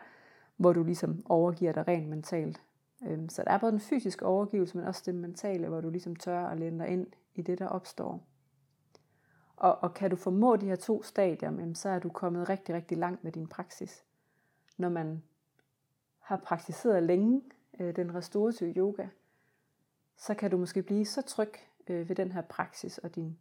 hvor 0.56 0.72
du 0.72 0.82
ligesom 0.82 1.22
overgiver 1.26 1.72
dig 1.72 1.88
rent 1.88 2.08
mentalt. 2.08 2.62
Øhm, 3.02 3.28
så 3.28 3.42
der 3.42 3.50
er 3.50 3.58
både 3.58 3.72
den 3.72 3.80
fysiske 3.80 4.26
overgivelse, 4.26 4.76
men 4.76 4.86
også 4.86 5.02
det 5.06 5.14
mentale, 5.14 5.68
hvor 5.68 5.80
du 5.80 5.90
ligesom 5.90 6.16
tør 6.16 6.46
at 6.46 6.58
læne 6.58 6.78
dig 6.78 6.88
ind 6.88 7.06
i 7.34 7.42
det, 7.42 7.58
der 7.58 7.66
opstår. 7.66 8.26
Og, 9.56 9.78
og 9.82 9.94
kan 9.94 10.10
du 10.10 10.16
formå 10.16 10.56
de 10.56 10.66
her 10.66 10.76
to 10.76 11.02
stadier, 11.02 11.74
så 11.74 11.88
er 11.88 11.98
du 11.98 12.08
kommet 12.08 12.48
rigtig, 12.48 12.74
rigtig 12.74 12.98
langt 12.98 13.24
med 13.24 13.32
din 13.32 13.46
praksis. 13.46 14.04
Når 14.76 14.88
man 14.88 15.22
har 16.18 16.36
praktiseret 16.36 17.02
længe 17.02 17.42
øh, 17.80 17.96
den 17.96 18.14
restorative 18.14 18.72
yoga, 18.76 19.08
så 20.16 20.34
kan 20.34 20.50
du 20.50 20.56
måske 20.56 20.82
blive 20.82 21.04
så 21.04 21.22
tryg 21.22 21.52
øh, 21.86 22.08
ved 22.08 22.16
den 22.16 22.32
her 22.32 22.42
praksis, 22.42 22.98
og 22.98 23.14
din 23.14 23.38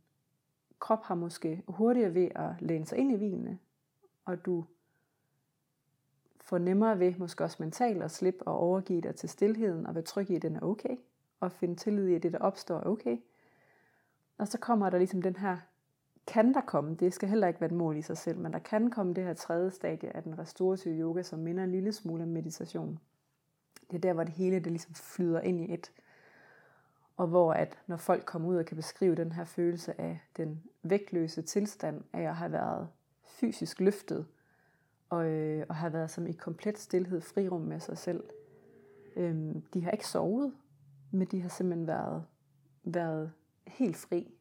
krop 0.79 1.03
har 1.03 1.15
måske 1.15 1.63
hurtigere 1.67 2.13
ved 2.13 2.29
at 2.35 2.61
læne 2.61 2.85
sig 2.85 2.97
ind 2.97 3.11
i 3.11 3.15
hvilene, 3.15 3.59
og 4.25 4.45
du 4.45 4.65
får 6.43 6.57
nemmere 6.57 6.99
ved, 6.99 7.13
måske 7.17 7.43
også 7.43 7.57
mentalt, 7.59 8.03
at 8.03 8.11
slippe 8.11 8.47
og 8.47 8.57
overgive 8.57 9.01
dig 9.01 9.15
til 9.15 9.29
stillheden, 9.29 9.85
og 9.85 9.95
være 9.95 10.03
tryg 10.03 10.29
i, 10.29 10.35
at 10.35 10.41
den 10.41 10.55
er 10.55 10.61
okay, 10.61 10.97
og 11.39 11.51
finde 11.51 11.75
tillid 11.75 12.07
i, 12.07 12.15
at 12.15 12.23
det, 12.23 12.33
der 12.33 12.39
opstår, 12.39 12.77
er 12.77 12.83
okay. 12.83 13.17
Og 14.37 14.47
så 14.47 14.57
kommer 14.57 14.89
der 14.89 14.97
ligesom 14.97 15.21
den 15.21 15.35
her, 15.35 15.57
kan 16.27 16.53
der 16.53 16.61
komme, 16.61 16.95
det 16.95 17.13
skal 17.13 17.29
heller 17.29 17.47
ikke 17.47 17.61
være 17.61 17.69
et 17.69 17.75
mål 17.75 17.97
i 17.97 18.01
sig 18.01 18.17
selv, 18.17 18.39
men 18.39 18.53
der 18.53 18.59
kan 18.59 18.91
komme 18.91 19.13
det 19.13 19.23
her 19.23 19.33
tredje 19.33 19.71
stadie 19.71 20.15
af 20.15 20.23
den 20.23 20.39
restaurative 20.39 20.99
yoga, 20.99 21.23
som 21.23 21.39
minder 21.39 21.63
en 21.63 21.71
lille 21.71 21.91
smule 21.91 22.23
om 22.23 22.29
meditation. 22.29 22.99
Det 23.91 23.95
er 23.95 24.01
der, 24.01 24.13
hvor 24.13 24.23
det 24.23 24.33
hele 24.33 24.59
det 24.59 24.71
ligesom 24.71 24.93
flyder 24.95 25.41
ind 25.41 25.61
i 25.61 25.73
et. 25.73 25.91
Og 27.17 27.27
hvor 27.27 27.53
at 27.53 27.79
når 27.87 27.97
folk 27.97 28.25
kommer 28.25 28.49
ud 28.49 28.55
og 28.55 28.65
kan 28.65 28.77
beskrive 28.77 29.15
den 29.15 29.31
her 29.31 29.43
følelse 29.43 30.01
af 30.01 30.19
den 30.37 30.63
vægtløse 30.83 31.41
tilstand 31.41 32.01
af 32.13 32.21
at 32.21 32.35
have 32.35 32.51
været 32.51 32.87
fysisk 33.23 33.79
løftet, 33.79 34.25
og, 35.13 35.25
øh, 35.25 35.65
og 35.69 35.75
har 35.75 35.89
været 35.89 36.11
som 36.11 36.27
i 36.27 36.31
komplet 36.31 36.77
stillhed, 36.77 37.21
frirum 37.21 37.61
med 37.61 37.79
sig 37.79 37.97
selv. 37.97 38.23
Øhm, 39.15 39.61
de 39.73 39.83
har 39.83 39.91
ikke 39.91 40.07
sovet, 40.07 40.53
men 41.11 41.27
de 41.27 41.41
har 41.41 41.49
simpelthen 41.49 41.87
været, 41.87 42.25
været 42.83 43.31
helt 43.67 43.97
fri 43.97 44.33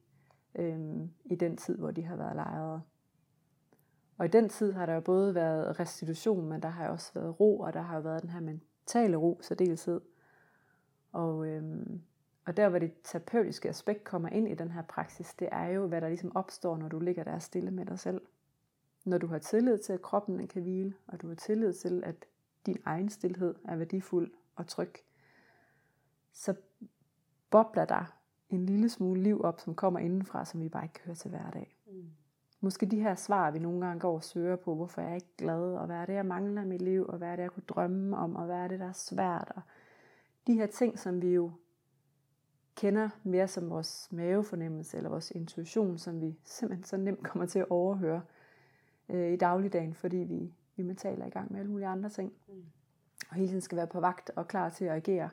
øhm, 0.54 1.10
i 1.24 1.34
den 1.34 1.56
tid, 1.56 1.78
hvor 1.78 1.90
de 1.90 2.02
har 2.02 2.16
været 2.16 2.36
lejret. 2.36 2.82
Og 4.18 4.24
i 4.24 4.28
den 4.28 4.48
tid 4.48 4.72
har 4.72 4.86
der 4.86 4.94
jo 4.94 5.00
både 5.00 5.34
været 5.34 5.80
restitution, 5.80 6.48
men 6.48 6.62
der 6.62 6.68
har 6.68 6.88
også 6.88 7.10
været 7.14 7.40
ro, 7.40 7.60
og 7.60 7.72
der 7.72 7.80
har 7.80 7.96
jo 7.96 8.02
været 8.02 8.22
den 8.22 8.30
her 8.30 8.40
mentale 8.40 9.16
ro 9.16 9.40
særdeleshed. 9.42 10.00
Og, 11.12 11.46
øhm, 11.46 12.02
og 12.46 12.56
der, 12.56 12.68
hvor 12.68 12.78
det 12.78 12.92
terapeutiske 13.04 13.68
aspekt 13.68 14.04
kommer 14.04 14.28
ind 14.28 14.48
i 14.48 14.54
den 14.54 14.70
her 14.70 14.82
praksis, 14.82 15.34
det 15.34 15.48
er 15.52 15.66
jo, 15.66 15.86
hvad 15.86 16.00
der 16.00 16.08
ligesom 16.08 16.36
opstår, 16.36 16.76
når 16.76 16.88
du 16.88 16.98
ligger 16.98 17.24
der 17.24 17.38
stille 17.38 17.70
med 17.70 17.86
dig 17.86 17.98
selv. 17.98 18.20
Når 19.04 19.18
du 19.18 19.26
har 19.26 19.38
tillid 19.38 19.78
til, 19.78 19.92
at 19.92 20.02
kroppen 20.02 20.48
kan 20.48 20.62
hvile, 20.62 20.94
og 21.06 21.22
du 21.22 21.28
har 21.28 21.34
tillid 21.34 21.72
til, 21.72 22.02
at 22.04 22.24
din 22.66 22.76
egen 22.84 23.08
stillhed 23.08 23.54
er 23.64 23.76
værdifuld 23.76 24.32
og 24.56 24.66
tryg, 24.66 24.92
så 26.32 26.54
bobler 27.50 27.84
der 27.84 28.18
en 28.48 28.66
lille 28.66 28.88
smule 28.88 29.22
liv 29.22 29.40
op, 29.44 29.60
som 29.60 29.74
kommer 29.74 30.00
indenfra, 30.00 30.44
som 30.44 30.60
vi 30.60 30.68
bare 30.68 30.84
ikke 30.84 30.92
kan 30.92 31.04
høre 31.04 31.14
til 31.14 31.30
hverdag. 31.30 31.76
Mm. 31.86 32.10
Måske 32.60 32.86
de 32.86 33.00
her 33.00 33.14
svar, 33.14 33.50
vi 33.50 33.58
nogle 33.58 33.86
gange 33.86 34.00
går 34.00 34.14
og 34.14 34.24
søger 34.24 34.56
på, 34.56 34.74
hvorfor 34.74 35.00
jeg 35.00 35.10
er 35.10 35.14
ikke 35.14 35.36
glad, 35.38 35.74
og 35.74 35.86
hvad 35.86 35.96
er 35.96 36.06
det, 36.06 36.14
jeg 36.14 36.26
mangler 36.26 36.62
i 36.62 36.66
mit 36.66 36.82
liv, 36.82 37.06
og 37.08 37.18
hvad 37.18 37.28
er 37.28 37.36
det, 37.36 37.42
jeg 37.42 37.50
kunne 37.50 37.64
drømme 37.68 38.16
om, 38.16 38.36
og 38.36 38.46
hvad 38.46 38.56
er 38.56 38.68
det, 38.68 38.80
der 38.80 38.88
er 38.88 38.92
svært. 38.92 39.52
Og 39.56 39.62
de 40.46 40.54
her 40.54 40.66
ting, 40.66 40.98
som 40.98 41.22
vi 41.22 41.28
jo 41.28 41.52
kender 42.74 43.08
mere 43.22 43.48
som 43.48 43.70
vores 43.70 44.08
mavefornemmelse 44.12 44.96
eller 44.96 45.10
vores 45.10 45.30
intuition, 45.30 45.98
som 45.98 46.20
vi 46.20 46.38
simpelthen 46.44 46.84
så 46.84 46.96
nemt 46.96 47.24
kommer 47.24 47.46
til 47.46 47.58
at 47.58 47.70
overhøre 47.70 48.22
øh, 49.12 49.32
i 49.32 49.36
dagligdagen, 49.36 49.94
fordi 49.94 50.16
vi, 50.16 50.54
vi 50.76 50.82
mentalt 50.82 51.22
er 51.22 51.26
i 51.26 51.30
gang 51.30 51.52
med 51.52 51.60
alle 51.60 51.70
mulige 51.70 51.88
andre 51.88 52.08
ting. 52.08 52.32
Mm. 52.48 52.64
Og 53.28 53.36
hele 53.36 53.48
tiden 53.48 53.60
skal 53.60 53.76
være 53.76 53.86
på 53.86 54.00
vagt 54.00 54.30
og 54.36 54.48
klar 54.48 54.68
til 54.68 54.84
at 54.84 54.96
agere. 54.96 55.30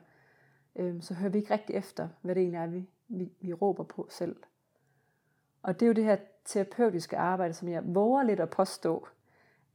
Øh, 0.76 1.02
så 1.02 1.14
hører 1.14 1.30
vi 1.30 1.38
ikke 1.38 1.54
rigtig 1.54 1.76
efter, 1.76 2.08
hvad 2.22 2.34
det 2.34 2.40
egentlig 2.40 2.58
er, 2.58 2.66
vi, 2.66 2.88
vi, 3.08 3.32
vi 3.40 3.52
råber 3.52 3.84
på 3.84 4.06
selv. 4.10 4.36
Og 5.62 5.74
det 5.74 5.82
er 5.82 5.86
jo 5.86 5.92
det 5.92 6.04
her 6.04 6.16
terapeutiske 6.44 7.16
arbejde, 7.16 7.54
som 7.54 7.68
jeg 7.68 7.94
våger 7.94 8.22
lidt 8.22 8.40
at 8.40 8.50
påstå, 8.50 9.08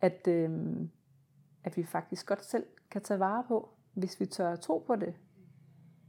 at, 0.02 0.28
øh, 0.28 0.78
at 1.64 1.78
vi 1.78 1.84
faktisk 1.84 2.28
godt 2.28 2.46
selv 2.46 2.66
kan 2.92 3.02
tage 3.02 3.20
vare 3.20 3.44
på, 3.48 3.70
hvis 3.94 4.20
vi 4.20 4.26
tør 4.26 4.52
at 4.52 4.60
tro 4.60 4.84
på 4.88 4.96
det, 4.96 5.16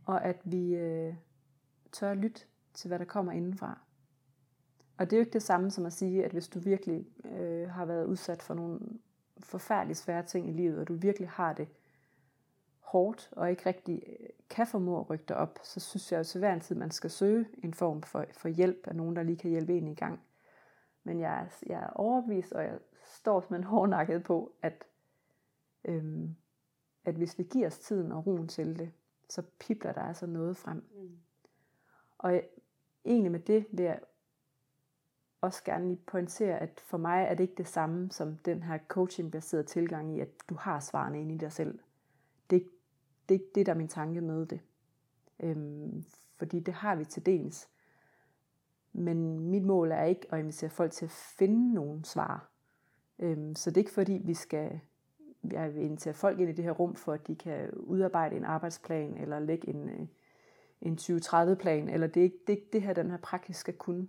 og 0.05 0.25
at 0.25 0.37
vi 0.45 0.75
øh, 0.75 1.15
tør 1.93 2.11
at 2.11 2.17
lytte 2.17 2.41
til, 2.75 2.89
hvad 2.89 2.99
der 2.99 3.05
kommer 3.05 3.33
indenfra. 3.33 3.86
Og 4.99 5.11
det 5.11 5.13
er 5.13 5.17
jo 5.17 5.21
ikke 5.21 5.33
det 5.33 5.43
samme 5.43 5.71
som 5.71 5.87
at 5.87 5.93
sige, 5.93 6.25
at 6.25 6.33
hvis 6.33 6.49
du 6.49 6.59
virkelig 6.59 7.07
øh, 7.25 7.71
har 7.71 7.85
været 7.85 8.07
udsat 8.07 8.43
for 8.43 8.55
nogle 8.55 8.81
forfærdeligt 9.39 9.99
svære 9.99 10.23
ting 10.23 10.49
i 10.49 10.53
livet, 10.53 10.79
og 10.79 10.89
du 10.89 10.95
virkelig 10.95 11.29
har 11.29 11.53
det 11.53 11.69
hårdt, 12.79 13.29
og 13.33 13.51
ikke 13.51 13.67
rigtig 13.67 14.03
øh, 14.07 14.29
kan 14.51 14.67
formå 14.67 15.01
at 15.01 15.11
rykke 15.11 15.25
dig 15.29 15.37
op, 15.37 15.59
så 15.63 15.81
synes 15.81 16.13
jeg 16.13 16.19
jo 16.19 16.25
til 16.25 16.39
hver 16.39 16.55
en 16.55 16.61
tid, 16.61 16.77
man 16.77 16.91
skal 16.91 17.11
søge 17.11 17.49
en 17.65 17.75
form 17.75 18.03
for, 18.03 18.25
for 18.33 18.49
hjælp 18.49 18.87
af 18.87 18.97
nogen, 18.97 19.17
der 19.17 19.23
lige 19.23 19.37
kan 19.37 19.51
hjælpe 19.51 19.79
en 19.79 19.89
i 19.89 19.95
gang. 19.95 20.21
Men 21.05 21.21
jeg 21.21 21.41
er, 21.41 21.47
jeg 21.67 21.83
er 21.83 21.91
overbevist, 21.91 22.53
og 22.53 22.63
jeg 22.63 22.79
står 23.05 23.41
som 23.41 23.57
en 23.57 23.65
hårdnakket 23.65 24.23
på, 24.23 24.53
at, 24.63 24.85
øhm, 25.85 26.37
at 27.05 27.15
hvis 27.15 27.39
vi 27.39 27.43
giver 27.43 27.67
os 27.67 27.79
tiden 27.79 28.13
og 28.13 28.27
roen 28.27 28.49
til 28.49 28.79
det, 28.79 28.93
så 29.29 29.43
pipler 29.59 29.93
der 29.93 30.01
altså 30.01 30.27
noget 30.27 30.57
frem. 30.57 30.85
Mm. 30.95 31.19
Og 32.19 32.43
egentlig 33.05 33.33
med 33.33 33.41
det 33.41 33.67
vil 33.71 33.85
jeg 33.85 34.01
også 35.41 35.65
gerne 35.65 35.89
lige 35.89 36.01
pointere, 36.07 36.59
at 36.59 36.83
for 36.87 36.99
mig 36.99 37.25
er 37.25 37.35
det 37.35 37.45
ikke 37.45 37.55
det 37.59 37.69
samme 37.69 38.11
som 38.11 38.37
den 38.37 38.63
her 38.63 38.79
coaching-baserede 38.89 39.67
tilgang 39.67 40.17
i, 40.17 40.21
at 40.21 40.29
du 40.49 40.55
har 40.55 40.81
svarene 40.81 41.21
inde 41.21 41.35
i 41.35 41.39
dig 41.39 41.53
selv. 41.53 41.79
Det, 42.51 42.69
det 43.29 43.35
er 43.35 43.39
ikke 43.39 43.53
det, 43.55 43.67
der 43.67 43.73
er 43.73 43.77
min 43.77 43.89
tanke 43.89 44.21
med 44.21 44.47
det. 44.47 44.61
Øhm, 45.41 46.05
fordi 46.37 46.61
det 46.61 46.75
har 46.75 46.95
vi 46.97 47.05
til 47.05 47.27
dels. 47.27 47.69
Men 48.93 49.41
mit 49.41 49.63
mål 49.63 49.93
er 49.93 50.05
ikke 50.05 50.27
at 50.31 50.39
invitere 50.39 50.71
folk 50.71 50.93
til 50.93 51.05
at 51.05 51.11
finde 51.11 51.75
nogle 51.75 52.05
svar. 52.05 52.49
Øhm, 53.19 53.55
så 53.55 53.71
det 53.71 53.77
er 53.77 53.81
ikke 53.81 53.93
fordi, 53.93 54.21
vi 54.25 54.35
skal 54.35 54.81
jeg 55.53 55.75
vil 55.75 55.83
invitere 55.83 56.15
folk 56.15 56.41
ind 56.41 56.51
i 56.51 56.53
det 56.53 56.65
her 56.65 56.73
rum, 56.73 56.95
for 56.95 57.13
at 57.13 57.27
de 57.27 57.37
kan 57.37 57.71
udarbejde 57.71 58.37
en 58.37 58.45
arbejdsplan, 58.45 59.17
eller 59.17 59.39
lægge 59.39 59.69
en, 59.69 59.89
øh, 59.89 60.07
en 60.81 60.99
2030-plan, 61.01 61.89
eller 61.89 62.07
det 62.07 62.21
er 62.21 62.25
ikke 62.25 62.41
det, 62.47 62.73
det 62.73 62.83
her, 62.83 62.93
den 62.93 63.11
her 63.11 63.19
praksis 63.19 63.57
skal 63.57 63.75
kunne. 63.75 64.09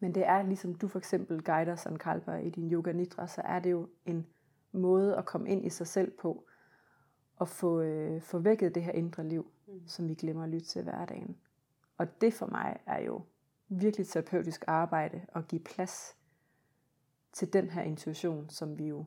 Men 0.00 0.14
det 0.14 0.26
er 0.26 0.42
ligesom 0.42 0.74
du 0.74 0.88
for 0.88 0.98
eksempel 0.98 1.42
guider 1.42 1.76
Sankalpa 1.76 2.36
i 2.36 2.50
din 2.50 2.72
yoga 2.72 2.92
nidra, 2.92 3.26
så 3.26 3.40
er 3.44 3.58
det 3.58 3.70
jo 3.70 3.88
en 4.06 4.26
måde 4.72 5.16
at 5.16 5.24
komme 5.26 5.48
ind 5.48 5.66
i 5.66 5.70
sig 5.70 5.86
selv 5.86 6.10
på, 6.10 6.44
og 7.36 7.48
få, 7.48 7.80
øh, 7.80 8.22
få 8.22 8.38
vækket 8.38 8.74
det 8.74 8.82
her 8.82 8.92
indre 8.92 9.24
liv, 9.28 9.50
mm. 9.66 9.82
som 9.86 10.08
vi 10.08 10.14
glemmer 10.14 10.42
at 10.42 10.48
lytte 10.48 10.66
til 10.66 10.82
hverdagen. 10.82 11.36
Og 11.98 12.20
det 12.20 12.34
for 12.34 12.46
mig 12.46 12.78
er 12.86 13.02
jo 13.02 13.22
virkelig 13.68 14.08
terapeutisk 14.08 14.64
arbejde 14.66 15.20
at 15.34 15.48
give 15.48 15.60
plads 15.60 16.16
til 17.32 17.52
den 17.52 17.70
her 17.70 17.82
intuition, 17.82 18.48
som 18.48 18.78
vi 18.78 18.86
jo, 18.86 19.04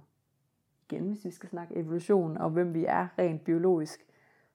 igen 0.83 1.07
hvis 1.07 1.25
vi 1.25 1.31
skal 1.31 1.49
snakke 1.49 1.75
evolution 1.75 2.37
og 2.37 2.49
hvem 2.49 2.73
vi 2.73 2.85
er 2.85 3.07
rent 3.19 3.43
biologisk, 3.43 4.05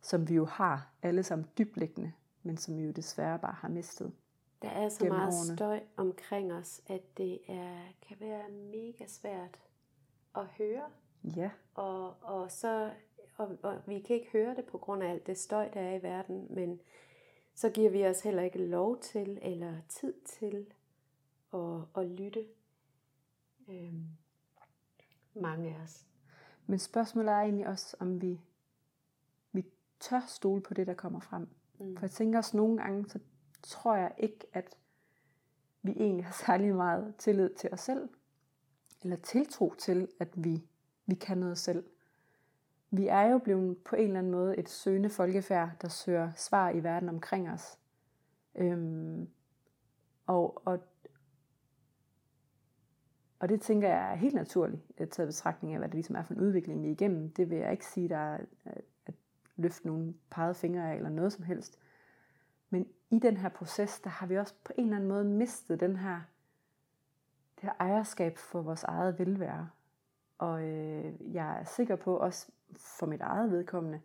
som 0.00 0.28
vi 0.28 0.34
jo 0.34 0.44
har 0.44 0.90
alle 1.02 1.22
sammen 1.22 1.48
dybliggende, 1.58 2.12
men 2.42 2.56
som 2.56 2.76
vi 2.76 2.82
jo 2.82 2.90
desværre 2.90 3.38
bare 3.38 3.52
har 3.52 3.68
mistet. 3.68 4.12
Der 4.64 4.70
er 4.70 4.88
så 4.88 5.04
meget 5.04 5.34
årene. 5.34 5.56
støj 5.56 5.80
omkring 5.96 6.52
os, 6.52 6.82
at 6.86 7.18
det 7.18 7.40
er, 7.48 7.78
kan 8.08 8.16
være 8.20 8.50
mega 8.50 9.06
svært 9.06 9.58
at 10.36 10.46
høre. 10.46 10.84
Ja. 11.36 11.50
Og, 11.74 12.14
og, 12.22 12.50
så, 12.50 12.90
og, 13.36 13.58
og 13.62 13.78
vi 13.86 14.00
kan 14.00 14.16
ikke 14.16 14.30
høre 14.32 14.56
det 14.56 14.64
på 14.64 14.78
grund 14.78 15.02
af 15.02 15.10
alt 15.10 15.26
det 15.26 15.38
støj, 15.38 15.70
der 15.74 15.80
er 15.80 15.94
i 15.94 16.02
verden, 16.02 16.46
men 16.50 16.80
så 17.54 17.70
giver 17.70 17.90
vi 17.90 18.06
os 18.06 18.22
heller 18.22 18.42
ikke 18.42 18.58
lov 18.58 19.00
til 19.00 19.38
eller 19.42 19.74
tid 19.88 20.14
til 20.24 20.66
at, 21.54 21.80
at 21.96 22.06
lytte. 22.06 22.46
Øhm, 23.68 24.08
mange 25.34 25.74
af 25.74 25.82
os. 25.82 26.06
Men 26.66 26.78
spørgsmålet 26.78 27.32
er 27.32 27.38
egentlig 27.38 27.66
også, 27.66 27.96
om 28.00 28.22
vi, 28.22 28.40
vi 29.52 29.64
tør 30.00 30.20
stole 30.28 30.62
på 30.62 30.74
det, 30.74 30.86
der 30.86 30.94
kommer 30.94 31.20
frem. 31.20 31.48
Mm. 31.78 31.96
For 31.96 32.02
jeg 32.06 32.10
tænker 32.10 32.38
også 32.38 32.56
nogle 32.56 32.78
gange, 32.78 33.08
så 33.08 33.18
tror 33.66 33.96
jeg 33.96 34.12
ikke, 34.18 34.46
at 34.52 34.76
vi 35.82 35.90
egentlig 35.90 36.24
har 36.24 36.44
særlig 36.46 36.74
meget 36.74 37.14
tillid 37.18 37.50
til 37.50 37.70
os 37.72 37.80
selv, 37.80 38.08
eller 39.02 39.16
tiltro 39.16 39.74
til, 39.78 40.08
at 40.20 40.28
vi 40.34 40.64
vi 41.06 41.14
kan 41.14 41.38
noget 41.38 41.58
selv. 41.58 41.84
Vi 42.90 43.06
er 43.06 43.22
jo 43.22 43.38
blevet 43.38 43.78
på 43.78 43.96
en 43.96 44.02
eller 44.04 44.18
anden 44.18 44.32
måde 44.32 44.58
et 44.58 44.68
søgende 44.68 45.10
folkefærd, 45.10 45.70
der 45.82 45.88
søger 45.88 46.32
svar 46.36 46.70
i 46.70 46.82
verden 46.82 47.08
omkring 47.08 47.50
os. 47.50 47.78
Øhm, 48.54 49.28
og, 50.26 50.62
og, 50.66 50.80
og 53.38 53.48
det 53.48 53.60
tænker 53.60 53.88
jeg 53.88 54.12
er 54.12 54.14
helt 54.14 54.34
naturligt, 54.34 54.82
øh, 54.98 55.02
at 55.02 55.10
tage 55.10 55.26
betragtning 55.26 55.74
af, 55.74 55.80
hvad 55.80 55.88
det 55.88 55.94
ligesom 55.94 56.16
er 56.16 56.22
for 56.22 56.34
en 56.34 56.40
udvikling, 56.40 56.82
vi 56.82 56.88
er 56.88 56.92
igennem. 56.92 57.30
Det 57.30 57.50
vil 57.50 57.58
jeg 57.58 57.72
ikke 57.72 57.86
sige, 57.86 58.08
der 58.08 58.16
er 58.16 58.38
øh, 58.66 58.72
at 59.06 59.14
løfte 59.56 59.86
nogle 59.86 60.14
pegede 60.30 60.54
fingre 60.54 60.92
af, 60.92 60.96
eller 60.96 61.10
noget 61.10 61.32
som 61.32 61.44
helst. 61.44 61.78
Men 62.74 62.88
i 63.10 63.18
den 63.18 63.36
her 63.36 63.48
proces, 63.48 64.00
der 64.00 64.10
har 64.10 64.26
vi 64.26 64.38
også 64.38 64.54
på 64.64 64.72
en 64.78 64.84
eller 64.84 64.96
anden 64.96 65.08
måde 65.08 65.24
mistet 65.24 65.80
den 65.80 65.96
her, 65.96 66.20
det 67.54 67.62
her 67.62 67.72
ejerskab 67.80 68.38
for 68.38 68.62
vores 68.62 68.84
eget 68.84 69.18
velvære. 69.18 69.70
Og 70.38 70.62
øh, 70.62 71.34
jeg 71.34 71.60
er 71.60 71.64
sikker 71.64 71.96
på, 71.96 72.16
også 72.16 72.52
for 72.76 73.06
mit 73.06 73.20
eget 73.20 73.50
vedkommende, 73.50 74.00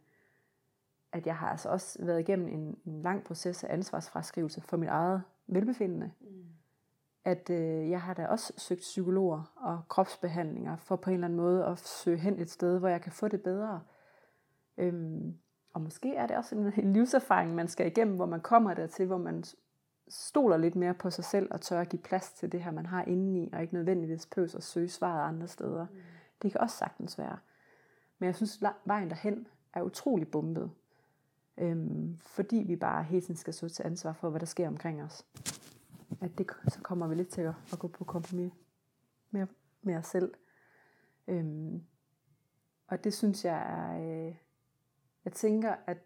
at 1.11 1.28
jeg 1.28 1.38
har 1.38 1.49
altså 1.49 1.70
også 1.70 2.05
været 2.05 2.20
igennem 2.20 2.47
en, 2.47 2.78
en 2.86 3.01
lang 3.01 3.24
proces 3.24 3.63
af 3.63 3.74
ansvarsfraskrivelse 3.74 4.61
for 4.61 4.78
mit 4.78 4.89
eget 4.89 5.24
velbefindende. 5.47 6.11
Mm. 6.20 6.45
At 7.26 7.49
øh, 7.49 7.89
jeg 7.89 8.01
har 8.01 8.13
da 8.13 8.28
også 8.28 8.53
søgt 8.57 8.82
psykologer 8.82 9.53
og 9.55 9.82
kropsbehandlinger 9.88 10.78
for 10.78 10.95
på 10.95 11.09
en 11.09 11.13
eller 11.13 11.28
anden 11.28 11.39
måde 11.39 11.65
at 11.65 11.80
søge 11.80 12.17
hen 12.17 12.39
et 12.39 12.49
sted, 12.49 12.80
hvor 12.80 12.88
jeg 12.88 13.01
kan 13.01 13.11
få 13.11 13.28
det 13.28 13.41
bedre. 13.41 13.82
Øhm, 14.78 15.38
og 15.74 15.82
måske 15.82 16.15
er 16.15 16.28
det 16.28 16.38
også 16.38 16.55
en, 16.55 16.93
livserfaring, 16.93 17.55
man 17.55 17.67
skal 17.67 17.88
igennem, 17.88 18.15
hvor 18.15 18.26
man 18.26 18.41
kommer 18.41 18.74
dertil, 18.74 19.05
hvor 19.05 19.17
man 19.17 19.43
stoler 20.07 20.57
lidt 20.57 20.76
mere 20.76 20.93
på 20.93 21.09
sig 21.09 21.24
selv 21.24 21.47
og 21.51 21.61
tør 21.61 21.82
at 21.82 21.89
give 21.89 22.01
plads 22.01 22.32
til 22.32 22.51
det 22.51 22.63
her, 22.63 22.72
man 22.72 22.86
har 22.86 23.03
indeni, 23.03 23.49
og 23.53 23.61
ikke 23.61 23.74
nødvendigvis 23.74 24.26
pøs 24.26 24.55
at 24.55 24.63
søge 24.63 24.89
svaret 24.89 25.28
andre 25.30 25.47
steder. 25.47 25.86
Mm. 25.91 25.97
Det 26.41 26.51
kan 26.51 26.61
også 26.61 26.78
sagtens 26.78 27.17
være. 27.17 27.38
Men 28.20 28.28
jeg 28.28 28.36
synes, 28.36 28.63
vejen 28.86 29.09
derhen 29.09 29.47
er 29.74 29.82
utrolig 29.82 30.28
bumpet. 30.28 30.72
Øhm, 31.57 32.17
fordi 32.17 32.63
vi 32.67 32.76
bare 32.76 33.03
hele 33.03 33.22
tiden 33.22 33.36
skal 33.36 33.53
stå 33.53 33.70
til 33.70 33.84
ansvar 33.84 34.13
for, 34.13 34.30
hvad 34.30 34.39
der 34.39 34.45
sker 34.45 34.67
omkring 34.67 35.03
os. 35.03 35.26
At 36.22 36.38
det, 36.38 36.47
så 36.67 36.80
kommer 36.82 37.07
vi 37.07 37.15
lidt 37.15 37.30
til 37.30 37.41
at, 37.41 37.53
at 37.74 37.80
gå 37.80 37.88
på 37.88 38.03
kompromis 38.03 38.51
med, 39.32 39.47
med 39.82 39.95
os 39.95 40.07
selv. 40.07 40.34
Øhm, 41.28 41.84
og 42.88 43.03
det 43.03 43.13
synes 43.13 43.45
jeg 43.45 43.57
er... 43.57 44.28
Øh, 44.28 44.36
jeg 45.26 45.34
tænker, 45.34 45.76
at 45.88 45.97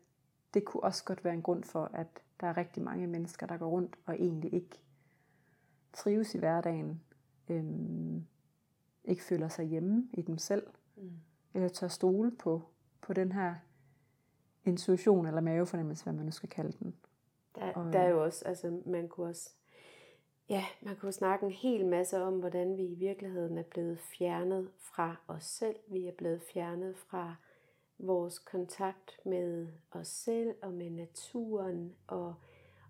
det 0.53 0.65
kunne 0.65 0.83
også 0.83 1.03
godt 1.03 1.23
være 1.23 1.33
en 1.33 1.41
grund 1.41 1.63
for, 1.63 1.91
at 1.93 2.07
der 2.39 2.47
er 2.47 2.57
rigtig 2.57 2.83
mange 2.83 3.07
mennesker, 3.07 3.47
der 3.47 3.57
går 3.57 3.67
rundt 3.67 3.95
og 4.05 4.15
egentlig 4.15 4.53
ikke 4.53 4.81
trives 5.93 6.35
i 6.35 6.37
hverdagen. 6.37 7.01
Øhm, 7.49 8.25
ikke 9.03 9.23
føler 9.23 9.47
sig 9.47 9.65
hjemme 9.65 10.09
i 10.13 10.21
dem 10.21 10.37
selv. 10.37 10.67
Mm. 10.95 11.11
Eller 11.53 11.67
tør 11.67 11.87
stole 11.87 12.31
på, 12.31 12.61
på 13.01 13.13
den 13.13 13.31
her 13.31 13.55
intuition 14.65 15.27
eller 15.27 15.41
mavefornemmelse, 15.41 16.03
hvad 16.03 16.13
man 16.13 16.25
nu 16.25 16.31
skal 16.31 16.49
kalde 16.49 16.77
den. 16.79 16.95
Der, 17.55 17.73
og, 17.73 17.93
der 17.93 17.99
er 17.99 18.09
jo 18.09 18.23
også, 18.23 18.45
altså 18.45 18.81
man 18.85 19.07
kunne 19.07 19.29
også, 19.29 19.49
ja, 20.49 20.63
man 20.81 20.95
kunne 20.95 21.11
snakke 21.11 21.45
en 21.45 21.51
hel 21.51 21.85
masse 21.85 22.21
om, 22.21 22.39
hvordan 22.39 22.77
vi 22.77 22.83
i 22.83 22.95
virkeligheden 22.95 23.57
er 23.57 23.63
blevet 23.63 23.99
fjernet 23.99 24.69
fra 24.77 25.15
os 25.27 25.43
selv. 25.43 25.75
Vi 25.87 26.07
er 26.07 26.13
blevet 26.17 26.41
fjernet 26.53 26.97
fra 26.97 27.35
vores 27.97 28.39
kontakt 28.39 29.19
med 29.25 29.67
os 29.91 30.07
selv 30.07 30.55
og 30.61 30.73
med 30.73 30.89
naturen 30.89 31.95
og, 32.07 32.35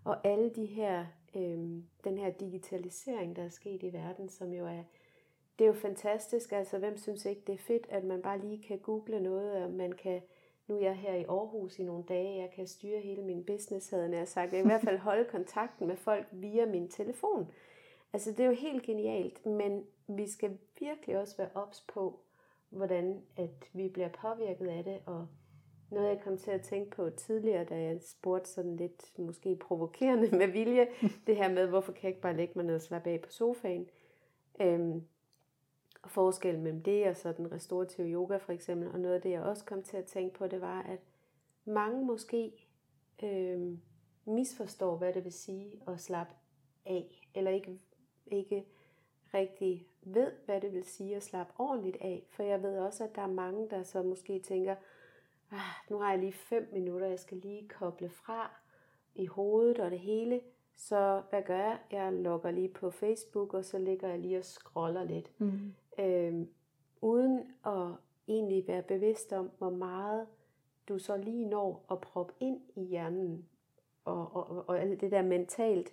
og 0.04 0.26
alle 0.26 0.50
de 0.50 0.66
her, 0.66 1.06
øh, 1.34 1.58
den 2.04 2.18
her 2.18 2.30
digitalisering, 2.30 3.36
der 3.36 3.42
er 3.42 3.48
sket 3.48 3.82
i 3.82 3.92
verden, 3.92 4.28
som 4.28 4.52
jo 4.52 4.66
er, 4.66 4.82
det 5.58 5.64
er 5.64 5.68
jo 5.68 5.74
fantastisk. 5.74 6.52
Altså, 6.52 6.78
hvem 6.78 6.96
synes 6.96 7.24
ikke, 7.24 7.42
det 7.46 7.52
er 7.52 7.58
fedt, 7.58 7.86
at 7.88 8.04
man 8.04 8.22
bare 8.22 8.38
lige 8.38 8.62
kan 8.62 8.78
google 8.78 9.20
noget, 9.20 9.64
og 9.64 9.70
man 9.70 9.92
kan, 9.92 10.22
nu 10.66 10.76
er 10.76 10.80
jeg 10.80 10.96
her 10.96 11.14
i 11.14 11.24
Aarhus 11.24 11.78
i 11.78 11.82
nogle 11.82 12.04
dage, 12.08 12.40
jeg 12.40 12.50
kan 12.50 12.66
styre 12.66 13.00
hele 13.00 13.22
min 13.22 13.44
business, 13.44 13.90
havde 13.90 14.16
jeg 14.16 14.28
sagt. 14.28 14.52
Jeg 14.52 14.60
i 14.60 14.66
hvert 14.66 14.82
fald 14.82 14.98
holde 14.98 15.24
kontakten 15.24 15.86
med 15.86 15.96
folk 15.96 16.26
via 16.32 16.66
min 16.66 16.88
telefon. 16.88 17.50
Altså, 18.12 18.30
det 18.30 18.40
er 18.40 18.46
jo 18.46 18.54
helt 18.54 18.82
genialt, 18.82 19.46
men 19.46 19.86
vi 20.06 20.28
skal 20.28 20.58
virkelig 20.78 21.18
også 21.18 21.36
være 21.36 21.50
ops 21.54 21.80
på, 21.80 22.20
hvordan 22.74 23.22
at 23.36 23.70
vi 23.72 23.88
bliver 23.88 24.08
påvirket 24.08 24.66
af 24.66 24.84
det, 24.84 24.98
og 25.06 25.26
noget 25.90 26.08
jeg 26.08 26.20
kom 26.20 26.38
til 26.38 26.50
at 26.50 26.62
tænke 26.62 26.96
på 26.96 27.10
tidligere, 27.10 27.64
da 27.64 27.82
jeg 27.82 27.98
spurgte 28.02 28.50
sådan 28.50 28.76
lidt 28.76 29.18
måske 29.18 29.56
provokerende 29.56 30.36
med 30.38 30.46
vilje, 30.46 30.88
det 31.26 31.36
her 31.36 31.52
med, 31.52 31.66
hvorfor 31.66 31.92
kan 31.92 32.02
jeg 32.02 32.08
ikke 32.08 32.20
bare 32.20 32.36
lægge 32.36 32.52
mig 32.56 32.64
ned 32.64 32.74
og 32.74 32.80
slappe 32.80 33.10
af 33.10 33.20
på 33.20 33.30
sofaen? 33.30 33.88
Øhm, 34.60 35.02
og 36.02 36.10
forskellen 36.10 36.62
mellem 36.62 36.82
det 36.82 37.06
og 37.06 37.16
så 37.16 37.32
den 37.32 37.52
restaurative 37.52 38.06
yoga 38.06 38.36
for 38.36 38.52
eksempel, 38.52 38.88
og 38.88 39.00
noget 39.00 39.14
af 39.14 39.22
det 39.22 39.30
jeg 39.30 39.42
også 39.42 39.64
kom 39.64 39.82
til 39.82 39.96
at 39.96 40.04
tænke 40.04 40.38
på, 40.38 40.46
det 40.46 40.60
var, 40.60 40.82
at 40.82 41.00
mange 41.64 42.06
måske 42.06 42.68
øhm, 43.22 43.80
misforstår, 44.24 44.96
hvad 44.96 45.12
det 45.12 45.24
vil 45.24 45.32
sige 45.32 45.80
at 45.88 46.00
slappe 46.00 46.34
af, 46.86 47.28
eller 47.34 47.50
ikke, 47.50 47.78
ikke 48.26 48.64
rigtig 49.34 49.86
ved, 50.04 50.32
hvad 50.44 50.60
det 50.60 50.72
vil 50.72 50.84
sige 50.84 51.16
at 51.16 51.22
slappe 51.22 51.52
ordentligt 51.58 51.96
af. 52.00 52.26
For 52.30 52.42
jeg 52.42 52.62
ved 52.62 52.78
også, 52.78 53.04
at 53.04 53.16
der 53.16 53.22
er 53.22 53.26
mange, 53.26 53.68
der 53.70 53.82
så 53.82 54.02
måske 54.02 54.38
tænker, 54.38 54.74
ah, 55.50 55.90
nu 55.90 55.98
har 55.98 56.10
jeg 56.10 56.18
lige 56.18 56.32
fem 56.32 56.68
minutter, 56.72 57.06
jeg 57.06 57.18
skal 57.18 57.36
lige 57.38 57.68
koble 57.68 58.08
fra 58.08 58.50
i 59.14 59.26
hovedet 59.26 59.78
og 59.78 59.90
det 59.90 59.98
hele. 59.98 60.40
Så 60.76 61.22
hvad 61.30 61.42
gør 61.42 61.58
jeg? 61.58 61.78
Jeg 61.92 62.12
logger 62.12 62.50
lige 62.50 62.68
på 62.68 62.90
Facebook, 62.90 63.54
og 63.54 63.64
så 63.64 63.78
ligger 63.78 64.08
jeg 64.08 64.18
lige 64.18 64.38
og 64.38 64.44
scroller 64.44 65.04
lidt. 65.04 65.40
Mm. 65.40 65.74
Øhm, 65.98 66.48
uden 67.00 67.52
at 67.66 67.88
egentlig 68.28 68.68
være 68.68 68.82
bevidst 68.82 69.32
om, 69.32 69.50
hvor 69.58 69.70
meget 69.70 70.26
du 70.88 70.98
så 70.98 71.16
lige 71.16 71.44
når 71.44 71.86
at 71.90 72.00
proppe 72.00 72.34
ind 72.40 72.60
i 72.76 72.84
hjernen. 72.84 73.48
Og, 74.04 74.36
og, 74.36 74.48
og, 74.50 74.68
og 74.68 74.80
det 74.80 75.10
der 75.10 75.22
mentalt 75.22 75.92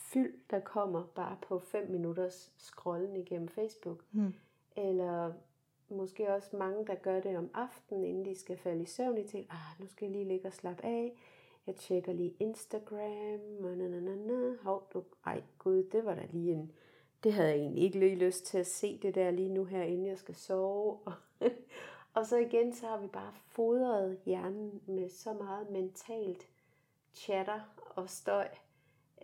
fyld, 0.00 0.34
der 0.50 0.60
kommer 0.60 1.04
bare 1.14 1.36
på 1.42 1.58
5 1.58 1.90
minutters 1.90 2.52
scrollen 2.58 3.16
igennem 3.16 3.48
Facebook. 3.48 4.04
Mm. 4.12 4.34
Eller 4.76 5.32
måske 5.88 6.34
også 6.34 6.56
mange, 6.56 6.86
der 6.86 6.94
gør 6.94 7.20
det 7.20 7.38
om 7.38 7.50
aftenen, 7.54 8.04
inden 8.04 8.24
de 8.24 8.38
skal 8.38 8.56
falde 8.56 8.82
i 8.82 8.86
søvn. 8.86 9.16
De 9.16 9.26
tænker, 9.26 9.52
ah, 9.52 9.80
nu 9.80 9.86
skal 9.86 10.06
jeg 10.06 10.12
lige 10.12 10.28
ligge 10.28 10.46
og 10.46 10.52
slappe 10.52 10.84
af. 10.84 11.12
Jeg 11.66 11.76
tjekker 11.76 12.12
lige 12.12 12.34
Instagram. 12.40 13.64
Og 13.64 13.76
na, 13.76 13.88
na, 13.88 14.00
na, 14.00 14.14
na. 14.14 14.56
Hov, 14.62 14.88
du, 14.94 15.04
ej 15.26 15.42
gud, 15.58 15.82
det 15.92 16.04
var 16.04 16.14
da 16.14 16.26
lige 16.32 16.52
en... 16.52 16.72
Det 17.24 17.32
havde 17.32 17.48
jeg 17.48 17.58
egentlig 17.58 17.84
ikke 17.84 17.98
lige 17.98 18.16
lyst 18.16 18.46
til 18.46 18.58
at 18.58 18.66
se 18.66 18.98
det 18.98 19.14
der 19.14 19.30
lige 19.30 19.48
nu 19.48 19.64
her, 19.64 19.82
inden 19.82 20.06
jeg 20.06 20.18
skal 20.18 20.34
sove. 20.34 20.98
og 22.14 22.26
så 22.26 22.36
igen, 22.36 22.74
så 22.74 22.86
har 22.86 22.98
vi 22.98 23.06
bare 23.06 23.32
fodret 23.46 24.18
hjernen 24.24 24.82
med 24.86 25.08
så 25.08 25.32
meget 25.32 25.70
mentalt 25.70 26.46
chatter 27.14 27.60
og 27.96 28.10
støj, 28.10 28.48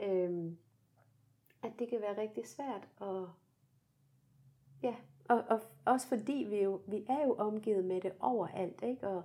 øhm, 0.02 0.58
at 1.66 1.78
det 1.78 1.88
kan 1.88 2.00
være 2.00 2.20
rigtig 2.20 2.46
svært 2.46 2.88
at, 3.00 3.28
ja, 4.82 4.94
og, 5.28 5.44
og 5.48 5.60
også 5.84 6.08
fordi 6.08 6.46
vi 6.50 6.62
jo, 6.62 6.80
vi 6.86 7.06
er 7.08 7.24
jo 7.26 7.34
omgivet 7.34 7.84
med 7.84 8.00
det 8.00 8.12
overalt, 8.20 8.82
ikke? 8.82 9.08
Og, 9.08 9.22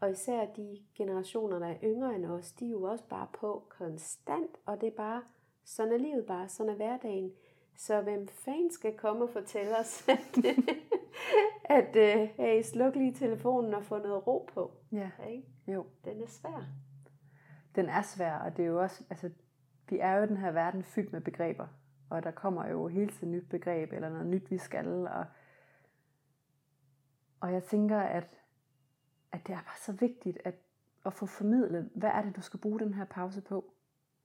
og 0.00 0.10
især 0.10 0.46
de 0.46 0.78
generationer, 0.94 1.58
der 1.58 1.66
er 1.66 1.76
yngre 1.84 2.14
end 2.14 2.26
os, 2.26 2.52
de 2.52 2.66
er 2.66 2.70
jo 2.70 2.82
også 2.82 3.04
bare 3.08 3.26
på 3.32 3.66
konstant, 3.68 4.50
og 4.66 4.80
det 4.80 4.86
er 4.86 4.96
bare, 4.96 5.22
sådan 5.64 5.92
er 5.92 5.98
livet 5.98 6.26
bare, 6.26 6.48
sådan 6.48 6.72
er 6.72 6.76
hverdagen. 6.76 7.32
Så 7.76 8.00
hvem 8.00 8.28
fanden 8.28 8.70
skal 8.70 8.96
komme 8.96 9.24
og 9.24 9.30
fortælle 9.30 9.78
os, 9.78 10.08
at, 10.08 10.38
at 11.64 11.96
uh, 11.96 12.28
hey, 12.36 12.62
sluk 12.62 12.96
lige 12.96 13.14
telefonen 13.14 13.74
og 13.74 13.84
få 13.84 13.98
noget 13.98 14.26
ro 14.26 14.48
på? 14.54 14.70
Ja, 14.92 15.10
ikke? 15.28 15.48
jo. 15.66 15.86
Den 16.04 16.22
er 16.22 16.26
svær. 16.26 16.64
Den 17.74 17.88
er 17.88 18.02
svær, 18.02 18.38
og 18.38 18.56
det 18.56 18.62
er 18.62 18.66
jo 18.66 18.82
også, 18.82 19.04
altså, 19.10 19.30
vi 19.88 19.98
er 19.98 20.16
jo 20.16 20.26
den 20.26 20.36
her 20.36 20.50
verden 20.50 20.82
fyldt 20.82 21.12
med 21.12 21.20
begreber, 21.20 21.66
og 22.10 22.22
der 22.22 22.30
kommer 22.30 22.68
jo 22.68 22.88
hele 22.88 23.12
tiden 23.12 23.32
nyt 23.32 23.48
begreb, 23.48 23.92
eller 23.92 24.08
noget 24.08 24.26
nyt, 24.26 24.50
vi 24.50 24.58
skal, 24.58 25.06
og, 25.06 25.26
og 27.40 27.52
jeg 27.52 27.64
tænker, 27.64 28.00
at, 28.00 28.40
at 29.32 29.46
det 29.46 29.52
er 29.52 29.62
bare 29.62 29.78
så 29.80 29.92
vigtigt 29.92 30.38
at, 30.44 30.54
at 31.06 31.12
få 31.12 31.26
formidlet, 31.26 31.90
hvad 31.94 32.10
er 32.10 32.22
det, 32.22 32.36
du 32.36 32.40
skal 32.40 32.60
bruge 32.60 32.80
den 32.80 32.94
her 32.94 33.04
pause 33.04 33.40
på? 33.40 33.74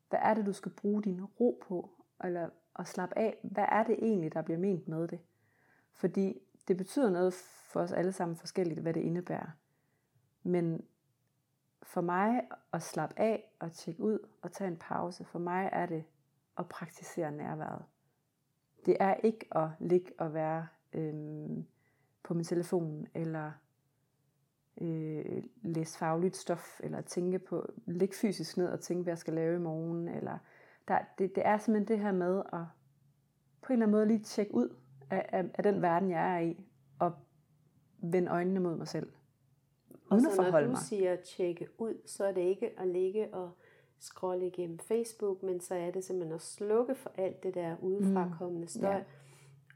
Hvad 0.10 0.20
er 0.22 0.34
det, 0.34 0.46
du 0.46 0.54
skal 0.54 0.72
bruge 0.72 1.04
din 1.04 1.26
ro 1.26 1.64
på? 1.68 1.90
Eller 2.24 2.50
at 2.80 2.88
slappe 2.88 3.18
af, 3.18 3.38
hvad 3.44 3.66
er 3.72 3.84
det 3.84 3.96
egentlig, 4.02 4.34
der 4.34 4.42
bliver 4.42 4.58
ment 4.58 4.88
med 4.88 5.08
det? 5.08 5.20
Fordi 5.94 6.40
det 6.68 6.78
betyder 6.78 7.10
noget 7.10 7.34
for 7.70 7.80
os 7.80 7.92
alle 7.92 8.12
sammen 8.12 8.38
forskelligt, 8.38 8.80
hvad 8.80 8.94
det 8.94 9.02
indebærer. 9.02 9.50
Men 10.44 10.86
for 11.84 12.02
mig 12.02 12.48
at 12.74 12.82
slappe 12.82 13.20
af 13.20 13.52
og 13.60 13.72
tjekke 13.72 14.04
ud 14.04 14.20
og 14.42 14.52
tage 14.52 14.68
en 14.68 14.78
pause, 14.78 15.26
for 15.26 15.40
mig 15.40 15.70
er 15.72 15.86
det 15.86 16.04
at 16.60 16.70
praktisere 16.70 17.32
nærværet. 17.32 17.86
Det 18.86 18.98
er 19.00 19.14
ikke 19.14 19.58
at 19.58 19.70
ligge 19.80 20.12
og 20.18 20.34
være 20.34 20.68
øhm, 20.94 21.66
på 22.24 22.34
min 22.34 22.44
telefon, 22.44 23.08
eller 23.14 23.52
øh, 24.82 25.44
læse 25.62 25.98
fagligt 25.98 26.38
stof, 26.38 26.80
eller 26.84 27.02
tænke 27.02 27.40
på, 27.40 27.72
ligge 27.86 28.16
fysisk 28.16 28.58
ned 28.58 28.68
og 28.68 28.80
tænke, 28.80 29.04
hvad 29.04 29.12
jeg 29.12 29.18
skal 29.18 29.34
lave 29.34 29.56
i 29.56 29.60
morgen, 29.60 30.08
eller 30.08 30.38
der, 30.88 31.00
det, 31.18 31.36
det 31.36 31.46
er 31.46 31.58
simpelthen 31.58 31.98
det 31.98 32.04
her 32.04 32.12
med 32.12 32.44
at 32.54 32.66
på 33.62 33.74
en 33.74 33.82
eller 33.82 33.86
anden 33.86 33.92
måde 33.92 34.06
lige 34.06 34.24
tjekke 34.24 34.54
ud 34.54 34.76
af, 35.10 35.30
af, 35.30 35.46
af 35.54 35.64
den 35.64 35.82
verden, 35.82 36.12
jeg 36.12 36.36
er 36.36 36.40
i, 36.40 36.66
og 37.00 37.14
vende 37.98 38.32
øjnene 38.32 38.60
mod 38.60 38.76
mig 38.76 38.88
selv. 38.88 39.12
Og 40.10 40.22
så 40.22 40.50
når 40.52 40.62
du 40.62 40.68
mig. 40.68 40.78
siger 40.78 41.16
tjekke 41.16 41.68
ud, 41.78 42.02
så 42.06 42.26
er 42.26 42.32
det 42.32 42.42
ikke 42.42 42.80
at 42.80 42.88
ligge 42.88 43.34
og 43.34 43.52
scrolle 44.00 44.48
igennem 44.48 44.80
Facebook, 44.80 45.44
men 45.44 45.60
så 45.60 45.76
er 45.76 45.92
det 45.92 46.04
simpelthen 46.04 46.36
at 46.36 46.42
slukke 46.42 46.96
for 46.96 47.12
alt 47.18 47.44
det 47.44 47.54
der 47.54 47.76
udefrakommende 47.82 48.68
støj, 48.68 48.96
ja. 48.96 49.04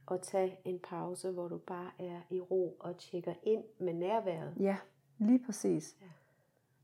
og 0.06 0.22
tage 0.22 0.60
en 0.66 0.80
pause, 0.80 1.32
hvor 1.32 1.48
du 1.48 1.58
bare 1.58 1.92
er 2.00 2.22
i 2.30 2.40
ro 2.40 2.78
og 2.80 2.98
tjekker 2.98 3.34
ind 3.44 3.64
med 3.80 3.94
nærværet. 3.94 4.54
Ja, 4.60 4.78
lige 5.18 5.46
præcis. 5.46 5.98
Ja. 6.02 6.08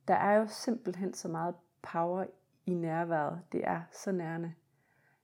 Der 0.08 0.14
er 0.14 0.38
jo 0.40 0.48
simpelthen 0.48 1.14
så 1.14 1.28
meget 1.28 1.56
power 1.82 2.26
i 2.66 2.74
nærværet. 2.74 3.42
Det 3.52 3.62
er 3.64 3.82
så 3.92 4.12
nærende. 4.12 4.54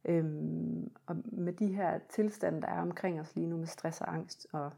Øhm, 0.06 0.92
og 1.06 1.16
med 1.24 1.54
de 1.54 1.68
her 1.68 2.00
tilstande, 2.10 2.62
der 2.62 2.68
er 2.68 2.82
omkring 2.82 3.20
os 3.20 3.36
lige 3.36 3.48
nu 3.48 3.58
med 3.58 3.68
stress 3.68 4.02
og 4.02 4.14
angst, 4.14 4.48
og 4.52 4.72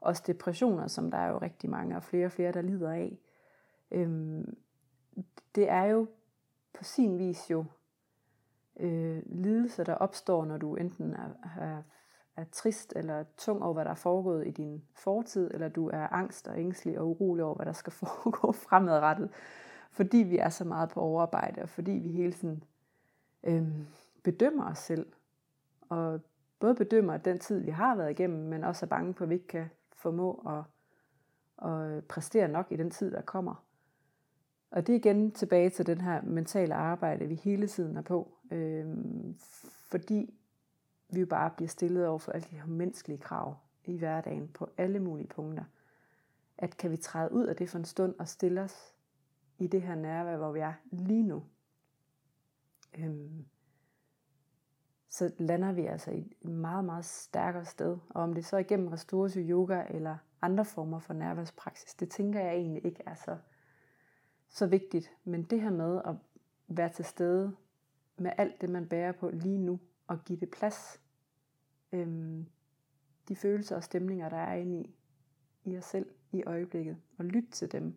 også 0.00 0.22
depressioner, 0.26 0.86
som 0.86 1.10
der 1.10 1.18
er 1.18 1.28
jo 1.28 1.38
rigtig 1.38 1.70
mange 1.70 1.96
og 1.96 2.02
flere 2.02 2.26
og 2.26 2.32
flere, 2.32 2.52
der 2.52 2.62
lider 2.62 2.90
af, 2.90 3.18
øhm, 3.90 4.56
det 5.54 5.68
er 5.68 5.84
jo 5.84 6.06
på 6.74 6.84
sin 6.84 7.18
vis 7.18 7.50
jo 7.50 7.64
øh, 8.80 9.22
lidelser, 9.26 9.84
der 9.84 9.94
opstår, 9.94 10.44
når 10.44 10.56
du 10.56 10.74
enten 10.76 11.14
er, 11.14 11.28
er, 11.60 11.82
er 12.36 12.44
trist 12.52 12.92
eller 12.96 13.24
tung 13.36 13.62
over, 13.62 13.74
hvad 13.74 13.84
der 13.84 13.90
er 13.90 13.94
foregået 13.94 14.46
i 14.46 14.50
din 14.50 14.82
fortid, 14.94 15.50
eller 15.54 15.68
du 15.68 15.88
er 15.88 16.12
angst 16.12 16.48
og 16.48 16.58
ængstelig 16.58 16.98
og 16.98 17.08
urolig 17.08 17.44
over, 17.44 17.54
hvad 17.54 17.66
der 17.66 17.72
skal 17.72 17.92
foregå 18.02 18.52
fremadrettet, 18.52 19.30
fordi 19.90 20.18
vi 20.18 20.38
er 20.38 20.48
så 20.48 20.64
meget 20.64 20.88
på 20.88 21.00
overarbejde, 21.00 21.62
og 21.62 21.68
fordi 21.68 21.92
vi 21.92 22.08
hele 22.08 22.32
tiden 22.32 22.64
øh, 23.44 23.68
bedømmer 24.22 24.70
os 24.70 24.78
selv, 24.78 25.06
og 25.88 26.20
både 26.60 26.74
bedømmer 26.74 27.16
den 27.16 27.38
tid, 27.38 27.60
vi 27.60 27.70
har 27.70 27.94
været 27.94 28.10
igennem, 28.10 28.48
men 28.48 28.64
også 28.64 28.86
er 28.86 28.88
bange 28.88 29.14
på, 29.14 29.24
at 29.24 29.30
vi 29.30 29.34
ikke 29.34 29.46
kan 29.46 29.70
formå 29.96 30.46
at, 30.48 30.64
at 31.70 32.04
præstere 32.04 32.48
nok 32.48 32.66
i 32.70 32.76
den 32.76 32.90
tid, 32.90 33.10
der 33.10 33.20
kommer. 33.20 33.64
Og 34.72 34.86
det 34.86 34.92
er 34.92 34.96
igen 34.96 35.30
tilbage 35.30 35.70
til 35.70 35.86
den 35.86 36.00
her 36.00 36.22
mentale 36.22 36.74
arbejde, 36.74 37.26
vi 37.26 37.34
hele 37.34 37.66
tiden 37.66 37.96
er 37.96 38.02
på. 38.02 38.38
Øh, 38.50 38.86
fordi 39.90 40.34
vi 41.08 41.20
jo 41.20 41.26
bare 41.26 41.50
bliver 41.50 41.68
stillet 41.68 42.06
over 42.06 42.18
for 42.18 42.32
alle 42.32 42.46
de 42.50 42.56
her 42.56 42.66
menneskelige 42.66 43.18
krav 43.18 43.56
i 43.84 43.98
hverdagen 43.98 44.48
på 44.48 44.70
alle 44.76 45.00
mulige 45.00 45.26
punkter. 45.26 45.64
At 46.58 46.76
kan 46.76 46.90
vi 46.90 46.96
træde 46.96 47.32
ud 47.32 47.46
af 47.46 47.56
det 47.56 47.70
for 47.70 47.78
en 47.78 47.84
stund 47.84 48.14
og 48.18 48.28
stille 48.28 48.60
os 48.60 48.94
i 49.58 49.66
det 49.66 49.82
her 49.82 49.94
nærvær, 49.94 50.36
hvor 50.36 50.52
vi 50.52 50.60
er 50.60 50.72
lige 50.90 51.22
nu. 51.22 51.44
Øhm, 52.98 53.44
så 55.08 55.32
lander 55.38 55.72
vi 55.72 55.86
altså 55.86 56.10
i 56.10 56.18
et 56.18 56.44
meget, 56.44 56.84
meget 56.84 57.04
stærkere 57.04 57.64
sted. 57.64 57.98
Og 58.08 58.22
om 58.22 58.34
det 58.34 58.44
så 58.44 58.56
er 58.56 58.60
igennem 58.60 58.88
restorativ 58.88 59.50
yoga 59.50 59.84
eller 59.90 60.16
andre 60.42 60.64
former 60.64 60.98
for 60.98 61.14
nærværspraksis, 61.14 61.94
det 61.94 62.10
tænker 62.10 62.40
jeg 62.40 62.54
egentlig 62.54 62.84
ikke 62.86 63.02
er 63.06 63.14
så 63.14 63.36
så 64.52 64.66
vigtigt. 64.66 65.12
Men 65.24 65.42
det 65.42 65.60
her 65.60 65.70
med 65.70 66.02
at 66.04 66.14
være 66.68 66.88
til 66.88 67.04
stede 67.04 67.56
med 68.16 68.32
alt 68.38 68.60
det, 68.60 68.70
man 68.70 68.88
bærer 68.88 69.12
på 69.12 69.30
lige 69.30 69.58
nu, 69.58 69.80
og 70.06 70.24
give 70.24 70.40
det 70.40 70.50
plads. 70.50 71.00
Øhm, 71.92 72.46
de 73.28 73.36
følelser 73.36 73.76
og 73.76 73.84
stemninger, 73.84 74.28
der 74.28 74.36
er 74.36 74.54
inde 74.54 74.80
i, 74.80 74.94
i 75.64 75.76
os 75.76 75.84
selv 75.84 76.06
i 76.32 76.42
øjeblikket, 76.42 76.96
og 77.18 77.24
lytte 77.24 77.50
til 77.50 77.72
dem, 77.72 77.94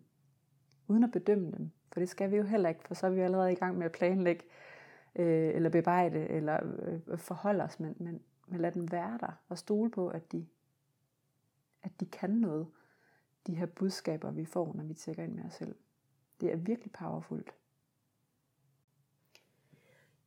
uden 0.87 1.03
at 1.03 1.11
bedømme 1.11 1.51
dem. 1.51 1.71
For 1.91 1.99
det 1.99 2.09
skal 2.09 2.31
vi 2.31 2.35
jo 2.35 2.43
heller 2.43 2.69
ikke, 2.69 2.83
for 2.83 2.93
så 2.93 3.07
er 3.07 3.11
vi 3.11 3.19
allerede 3.19 3.51
i 3.51 3.55
gang 3.55 3.77
med 3.77 3.85
at 3.85 3.91
planlægge, 3.91 4.43
øh, 5.15 5.55
eller 5.55 5.69
bebrejde, 5.69 6.27
eller 6.27 6.59
øh, 7.09 7.17
forholde 7.17 7.63
os, 7.63 7.79
men, 7.79 7.95
men, 7.99 8.21
men 8.47 8.61
lad 8.61 8.71
dem 8.71 8.91
være 8.91 9.17
der, 9.21 9.41
og 9.49 9.57
stole 9.57 9.91
på, 9.91 10.07
at 10.07 10.31
de, 10.31 10.47
at 11.83 11.91
de 11.99 12.05
kan 12.05 12.29
noget, 12.29 12.67
de 13.47 13.55
her 13.55 13.65
budskaber, 13.65 14.31
vi 14.31 14.45
får, 14.45 14.73
når 14.73 14.83
vi 14.83 14.93
tjekker 14.93 15.23
ind 15.23 15.33
med 15.33 15.45
os 15.45 15.53
selv. 15.53 15.75
Det 16.41 16.51
er 16.51 16.55
virkelig 16.55 16.91
powerfult. 16.91 17.55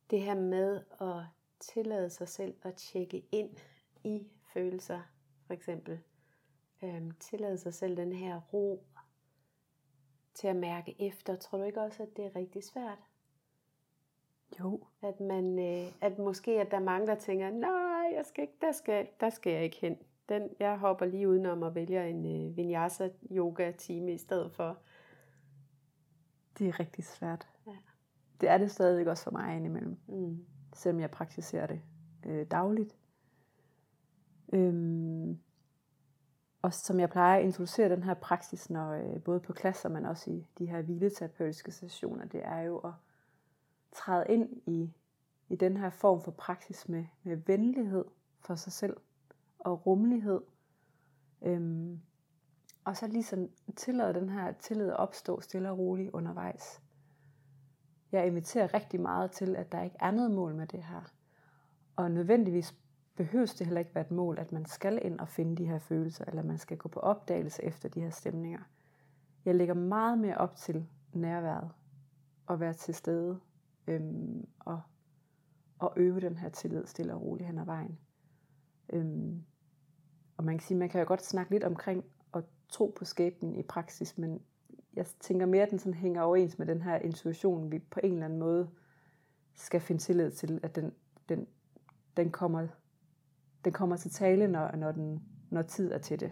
Det 0.09 0.21
her 0.21 0.35
med 0.35 0.83
at 1.01 1.23
tillade 1.59 2.09
sig 2.09 2.27
selv 2.27 2.55
at 2.63 2.75
tjekke 2.75 3.25
ind 3.31 3.57
i 4.03 4.27
følelser, 4.53 5.01
for 5.47 5.53
eksempel. 5.53 5.99
Øhm, 6.83 7.11
tillade 7.19 7.57
sig 7.57 7.73
selv 7.73 7.97
den 7.97 8.13
her 8.13 8.41
ro 8.53 8.83
til 10.33 10.47
at 10.47 10.55
mærke 10.55 10.95
efter. 10.99 11.35
Tror 11.35 11.57
du 11.57 11.63
ikke 11.63 11.81
også, 11.81 12.03
at 12.03 12.17
det 12.17 12.25
er 12.25 12.35
rigtig 12.35 12.63
svært? 12.63 12.97
Jo. 14.59 14.83
At, 15.01 15.19
man, 15.19 15.59
øh, 15.59 15.91
at 16.01 16.19
måske 16.19 16.61
at 16.61 16.71
der 16.71 16.77
er 16.77 16.81
mange, 16.83 17.07
der 17.07 17.15
tænker, 17.15 17.49
nej, 17.49 18.11
jeg 18.15 18.25
skal 18.25 18.41
ikke, 18.41 18.57
der, 18.61 18.71
skal, 18.71 19.07
der 19.19 19.29
skal 19.29 19.53
jeg 19.53 19.63
ikke 19.63 19.77
hen. 19.77 19.97
Den, 20.29 20.49
jeg 20.59 20.77
hopper 20.77 21.05
lige 21.05 21.29
udenom 21.29 21.61
og 21.61 21.75
vælger 21.75 22.03
en 22.03 22.25
øh, 22.25 22.57
vinyasa 22.57 23.09
yoga 23.31 23.71
time 23.71 24.13
i 24.13 24.17
stedet 24.17 24.51
for. 24.51 24.77
Det 26.59 26.67
er 26.67 26.79
rigtig 26.79 27.03
svært. 27.03 27.47
Ja. 27.67 27.77
Det 28.41 28.49
er 28.49 28.57
det 28.57 28.71
stadigvæk 28.71 29.07
også 29.07 29.23
for 29.23 29.31
mig 29.31 29.55
indimellem. 29.55 29.97
Mm. 30.07 30.45
Selvom 30.73 30.99
jeg 30.99 31.11
praktiserer 31.11 31.67
det 31.67 31.81
øh, 32.25 32.45
dagligt. 32.45 32.95
Øhm, 34.53 35.39
og 36.61 36.73
som 36.73 36.99
jeg 36.99 37.09
plejer 37.09 37.39
at 37.39 37.43
introducere 37.43 37.89
den 37.89 38.03
her 38.03 38.13
praksis, 38.13 38.69
når, 38.69 38.91
øh, 38.91 39.21
både 39.21 39.39
på 39.39 39.53
klasser, 39.53 39.89
men 39.89 40.05
også 40.05 40.31
i 40.31 40.47
de 40.57 40.65
her 40.65 40.81
hvileterapeutiske 40.81 41.71
sessioner, 41.71 42.25
det 42.25 42.41
er 42.45 42.59
jo 42.59 42.77
at 42.77 42.93
træde 43.91 44.25
ind 44.29 44.61
i, 44.65 44.93
i 45.49 45.55
den 45.55 45.77
her 45.77 45.89
form 45.89 46.21
for 46.21 46.31
praksis 46.31 46.89
med, 46.89 47.05
med 47.23 47.35
venlighed 47.35 48.05
for 48.39 48.55
sig 48.55 48.73
selv 48.73 48.97
og 49.59 49.85
rummelighed. 49.85 50.41
Øhm, 51.41 52.01
og 52.85 52.97
så 52.97 53.07
ligesom 53.07 53.49
tillade 53.75 54.13
den 54.13 54.29
her 54.29 54.51
tillid 54.51 54.87
at 54.87 54.97
opstå 54.97 55.41
stille 55.41 55.71
og 55.71 55.77
roligt 55.77 56.11
undervejs. 56.13 56.81
Jeg 58.11 58.27
inviterer 58.27 58.73
rigtig 58.73 59.01
meget 59.01 59.31
til, 59.31 59.55
at 59.55 59.71
der 59.71 59.83
ikke 59.83 59.95
er 59.99 60.11
noget 60.11 60.31
mål 60.31 60.55
med 60.55 60.67
det 60.67 60.83
her. 60.83 61.11
Og 61.95 62.11
nødvendigvis 62.11 62.75
behøves 63.15 63.53
det 63.53 63.67
heller 63.67 63.79
ikke 63.79 63.95
være 63.95 64.05
et 64.05 64.11
mål, 64.11 64.39
at 64.39 64.51
man 64.51 64.65
skal 64.65 64.99
ind 65.01 65.19
og 65.19 65.29
finde 65.29 65.55
de 65.55 65.65
her 65.65 65.79
følelser, 65.79 66.25
eller 66.27 66.43
man 66.43 66.57
skal 66.57 66.77
gå 66.77 66.89
på 66.89 66.99
opdagelse 66.99 67.63
efter 67.63 67.89
de 67.89 68.01
her 68.01 68.09
stemninger. 68.09 68.59
Jeg 69.45 69.55
lægger 69.55 69.73
meget 69.73 70.17
mere 70.17 70.37
op 70.37 70.55
til 70.55 70.87
nærværet, 71.13 71.71
og 72.45 72.59
være 72.59 72.73
til 72.73 72.95
stede, 72.95 73.39
øhm, 73.87 74.47
og, 74.59 74.81
og 75.79 75.93
øve 75.95 76.19
den 76.19 76.37
her 76.37 76.49
tillid 76.49 76.85
stille 76.85 77.13
og 77.13 77.21
roligt 77.21 77.47
hen 77.47 77.57
ad 77.57 77.65
vejen. 77.65 77.99
Øhm, 78.89 79.43
og 80.37 80.43
man 80.43 80.57
kan 80.57 80.67
sige, 80.67 80.77
man 80.77 80.89
kan 80.89 80.99
jo 81.01 81.07
godt 81.07 81.25
snakke 81.25 81.51
lidt 81.51 81.63
omkring 81.63 82.05
tro 82.69 82.93
på 82.97 83.05
skæbnen 83.05 83.55
i 83.55 83.63
praksis, 83.63 84.17
men 84.17 84.41
jeg 84.93 85.05
tænker 85.19 85.45
mere, 85.45 85.63
at 85.63 85.71
den 85.71 85.79
sådan 85.79 85.93
hænger 85.93 86.21
overens 86.21 86.57
med 86.59 86.67
den 86.67 86.81
her 86.81 86.95
intuition, 86.95 87.71
vi 87.71 87.79
på 87.79 87.99
en 88.03 88.13
eller 88.13 88.25
anden 88.25 88.39
måde 88.39 88.69
skal 89.55 89.81
finde 89.81 90.01
tillid 90.01 90.31
til, 90.31 90.59
at 90.63 90.75
den, 90.75 90.91
den, 91.29 91.47
den, 92.17 92.31
kommer, 92.31 92.67
den 93.65 93.73
kommer 93.73 93.97
til 93.97 94.11
tale, 94.11 94.47
når, 94.47 94.75
når, 94.75 94.91
den, 94.91 95.23
når 95.49 95.61
tid 95.61 95.91
er 95.91 95.97
til 95.97 96.19
det. 96.19 96.31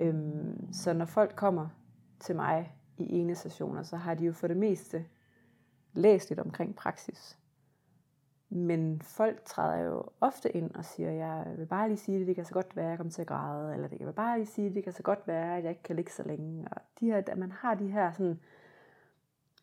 Øhm, 0.00 0.72
så 0.72 0.92
når 0.92 1.04
folk 1.04 1.36
kommer 1.36 1.68
til 2.20 2.36
mig 2.36 2.76
i 2.98 3.12
ene 3.12 3.34
sessioner, 3.34 3.82
så 3.82 3.96
har 3.96 4.14
de 4.14 4.24
jo 4.24 4.32
for 4.32 4.46
det 4.46 4.56
meste 4.56 5.06
læst 5.92 6.28
lidt 6.28 6.40
omkring 6.40 6.76
praksis. 6.76 7.38
Men 8.54 9.00
folk 9.00 9.44
træder 9.44 9.84
jo 9.84 10.02
ofte 10.20 10.56
ind 10.56 10.74
og 10.74 10.84
siger, 10.84 11.10
jeg 11.10 11.54
vil 11.56 11.66
bare 11.66 11.88
lige 11.88 11.98
sige 11.98 12.18
det, 12.18 12.26
det 12.26 12.34
kan 12.34 12.44
så 12.44 12.54
godt 12.54 12.76
være, 12.76 12.84
at 12.84 12.90
jeg 12.90 12.98
kommer 12.98 13.12
til 13.12 13.20
at 13.20 13.28
græde, 13.28 13.74
eller 13.74 13.88
det 13.88 13.98
kan 13.98 14.12
bare 14.12 14.38
lige 14.38 14.46
sige, 14.46 14.74
det 14.74 14.84
kan 14.84 14.92
så 14.92 15.02
godt 15.02 15.26
være, 15.26 15.56
at 15.56 15.62
jeg 15.62 15.70
ikke 15.70 15.82
kan 15.82 15.96
ligge 15.96 16.12
så 16.12 16.22
længe. 16.22 16.68
Og 16.70 16.76
de 17.00 17.06
her, 17.06 17.16
at 17.16 17.38
man 17.38 17.52
har 17.52 17.74
de 17.74 17.88
her 17.88 18.12
sådan 18.12 18.40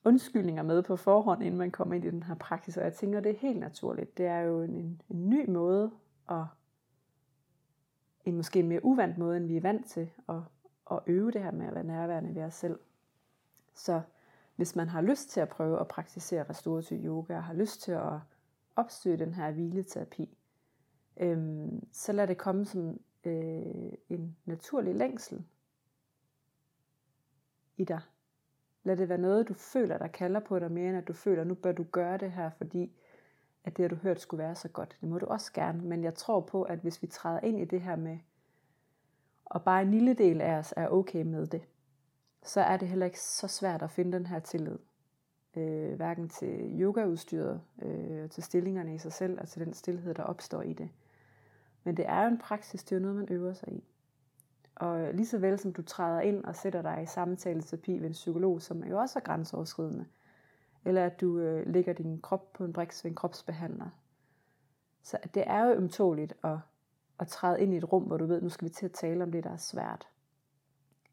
undskyldninger 0.06 0.64
med 0.64 0.84
på 0.84 0.96
forhånd, 0.96 1.44
inden 1.44 1.58
man 1.58 1.72
kommer 1.72 1.96
ind 1.96 2.06
i 2.06 2.10
den 2.10 2.24
her 2.24 2.36
praksis, 2.36 2.78
og 2.78 2.84
jeg 2.84 2.94
tænker, 2.94 3.20
det 3.20 3.32
er 3.32 3.38
helt 3.38 3.60
naturligt. 3.60 4.18
Det 4.18 4.26
er 4.26 4.40
jo 4.40 4.62
en, 4.62 4.76
en, 4.76 5.02
en 5.10 5.30
ny 5.30 5.50
måde, 5.50 5.92
og 6.28 6.48
en 8.26 8.36
måske 8.36 8.64
mere 8.64 8.86
uvandt 8.86 9.18
måde, 9.18 9.38
end 9.38 9.48
vi 9.48 9.58
er 9.58 9.62
vant 9.62 9.86
til, 9.86 10.12
at, 10.30 10.42
at 10.92 11.00
øve 11.08 11.32
det 11.32 11.44
her 11.44 11.52
med 11.52 11.68
at 11.68 11.76
være 11.76 11.84
nærværende 11.84 12.36
ved 12.36 12.44
os 12.44 12.54
selv. 12.54 12.80
Så 13.74 14.02
hvis 14.56 14.76
man 14.76 14.90
har 14.90 15.02
lyst 15.02 15.30
til 15.30 15.40
at 15.40 15.50
prøve 15.50 15.80
at 15.80 15.88
praktisere 15.88 16.50
restorativ 16.50 17.06
yoga, 17.06 17.36
og 17.36 17.44
har 17.44 17.54
lyst 17.54 17.82
til 17.82 17.92
at 17.92 18.20
opsøge 18.76 19.18
den 19.18 19.34
her 19.34 19.52
hvileterapi, 19.52 20.38
øh, 21.18 21.68
så 21.92 22.12
lad 22.12 22.28
det 22.28 22.38
komme 22.38 22.66
som 22.66 23.00
øh, 23.24 23.92
en 24.10 24.38
naturlig 24.46 24.96
længsel 24.96 25.44
i 27.78 27.84
dig. 27.84 28.02
Lad 28.84 28.98
det 28.98 29.10
være 29.10 29.18
noget, 29.18 29.48
du 29.48 29.54
føler, 29.54 29.98
der 29.98 30.08
kalder 30.08 30.40
på 30.40 30.60
dig 30.60 30.72
mere, 30.72 30.90
end 30.90 30.98
at 30.98 31.08
du 31.08 31.14
føler, 31.14 31.44
nu 31.44 31.56
bør 31.56 31.72
du 31.72 31.84
gøre 31.84 32.18
det 32.18 32.32
her, 32.32 32.50
fordi 32.50 32.92
at 33.64 33.78
det, 33.78 33.92
du 33.92 33.96
hørt, 33.96 34.22
skulle 34.22 34.44
være 34.44 34.56
så 34.56 34.68
godt. 34.68 34.98
Det 35.02 35.10
må 35.10 35.20
du 35.20 35.26
også 35.26 35.54
gerne, 35.54 35.82
men 35.82 36.04
jeg 36.04 36.16
tror 36.16 36.40
på, 36.40 36.64
at 36.64 36.80
hvis 36.80 37.02
vi 37.02 37.08
træder 37.08 37.40
ind 37.40 37.60
i 37.60 37.66
det 37.66 37.82
her 37.82 37.96
med, 37.96 38.20
og 39.46 39.64
bare 39.64 39.82
en 39.82 39.92
lille 39.92 40.14
del 40.14 40.42
af 40.42 40.54
os 40.54 40.74
er 40.78 40.88
okay 40.88 41.22
med 41.22 41.48
det, 41.48 41.62
så 42.44 42.62
er 42.62 42.78
det 42.78 42.88
heller 42.88 43.06
ikke 43.06 43.20
så 43.20 43.48
svært 43.48 43.82
at 43.82 43.92
finde 43.92 44.18
den 44.18 44.26
her 44.26 44.40
tillid 44.40 44.78
øh, 45.58 45.94
hverken 45.96 46.30
til 46.30 46.82
yogaudstyret, 46.82 47.62
øh, 47.82 48.30
til 48.30 48.44
stillingerne 48.44 48.96
i 48.96 48.98
sig 48.98 49.14
selv, 49.14 49.42
og 49.42 49.48
til 49.48 49.66
den 49.66 49.74
stillhed, 49.74 50.14
der 50.14 50.24
opstår 50.24 50.62
i 50.62 50.74
det. 50.74 50.90
Men 51.84 51.98
det 51.98 52.06
er 52.08 52.22
jo 52.24 52.28
en 52.28 52.38
praksis, 52.38 52.84
det 52.84 52.92
er 52.92 53.00
jo 53.00 53.02
noget, 53.02 53.18
man 53.18 53.28
øver 53.30 53.54
sig 53.54 53.74
i. 53.74 53.84
Og 54.76 55.14
lige 55.14 55.26
så 55.26 55.38
vel 55.38 55.60
som 55.60 55.74
du 55.74 55.82
træder 55.82 56.22
ind 56.22 56.44
og 56.44 56.56
sætter 56.56 56.82
dig 56.82 57.04
i 57.04 57.06
samtaleterapi 57.06 58.00
ved 58.00 58.08
en 58.08 58.12
psykolog, 58.12 58.62
som 58.62 58.84
jo 58.84 59.00
også 59.00 59.20
er 59.20 59.24
grænseoverskridende, 59.24 60.06
eller 60.86 61.06
at 61.06 61.22
du 61.22 61.40
øh, 61.40 61.68
lægger 61.68 61.94
din 61.94 62.22
krop 62.22 62.54
på 62.54 62.66
en 62.66 62.74
briks 62.74 63.04
ved 63.04 63.12
en 63.12 63.16
kropsbehandler. 63.16 63.90
Så 65.04 65.18
det 65.34 65.44
er 65.48 65.66
jo 65.66 65.74
ømtåligt 65.74 66.34
at, 66.44 66.58
at 67.20 67.28
træde 67.28 67.62
ind 67.62 67.74
i 67.74 67.78
et 67.78 67.94
rum, 67.94 68.04
hvor 68.04 68.18
du 68.18 68.26
ved, 68.26 68.42
nu 68.42 68.50
skal 68.50 68.68
vi 68.68 68.74
til 68.74 68.86
at 68.86 68.92
tale 68.92 69.24
om 69.24 69.32
det, 69.32 69.44
der 69.44 69.50
er 69.50 69.58
svært. 69.58 70.08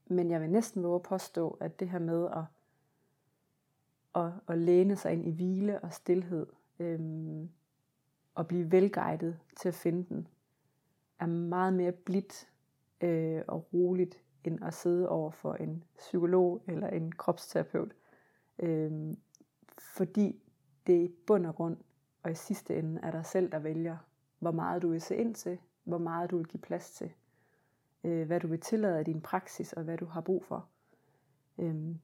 Men 0.07 0.31
jeg 0.31 0.41
vil 0.41 0.51
næsten 0.51 0.83
våge 0.83 0.95
at 0.95 1.03
påstå, 1.03 1.59
at 1.61 1.81
det 1.81 1.89
her 1.89 1.99
med 1.99 2.27
at, 2.27 2.45
at, 4.27 4.33
at 4.49 4.59
læne 4.59 4.97
sig 4.97 5.13
ind 5.13 5.27
i 5.27 5.31
hvile 5.31 5.81
og 5.81 5.93
stillhed, 5.93 6.47
øhm, 6.79 7.51
og 8.35 8.47
blive 8.49 8.73
velguidet 8.73 9.39
til 9.57 9.69
at 9.69 9.75
finde 9.75 10.09
den, 10.09 10.29
er 11.19 11.27
meget 11.27 11.73
mere 11.73 11.93
blidt 11.93 12.49
øh, 13.01 13.43
og 13.49 13.69
roligt, 13.75 14.23
end 14.45 14.65
at 14.65 14.75
sidde 14.75 15.09
over 15.09 15.31
for 15.31 15.55
en 15.55 15.85
psykolog 15.99 16.63
eller 16.67 16.89
en 16.89 17.13
kropsterapeut. 17.13 17.95
Øhm, 18.59 19.19
fordi 19.79 20.43
det 20.87 21.05
i 21.05 21.15
bund 21.27 21.47
og 21.47 21.55
grund, 21.55 21.77
og 22.23 22.31
i 22.31 22.35
sidste 22.35 22.79
ende, 22.79 23.01
er 23.03 23.11
der 23.11 23.23
selv, 23.23 23.53
der 23.53 23.59
vælger, 23.59 23.97
hvor 24.39 24.51
meget 24.51 24.83
du 24.83 24.89
vil 24.89 25.01
se 25.01 25.17
ind 25.17 25.35
til, 25.35 25.59
hvor 25.85 25.99
meget 25.99 26.31
du 26.31 26.37
vil 26.37 26.47
give 26.47 26.61
plads 26.61 26.91
til, 26.91 27.13
øh, 28.05 28.27
hvad 28.27 28.41
du 28.41 28.49
vil 28.49 28.61
tillade 28.61 28.99
af 28.99 29.05
din 29.05 29.21
praksis, 29.21 29.73
og 29.73 29.83
hvad 29.83 29.99
du 29.99 30.05
har 30.05 30.21
brug 30.21 30.45
for. 30.45 30.69
Øhm, 31.59 31.99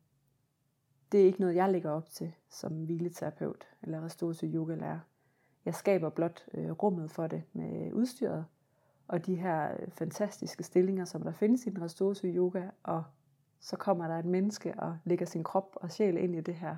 det 1.13 1.21
er 1.21 1.25
ikke 1.25 1.41
noget, 1.41 1.55
jeg 1.55 1.73
lægger 1.73 1.91
op 1.91 2.11
til 2.11 2.35
som 2.49 2.85
hvileterapeut 2.85 3.69
eller 3.83 4.05
restorativ 4.05 4.55
yogalærer. 4.55 5.01
Jeg 5.65 5.75
skaber 5.75 6.09
blot 6.09 6.47
øh, 6.55 6.71
rummet 6.71 7.11
for 7.11 7.27
det 7.27 7.43
med 7.53 7.93
udstyret, 7.93 8.45
og 9.09 9.27
de 9.27 9.35
her 9.35 9.73
øh, 9.73 9.91
fantastiske 9.91 10.63
stillinger, 10.63 11.05
som 11.05 11.23
der 11.23 11.33
findes 11.33 11.67
i 11.67 11.71
den 11.71 11.83
restorativ 11.83 12.37
yoga, 12.37 12.69
og 12.83 13.05
så 13.61 13.77
kommer 13.77 14.09
der 14.09 14.19
et 14.19 14.25
menneske 14.25 14.75
og 14.79 14.99
lægger 15.05 15.27
sin 15.27 15.45
krop 15.45 15.77
og 15.77 15.93
sjæl 15.93 16.17
ind 16.17 16.37
i 16.37 16.41
det 16.41 16.55
her. 16.55 16.77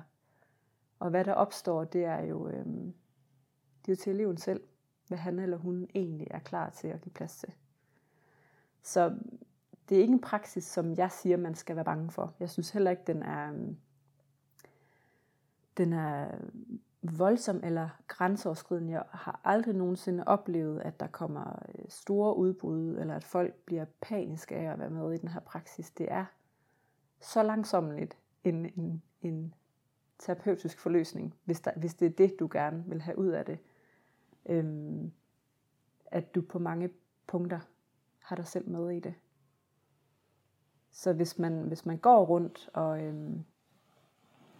Og 0.99 1.09
hvad 1.09 1.25
der 1.25 1.33
opstår, 1.33 1.83
det 1.83 2.05
er 2.05 2.21
jo, 2.21 2.47
øh, 2.47 2.65
det 3.85 3.87
er 3.87 3.91
jo 3.91 3.95
til 3.95 4.13
eleven 4.13 4.37
selv, 4.37 4.61
hvad 5.07 5.17
han 5.17 5.39
eller 5.39 5.57
hun 5.57 5.87
egentlig 5.95 6.27
er 6.31 6.39
klar 6.39 6.69
til 6.69 6.87
at 6.87 7.01
give 7.01 7.13
plads 7.13 7.37
til. 7.37 7.53
Så 8.83 9.17
det 9.89 9.97
er 9.97 10.01
ikke 10.01 10.13
en 10.13 10.21
praksis, 10.21 10.63
som 10.63 10.93
jeg 10.93 11.11
siger, 11.11 11.37
man 11.37 11.55
skal 11.55 11.75
være 11.75 11.85
bange 11.85 12.11
for. 12.11 12.33
Jeg 12.39 12.49
synes 12.49 12.69
heller 12.69 12.91
ikke, 12.91 13.03
den 13.07 13.23
er, 13.23 13.53
øh, 13.53 13.67
den 15.77 15.93
er 15.93 16.27
voldsom 17.01 17.59
eller 17.63 17.89
grænseoverskridende. 18.07 18.93
Jeg 18.93 19.03
har 19.11 19.41
aldrig 19.43 19.75
nogensinde 19.75 20.23
oplevet, 20.27 20.79
at 20.79 20.99
der 20.99 21.07
kommer 21.07 21.65
øh, 21.69 21.85
store 21.89 22.37
udbrud, 22.37 22.97
eller 22.97 23.15
at 23.15 23.23
folk 23.23 23.53
bliver 23.53 23.85
paniske 24.01 24.55
af 24.55 24.71
at 24.71 24.79
være 24.79 24.89
med 24.89 25.13
i 25.13 25.17
den 25.17 25.29
her 25.29 25.39
praksis. 25.39 25.91
Det 25.91 26.11
er 26.11 26.25
så 27.19 27.43
langsomligt 27.43 28.17
en, 28.43 28.65
en, 28.65 29.03
en 29.21 29.53
terapeutisk 30.19 30.79
forløsning, 30.79 31.35
hvis, 31.45 31.61
der, 31.61 31.71
hvis 31.75 31.93
det 31.93 32.05
er 32.05 32.09
det, 32.09 32.39
du 32.39 32.49
gerne 32.51 32.83
vil 32.87 33.01
have 33.01 33.17
ud 33.17 33.27
af 33.27 33.45
det. 33.45 33.59
Øhm, 34.45 35.11
at 36.05 36.35
du 36.35 36.41
på 36.41 36.59
mange 36.59 36.89
punkter 37.27 37.59
har 38.19 38.35
dig 38.35 38.47
selv 38.47 38.69
med 38.69 38.89
i 38.89 38.99
det. 38.99 39.13
Så 40.91 41.13
hvis 41.13 41.39
man, 41.39 41.61
hvis 41.61 41.85
man 41.85 41.97
går 41.97 42.25
rundt 42.25 42.69
og 42.73 43.03
øhm, 43.03 43.45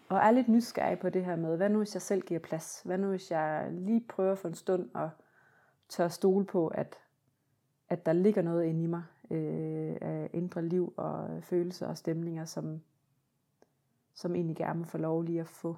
og 0.10 0.18
er 0.18 0.32
lidt 0.32 0.48
nysgerrig 0.48 1.00
på 1.00 1.10
det 1.10 1.26
her 1.26 1.36
med, 1.36 1.58
hvad 1.58 1.70
nu 1.70 1.78
hvis 1.78 1.96
jeg 1.96 2.02
selv 2.02 2.22
giver 2.22 2.40
plads? 2.40 2.82
Hvad 2.86 2.98
nu 2.98 3.10
hvis 3.10 3.32
jeg 3.32 3.68
lige 3.72 4.06
prøver 4.10 4.36
for 4.36 4.48
en 4.48 4.56
stund 4.56 4.90
at 4.96 5.10
tør 5.90 6.08
stole 6.08 6.46
på, 6.46 6.68
at, 6.68 6.96
at 7.90 8.06
der 8.06 8.14
ligger 8.14 8.42
noget 8.42 8.66
inde 8.66 8.84
i 8.84 8.88
mig 8.88 9.04
øh, 9.32 9.98
af 10.02 10.30
indre 10.34 10.62
liv 10.62 10.94
og 10.98 11.44
følelser 11.44 11.88
og 11.88 11.98
stemninger, 11.98 12.46
som, 12.46 12.82
som 14.14 14.36
egentlig 14.36 14.56
gerne 14.56 14.80
må 14.80 14.86
få 14.86 14.98
lov 14.98 15.22
lige 15.22 15.40
at 15.40 15.48
få, 15.48 15.78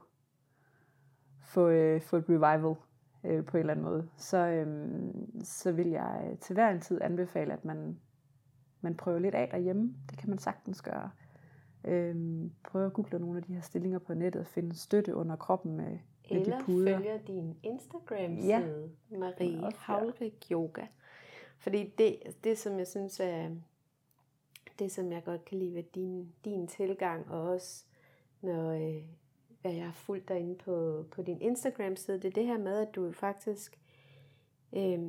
få, 1.40 1.70
øh, 1.70 2.02
få 2.02 2.18
et 2.18 2.30
revival 2.30 2.76
øh, 3.24 3.46
på 3.46 3.58
en 3.58 3.60
eller 3.60 3.74
anden 3.74 3.86
måde, 3.86 4.10
så, 4.18 4.38
øh, 4.38 4.90
så 5.44 5.72
vil 5.72 5.88
jeg 5.88 6.38
til 6.42 6.54
hver 6.54 6.70
en 6.70 6.82
tid 6.82 7.02
anbefale, 7.02 7.54
at 7.54 7.66
man, 7.66 8.00
man 8.82 8.96
prøver 8.96 9.20
lidt 9.20 9.36
af 9.36 9.50
derhjemme. 9.52 9.96
Det 10.10 10.18
kan 10.18 10.30
man 10.30 10.38
sagtens 10.38 10.82
gøre. 10.82 11.12
Øhm, 11.84 12.52
prøv 12.64 12.86
at 12.86 12.94
google 12.94 13.20
nogle 13.20 13.38
af 13.38 13.44
de 13.44 13.54
her 13.54 13.62
stillinger 13.62 14.00
på 14.00 14.14
nettet 14.14 14.40
og 14.40 14.48
finde 14.48 14.76
støtte 14.76 15.16
under 15.16 15.36
kroppen 15.36 15.78
med, 15.78 15.86
med 15.86 16.00
Eller 16.30 16.58
de 16.58 16.64
puder. 16.64 16.98
følger 16.98 17.18
din 17.18 17.58
Instagram-side, 17.64 18.92
ja. 19.12 19.18
Marie 19.18 19.64
Også, 19.66 19.78
ja. 19.88 19.94
Havlrik 19.94 20.48
Yoga. 20.52 20.86
Fordi 21.58 21.94
det, 21.98 22.20
det, 22.44 22.58
som 22.58 22.80
jeg 22.80 22.88
synes 22.88 23.20
er, 23.20 23.50
det 24.80 24.92
som 24.92 25.12
jeg 25.12 25.24
godt 25.24 25.46
kan 25.46 25.60
lide 25.60 25.74
ved 25.74 25.84
din, 25.84 26.34
din 26.46 26.68
tilgang, 26.68 27.32
og 27.32 27.42
også 27.42 27.86
når 28.42 28.72
øh, 28.72 29.04
hvad 29.62 29.74
jeg 29.74 29.86
har 29.86 29.92
fulgt 29.92 30.30
dig 30.30 30.40
inde 30.40 30.56
på, 30.56 31.06
på 31.12 31.22
din 31.22 31.42
Instagram-side, 31.42 32.18
det 32.20 32.26
er 32.28 32.32
det 32.32 32.46
her 32.46 32.58
med, 32.58 32.78
at 32.88 32.96
du 32.96 33.12
faktisk, 33.12 33.80
øh, 34.74 35.00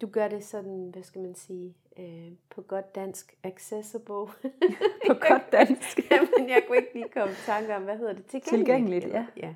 du 0.00 0.06
gør 0.06 0.28
det 0.28 0.44
sådan, 0.44 0.90
hvad 0.92 1.02
skal 1.02 1.22
man 1.22 1.34
sige, 1.34 1.74
øh, 1.98 2.32
på 2.50 2.62
godt 2.62 2.94
dansk, 2.94 3.34
accessible. 3.42 4.26
på 5.08 5.14
godt 5.28 5.52
dansk. 5.52 6.00
Jamen, 6.10 6.48
jeg 6.48 6.62
kunne 6.66 6.76
ikke 6.78 6.94
lige 6.94 7.08
komme 7.08 7.32
i 7.32 7.36
tanke 7.46 7.76
om, 7.76 7.82
hvad 7.82 7.98
hedder 7.98 8.12
det? 8.12 8.26
Tilgængeligt. 8.26 8.66
Tilgængeligt, 8.66 9.04
eller- 9.04 9.26
ja. 9.36 9.54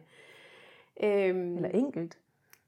Øhm, 1.03 1.57
Eller 1.57 1.68
enkelt. 1.68 2.18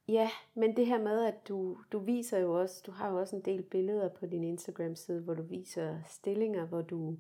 Ja, 0.09 0.31
men 0.55 0.77
det 0.77 0.87
her 0.87 0.99
med, 0.99 1.25
at 1.25 1.49
du, 1.49 1.77
du 1.93 1.99
viser 1.99 2.39
jo 2.39 2.61
også, 2.61 2.83
du 2.87 2.91
har 2.93 3.11
jo 3.11 3.19
også 3.21 3.37
en 3.37 3.43
del 3.43 3.63
billeder 3.63 4.09
på 4.09 4.27
din 4.27 4.45
Instagram-side, 4.45 5.21
hvor 5.21 5.35
du 5.35 5.43
viser 5.43 5.97
stillinger, 6.09 6.67
hvor 6.67 6.83
du 6.83 7.17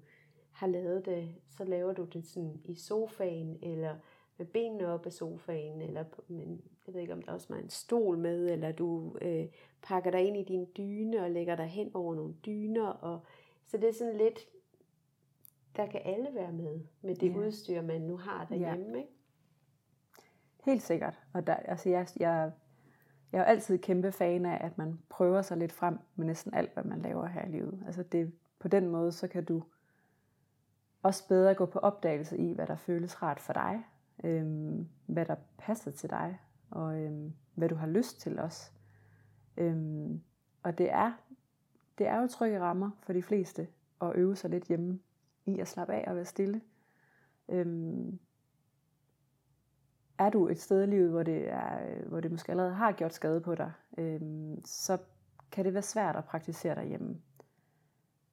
har 0.52 0.66
lavet 0.66 1.06
det, 1.06 1.28
så 1.56 1.64
laver 1.64 1.92
du 1.92 2.04
det 2.04 2.26
sådan 2.26 2.60
i 2.64 2.74
sofaen, 2.74 3.58
eller 3.62 3.94
med 4.40 4.46
benene 4.48 4.86
op 4.88 5.06
af 5.06 5.12
sofaen, 5.12 5.82
eller 5.82 6.04
men 6.28 6.62
jeg 6.86 6.94
ved 6.94 7.00
ikke, 7.00 7.12
om 7.12 7.22
der 7.22 7.32
også 7.32 7.54
er 7.54 7.58
en 7.58 7.70
stol 7.70 8.18
med, 8.18 8.50
eller 8.50 8.72
du 8.72 9.16
øh, 9.22 9.46
pakker 9.82 10.10
dig 10.10 10.20
ind 10.20 10.36
i 10.36 10.44
din 10.44 10.66
dyne 10.76 11.22
og 11.24 11.30
lægger 11.30 11.56
dig 11.56 11.66
hen 11.66 11.90
over 11.94 12.14
nogle 12.14 12.34
dyner, 12.46 12.86
og 12.86 13.20
så 13.64 13.76
det 13.76 13.88
er 13.88 13.92
sådan 13.92 14.16
lidt, 14.16 14.38
der 15.76 15.86
kan 15.86 16.00
alle 16.04 16.28
være 16.34 16.52
med, 16.52 16.80
med 17.02 17.14
det 17.14 17.30
Ja. 17.32 17.36
udstyr, 17.38 17.82
man 17.82 18.00
nu 18.00 18.16
har 18.16 18.44
derhjemme, 18.44 18.98
ikke? 18.98 19.10
Helt 20.64 20.82
sikkert. 20.82 21.18
Og 21.34 21.46
der, 21.46 21.54
altså 21.54 21.88
jeg, 21.88 22.06
jeg, 22.20 22.52
jeg 23.32 23.38
er 23.38 23.42
jo 23.42 23.44
altid 23.44 23.78
kæmpe 23.78 24.12
fan 24.12 24.46
af, 24.46 24.64
at 24.66 24.78
man 24.78 24.98
prøver 25.08 25.42
sig 25.42 25.56
lidt 25.56 25.72
frem 25.72 25.98
med 26.16 26.26
næsten 26.26 26.54
alt, 26.54 26.72
hvad 26.74 26.84
man 26.84 27.02
laver 27.02 27.26
her 27.26 27.44
i 27.46 27.50
livet. 27.50 27.82
Altså 27.86 28.02
det, 28.02 28.32
på 28.58 28.68
den 28.68 28.88
måde, 28.88 29.12
så 29.12 29.28
kan 29.28 29.44
du 29.44 29.62
også 31.02 31.28
bedre 31.28 31.54
gå 31.54 31.66
på 31.66 31.78
opdagelse 31.78 32.38
i, 32.38 32.52
hvad 32.52 32.66
der 32.66 32.76
føles 32.76 33.22
rart 33.22 33.40
for 33.40 33.52
dig, 33.52 33.84
øhm, 34.24 34.88
hvad 35.06 35.24
der 35.24 35.36
passer 35.58 35.90
til 35.90 36.10
dig, 36.10 36.40
og 36.70 37.00
øhm, 37.00 37.32
hvad 37.54 37.68
du 37.68 37.74
har 37.74 37.86
lyst 37.86 38.20
til 38.20 38.38
også. 38.38 38.70
Øhm, 39.56 40.22
og 40.62 40.78
det 40.78 40.92
er, 40.92 41.12
det 41.98 42.06
er 42.06 42.20
jo 42.20 42.26
trygge 42.26 42.60
rammer 42.60 42.90
for 43.02 43.12
de 43.12 43.22
fleste 43.22 43.68
at 44.02 44.12
øve 44.14 44.36
sig 44.36 44.50
lidt 44.50 44.64
hjemme 44.64 45.00
i 45.46 45.58
at 45.58 45.68
slappe 45.68 45.94
af 45.94 46.04
og 46.08 46.16
være 46.16 46.24
stille. 46.24 46.60
Øhm, 47.48 48.18
er 50.18 50.30
du 50.30 50.48
et 50.48 50.60
sted 50.60 50.82
i 50.82 50.86
livet, 50.86 51.10
hvor 51.10 51.22
det, 51.22 51.48
er, 51.48 52.04
hvor 52.08 52.20
det 52.20 52.30
måske 52.30 52.52
allerede 52.52 52.74
har 52.74 52.92
gjort 52.92 53.14
skade 53.14 53.40
på 53.40 53.54
dig, 53.54 53.72
øhm, 53.98 54.64
så 54.64 54.98
kan 55.52 55.64
det 55.64 55.74
være 55.74 55.82
svært 55.82 56.16
at 56.16 56.24
praktisere 56.24 56.74
derhjemme. 56.74 57.20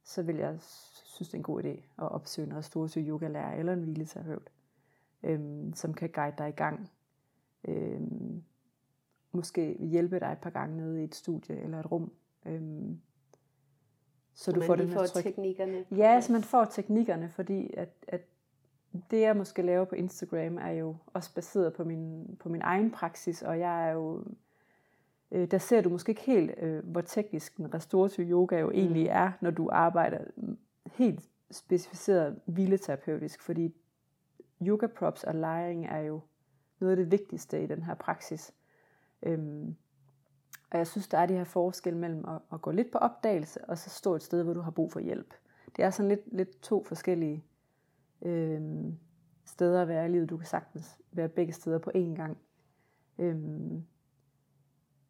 Så 0.04 0.24
vil 0.24 0.36
jeg 0.36 0.58
synes, 0.62 1.30
det 1.30 1.34
er 1.34 1.38
en 1.38 1.44
god 1.44 1.64
idé 1.64 2.04
at 2.04 2.12
opsøge 2.12 2.48
en 2.48 2.56
restorativ 2.56 3.08
yogalærer 3.08 3.54
eller 3.54 3.74
en 3.74 3.84
hvileterapeut, 3.84 4.52
øhm, 5.24 5.74
som 5.74 5.94
kan 5.94 6.10
guide 6.10 6.36
dig 6.38 6.50
i 6.50 6.52
gang. 6.52 6.90
Øhm, 7.68 8.44
måske 9.32 9.78
hjælpe 9.80 10.20
dig 10.20 10.32
et 10.32 10.38
par 10.38 10.50
gange 10.50 10.78
nede 10.78 11.02
i 11.02 11.04
et 11.04 11.16
studie 11.16 11.60
eller 11.60 11.80
et 11.80 11.92
rum. 11.92 12.12
Øhm, 12.46 13.00
så 14.34 14.52
du 14.52 14.60
man 14.60 14.68
får 14.68 14.76
den 14.76 14.88
her 14.88 14.98
får 14.98 15.06
tryk. 15.06 15.24
teknikkerne. 15.24 15.86
Ja, 15.92 16.22
så 16.22 16.34
man 16.34 16.44
får 16.44 16.66
teknikkerne, 16.66 17.30
fordi 17.30 17.74
at, 17.74 17.90
at 18.08 18.22
det 19.12 19.22
jeg 19.22 19.38
måske 19.38 19.62
laver 19.62 19.86
på 19.86 19.96
Instagram 19.96 20.58
er 20.58 20.70
jo 20.72 20.96
også 21.14 21.34
baseret 21.34 21.74
på 21.74 21.84
min, 21.84 22.36
på 22.40 22.50
min 22.50 22.62
egen 22.62 22.92
praksis, 22.92 23.42
og 23.42 23.60
jeg 23.60 23.88
er 23.90 23.92
jo, 23.92 24.24
øh, 25.32 25.52
der 25.52 25.58
ser 25.58 25.82
du 25.82 25.90
måske 25.90 26.10
ikke 26.10 26.22
helt, 26.22 26.52
øh, 26.58 26.86
hvor 26.86 27.02
teknisk 27.02 27.58
en 27.58 27.74
restorativ 27.74 28.26
yoga 28.26 28.60
jo 28.60 28.72
egentlig 28.72 29.08
er, 29.08 29.32
når 29.42 29.52
du 29.52 29.70
arbejder 29.72 30.20
mm, 30.36 30.58
helt 30.86 31.30
specificeret 31.52 32.40
hvileterapeutisk, 32.46 33.42
fordi 33.42 33.74
yoga 34.62 34.88
props 34.88 35.24
og 35.24 35.36
lejring 35.36 35.86
er 35.86 36.00
jo 36.00 36.22
noget 36.80 36.92
af 36.92 36.98
det 36.98 37.12
vigtigste 37.12 37.64
i 37.64 37.68
den 37.68 37.84
her 37.84 37.96
praksis. 37.96 38.54
Øhm, 39.24 39.76
og 40.72 40.78
jeg 40.78 40.88
synes, 40.88 41.08
der 41.08 41.18
er 41.18 41.26
det 41.26 41.38
her 41.38 41.44
forskel 41.44 41.98
mellem 41.98 42.26
at, 42.26 42.42
at 42.54 42.62
gå 42.62 42.72
lidt 42.72 42.92
på 42.92 42.98
opdagelse, 42.98 43.66
og 43.66 43.78
så 43.78 43.90
stå 43.90 44.16
et 44.16 44.24
sted, 44.24 44.44
hvor 44.44 44.54
du 44.54 44.62
har 44.62 44.72
brug 44.72 44.92
for 44.92 45.00
hjælp. 45.00 45.34
Det 45.76 45.86
er 45.86 45.90
sådan 45.90 46.10
lidt, 46.10 46.34
lidt 46.34 46.62
to 46.62 46.84
forskellige 46.84 47.44
øhm, 48.22 48.98
steder 49.46 49.82
at 49.82 49.88
være 49.88 50.06
i 50.06 50.10
livet. 50.10 50.30
Du 50.30 50.38
kan 50.38 50.48
sagtens 50.48 50.98
være 51.12 51.30
begge 51.30 51.54
steder 51.54 51.78
på 51.78 51.92
én 51.96 52.16
gang. 52.16 52.38
Øhm, 53.18 53.84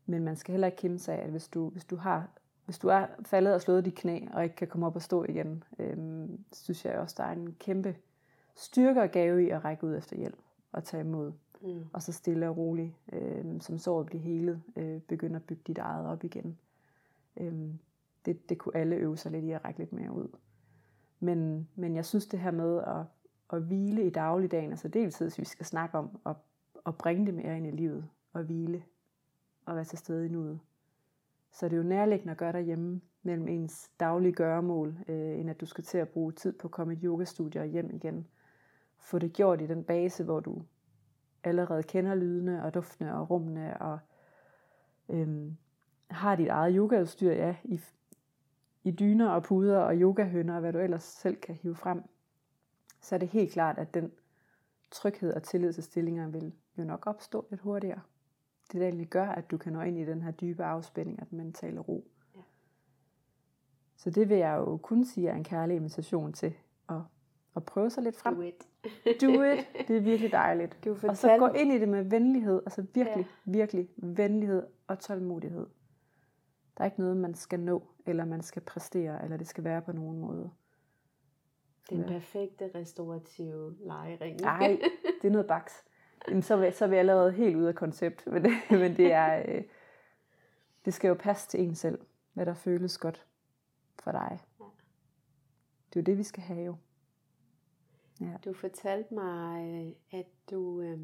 men 0.05 0.23
man 0.23 0.35
skal 0.35 0.51
heller 0.51 0.67
ikke 0.67 0.77
kæmpe 0.77 0.99
sig 0.99 1.15
af, 1.15 1.23
at 1.23 1.31
hvis 1.31 1.47
du, 1.47 1.69
hvis 1.69 1.85
du 1.85 1.95
har 1.95 2.29
hvis 2.67 2.79
du 2.79 2.87
er 2.87 3.05
faldet 3.25 3.53
og 3.53 3.61
slået 3.61 3.85
dit 3.85 3.95
knæ, 3.95 4.19
og 4.33 4.43
ikke 4.43 4.55
kan 4.55 4.67
komme 4.67 4.85
op 4.85 4.95
og 4.95 5.01
stå 5.01 5.23
igen, 5.23 5.63
øhm, 5.79 6.43
synes 6.53 6.85
jeg 6.85 6.99
også, 6.99 7.15
der 7.17 7.23
er 7.23 7.31
en 7.31 7.55
kæmpe 7.59 7.95
styrke 8.57 9.01
og 9.01 9.11
gave 9.11 9.45
i 9.45 9.49
at 9.49 9.65
række 9.65 9.83
ud 9.87 9.95
efter 9.95 10.17
hjælp 10.17 10.39
og 10.71 10.83
tage 10.83 11.01
imod. 11.01 11.31
Mm. 11.61 11.85
Og 11.93 12.01
så 12.01 12.11
stille 12.11 12.49
og 12.49 12.57
roligt, 12.57 12.93
øhm, 13.13 13.61
som 13.61 13.77
såret 13.77 14.05
bliver 14.05 14.21
helet, 14.21 14.61
øh, 14.75 15.01
begynde 15.01 15.35
at 15.35 15.43
bygge 15.43 15.63
dit 15.67 15.77
eget 15.77 16.07
op 16.07 16.23
igen. 16.23 16.57
Øhm, 17.37 17.79
det, 18.25 18.49
det 18.49 18.57
kunne 18.57 18.77
alle 18.77 18.95
øve 18.95 19.17
sig 19.17 19.31
lidt 19.31 19.45
i 19.45 19.51
at 19.51 19.65
række 19.65 19.79
lidt 19.79 19.93
mere 19.93 20.11
ud. 20.11 20.27
Men, 21.19 21.67
men 21.75 21.95
jeg 21.95 22.05
synes 22.05 22.27
det 22.27 22.39
her 22.39 22.51
med 22.51 22.77
at, 22.77 23.05
at 23.53 23.61
hvile 23.61 24.07
i 24.07 24.09
dagligdagen, 24.09 24.71
altså 24.71 24.87
dels 24.87 25.17
hvis 25.17 25.39
vi 25.39 25.45
skal 25.45 25.65
snakke 25.65 25.97
om 25.97 26.19
at, 26.25 26.35
at 26.85 26.95
bringe 26.95 27.25
det 27.25 27.33
mere 27.33 27.57
ind 27.57 27.67
i 27.67 27.71
livet, 27.71 28.09
og 28.33 28.43
hvile, 28.43 28.83
og 29.65 29.75
være 29.75 29.85
til 29.85 29.97
stede 29.97 30.25
i 30.25 30.29
nuet. 30.29 30.59
Så 31.51 31.65
det 31.65 31.73
er 31.73 31.77
jo 31.77 31.83
nærliggende 31.83 32.31
at 32.31 32.37
gøre 32.37 32.51
derhjemme 32.51 33.01
mellem 33.23 33.47
ens 33.47 33.91
daglige 33.99 34.33
gøremål, 34.33 34.95
øh, 35.07 35.39
end 35.39 35.49
at 35.49 35.61
du 35.61 35.65
skal 35.65 35.83
til 35.83 35.97
at 35.97 36.09
bruge 36.09 36.31
tid 36.31 36.53
på 36.53 36.67
at 36.67 36.71
komme 36.71 36.93
i 36.93 36.97
et 36.97 37.03
yogastudie 37.03 37.61
og 37.61 37.67
hjem 37.67 37.89
igen. 37.93 38.27
Få 38.99 39.19
det 39.19 39.33
gjort 39.33 39.61
i 39.61 39.67
den 39.67 39.83
base, 39.83 40.23
hvor 40.23 40.39
du 40.39 40.63
allerede 41.43 41.83
kender 41.83 42.15
lydene 42.15 42.63
og 42.63 42.73
duftene 42.73 43.15
og 43.15 43.29
rummene 43.29 43.81
og 43.81 43.99
øhm, 45.09 45.57
har 46.09 46.35
dit 46.35 46.47
eget 46.47 46.75
yogaudstyr 46.75 47.31
ja, 47.31 47.55
i, 47.63 47.79
i 48.83 48.91
dyner 48.91 49.29
og 49.29 49.43
puder 49.43 49.79
og 49.79 49.95
yogahønder 49.95 50.53
og 50.53 50.59
hvad 50.59 50.73
du 50.73 50.79
ellers 50.79 51.03
selv 51.03 51.35
kan 51.35 51.55
hive 51.55 51.75
frem, 51.75 52.03
så 53.01 53.15
er 53.15 53.19
det 53.19 53.27
helt 53.27 53.51
klart, 53.51 53.77
at 53.77 53.93
den 53.93 54.11
tryghed 54.91 55.33
og 55.33 55.43
tillid 55.43 55.73
til 55.73 55.83
stillinger 55.83 56.27
vil 56.27 56.53
jo 56.77 56.83
nok 56.83 57.07
opstå 57.07 57.47
lidt 57.49 57.61
hurtigere 57.61 58.01
det, 58.71 58.81
der 58.81 58.87
egentlig 58.87 59.07
gør, 59.07 59.25
at 59.25 59.51
du 59.51 59.57
kan 59.57 59.73
nå 59.73 59.81
ind 59.81 59.97
i 59.97 60.05
den 60.05 60.21
her 60.21 60.31
dybe 60.31 60.63
afspænding 60.63 61.19
og 61.19 61.29
den 61.29 61.37
mentale 61.37 61.79
ro. 61.79 62.07
Ja. 62.35 62.41
Så 63.95 64.09
det 64.09 64.29
vil 64.29 64.37
jeg 64.37 64.57
jo 64.57 64.77
kun 64.77 65.05
sige 65.05 65.29
er 65.29 65.35
en 65.35 65.43
kærlig 65.43 65.75
invitation 65.75 66.33
til 66.33 66.53
at, 66.89 67.01
at 67.55 67.63
prøve 67.63 67.89
sig 67.89 68.03
lidt 68.03 68.15
frem. 68.15 68.35
Do 68.35 68.41
it. 68.41 68.67
Do 69.21 69.41
it. 69.43 69.87
Det 69.87 69.97
er 69.97 70.01
virkelig 70.01 70.31
dejligt. 70.31 70.77
Du 70.85 70.97
og 71.07 71.17
så 71.17 71.37
gå 71.37 71.47
ind 71.47 71.73
i 71.73 71.79
det 71.79 71.89
med 71.89 72.03
venlighed, 72.03 72.61
altså 72.65 72.85
virkelig, 72.93 73.27
ja. 73.45 73.51
virkelig 73.51 73.89
venlighed 73.97 74.63
og 74.87 74.99
tålmodighed. 74.99 75.67
Der 76.77 76.83
er 76.83 76.85
ikke 76.85 76.99
noget, 76.99 77.17
man 77.17 77.35
skal 77.35 77.59
nå, 77.59 77.83
eller 78.05 78.25
man 78.25 78.41
skal 78.41 78.61
præstere, 78.61 79.23
eller 79.23 79.37
det 79.37 79.47
skal 79.47 79.63
være 79.63 79.81
på 79.81 79.91
nogen 79.91 80.19
måde. 80.19 80.49
Den 81.89 82.03
perfekte 82.03 82.71
restaurative 82.75 83.75
lejring. 83.79 84.41
Nej, 84.41 84.79
det 85.21 85.27
er 85.27 85.31
noget 85.31 85.47
baks 85.47 85.87
jamen, 86.27 86.41
så, 86.41 86.55
vil, 86.55 86.73
så 86.73 86.85
er 86.85 86.89
vi 86.89 86.95
allerede 86.95 87.31
helt 87.31 87.55
ude 87.55 87.67
af 87.67 87.75
koncept. 87.75 88.27
Men 88.27 88.43
det, 88.43 88.51
men 88.81 88.97
det 88.97 89.13
er, 89.13 89.43
øh, 89.47 89.63
det 90.85 90.93
skal 90.93 91.07
jo 91.07 91.13
passe 91.13 91.49
til 91.49 91.59
en 91.59 91.75
selv, 91.75 91.99
hvad 92.33 92.45
der 92.45 92.53
føles 92.53 92.97
godt 92.97 93.25
for 93.99 94.11
dig. 94.11 94.39
Det 95.89 95.99
er 95.99 96.01
jo 96.01 96.03
det, 96.03 96.17
vi 96.17 96.23
skal 96.23 96.43
have 96.43 96.65
jo. 96.65 96.75
Ja. 98.21 98.37
Du 98.45 98.53
fortalte 98.53 99.13
mig, 99.13 99.95
at 100.11 100.25
du, 100.51 100.81
øh, 100.81 100.99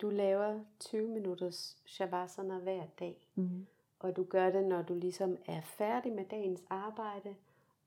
du 0.00 0.10
laver 0.10 0.60
20 0.80 1.08
minutters 1.08 1.78
shavasana 1.86 2.58
hver 2.58 2.86
dag. 2.98 3.28
Mm. 3.34 3.66
Og 3.98 4.16
du 4.16 4.24
gør 4.24 4.50
det, 4.50 4.64
når 4.64 4.82
du 4.82 4.94
ligesom 4.94 5.36
er 5.46 5.60
færdig 5.60 6.12
med 6.12 6.24
dagens 6.24 6.62
arbejde, 6.70 7.34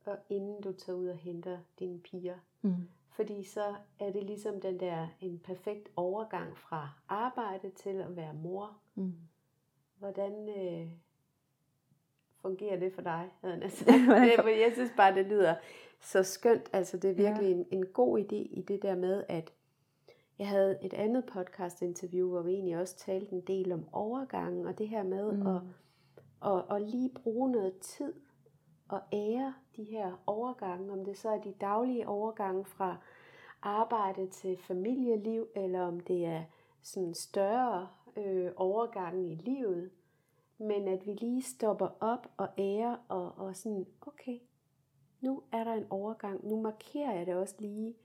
og 0.05 0.17
inden 0.29 0.61
du 0.61 0.73
tager 0.73 0.97
ud 0.97 1.07
og 1.07 1.17
henter 1.17 1.57
dine 1.79 1.99
piger. 1.99 2.37
Mm. 2.61 2.89
Fordi 3.09 3.43
så 3.43 3.75
er 3.99 4.11
det 4.11 4.23
ligesom 4.23 4.61
den 4.61 4.79
der 4.79 5.07
en 5.21 5.39
perfekt 5.39 5.89
overgang 5.95 6.57
fra 6.57 6.89
arbejde 7.07 7.69
til 7.69 8.01
at 8.01 8.15
være 8.15 8.33
mor. 8.33 8.77
Mm. 8.95 9.13
Hvordan 9.99 10.49
øh, 10.57 10.89
fungerer 12.41 12.79
det 12.79 12.93
for 12.93 13.01
dig? 13.01 13.29
Altså, 13.43 13.91
jeg 14.65 14.71
synes 14.73 14.91
bare, 14.97 15.15
det 15.15 15.25
lyder 15.25 15.55
så 16.03 16.23
skønt. 16.23 16.69
Altså, 16.73 16.97
det 16.97 17.09
er 17.09 17.15
virkelig 17.15 17.49
ja. 17.49 17.55
en, 17.55 17.65
en 17.71 17.85
god 17.85 18.19
idé 18.19 18.35
i 18.35 18.63
det 18.67 18.81
der 18.81 18.95
med, 18.95 19.23
at 19.29 19.53
jeg 20.39 20.47
havde 20.47 20.77
et 20.81 20.93
andet 20.93 21.25
podcast-interview, 21.25 22.29
hvor 22.29 22.41
vi 22.41 22.51
egentlig 22.51 22.77
også 22.77 22.97
talte 22.97 23.33
en 23.33 23.41
del 23.41 23.71
om 23.71 23.85
overgangen, 23.91 24.67
og 24.67 24.77
det 24.77 24.87
her 24.87 25.03
med 25.03 25.31
mm. 25.31 25.47
at, 25.47 25.61
at, 26.45 26.75
at 26.75 26.81
lige 26.81 27.09
bruge 27.09 27.51
noget 27.51 27.77
tid 27.79 28.13
og 28.87 29.01
ære 29.13 29.53
de 29.75 29.83
her 29.83 30.23
overgange, 30.25 30.91
om 30.91 31.05
det 31.05 31.17
så 31.17 31.29
er 31.29 31.41
de 31.41 31.53
daglige 31.61 32.07
overgange 32.07 32.65
fra 32.65 32.97
arbejde 33.61 34.27
til 34.27 34.57
familieliv, 34.57 35.47
eller 35.55 35.81
om 35.81 35.99
det 35.99 36.25
er 36.25 36.43
sådan 36.81 37.13
større 37.13 37.87
øh, 38.17 38.51
overgange 38.55 39.31
i 39.31 39.35
livet, 39.35 39.91
men 40.57 40.87
at 40.87 41.05
vi 41.05 41.13
lige 41.13 41.41
stopper 41.41 41.89
op 41.99 42.31
og 42.37 42.47
ærer 42.57 42.97
og, 43.07 43.31
og 43.37 43.55
sådan, 43.55 43.85
okay, 44.01 44.39
nu 45.23 45.43
er 45.51 45.63
der 45.63 45.73
en 45.73 45.87
overgang, 45.89 46.47
nu 46.47 46.61
markerer 46.61 47.15
jeg 47.15 47.25
det 47.25 47.35
også 47.35 47.55
lige, 47.59 47.95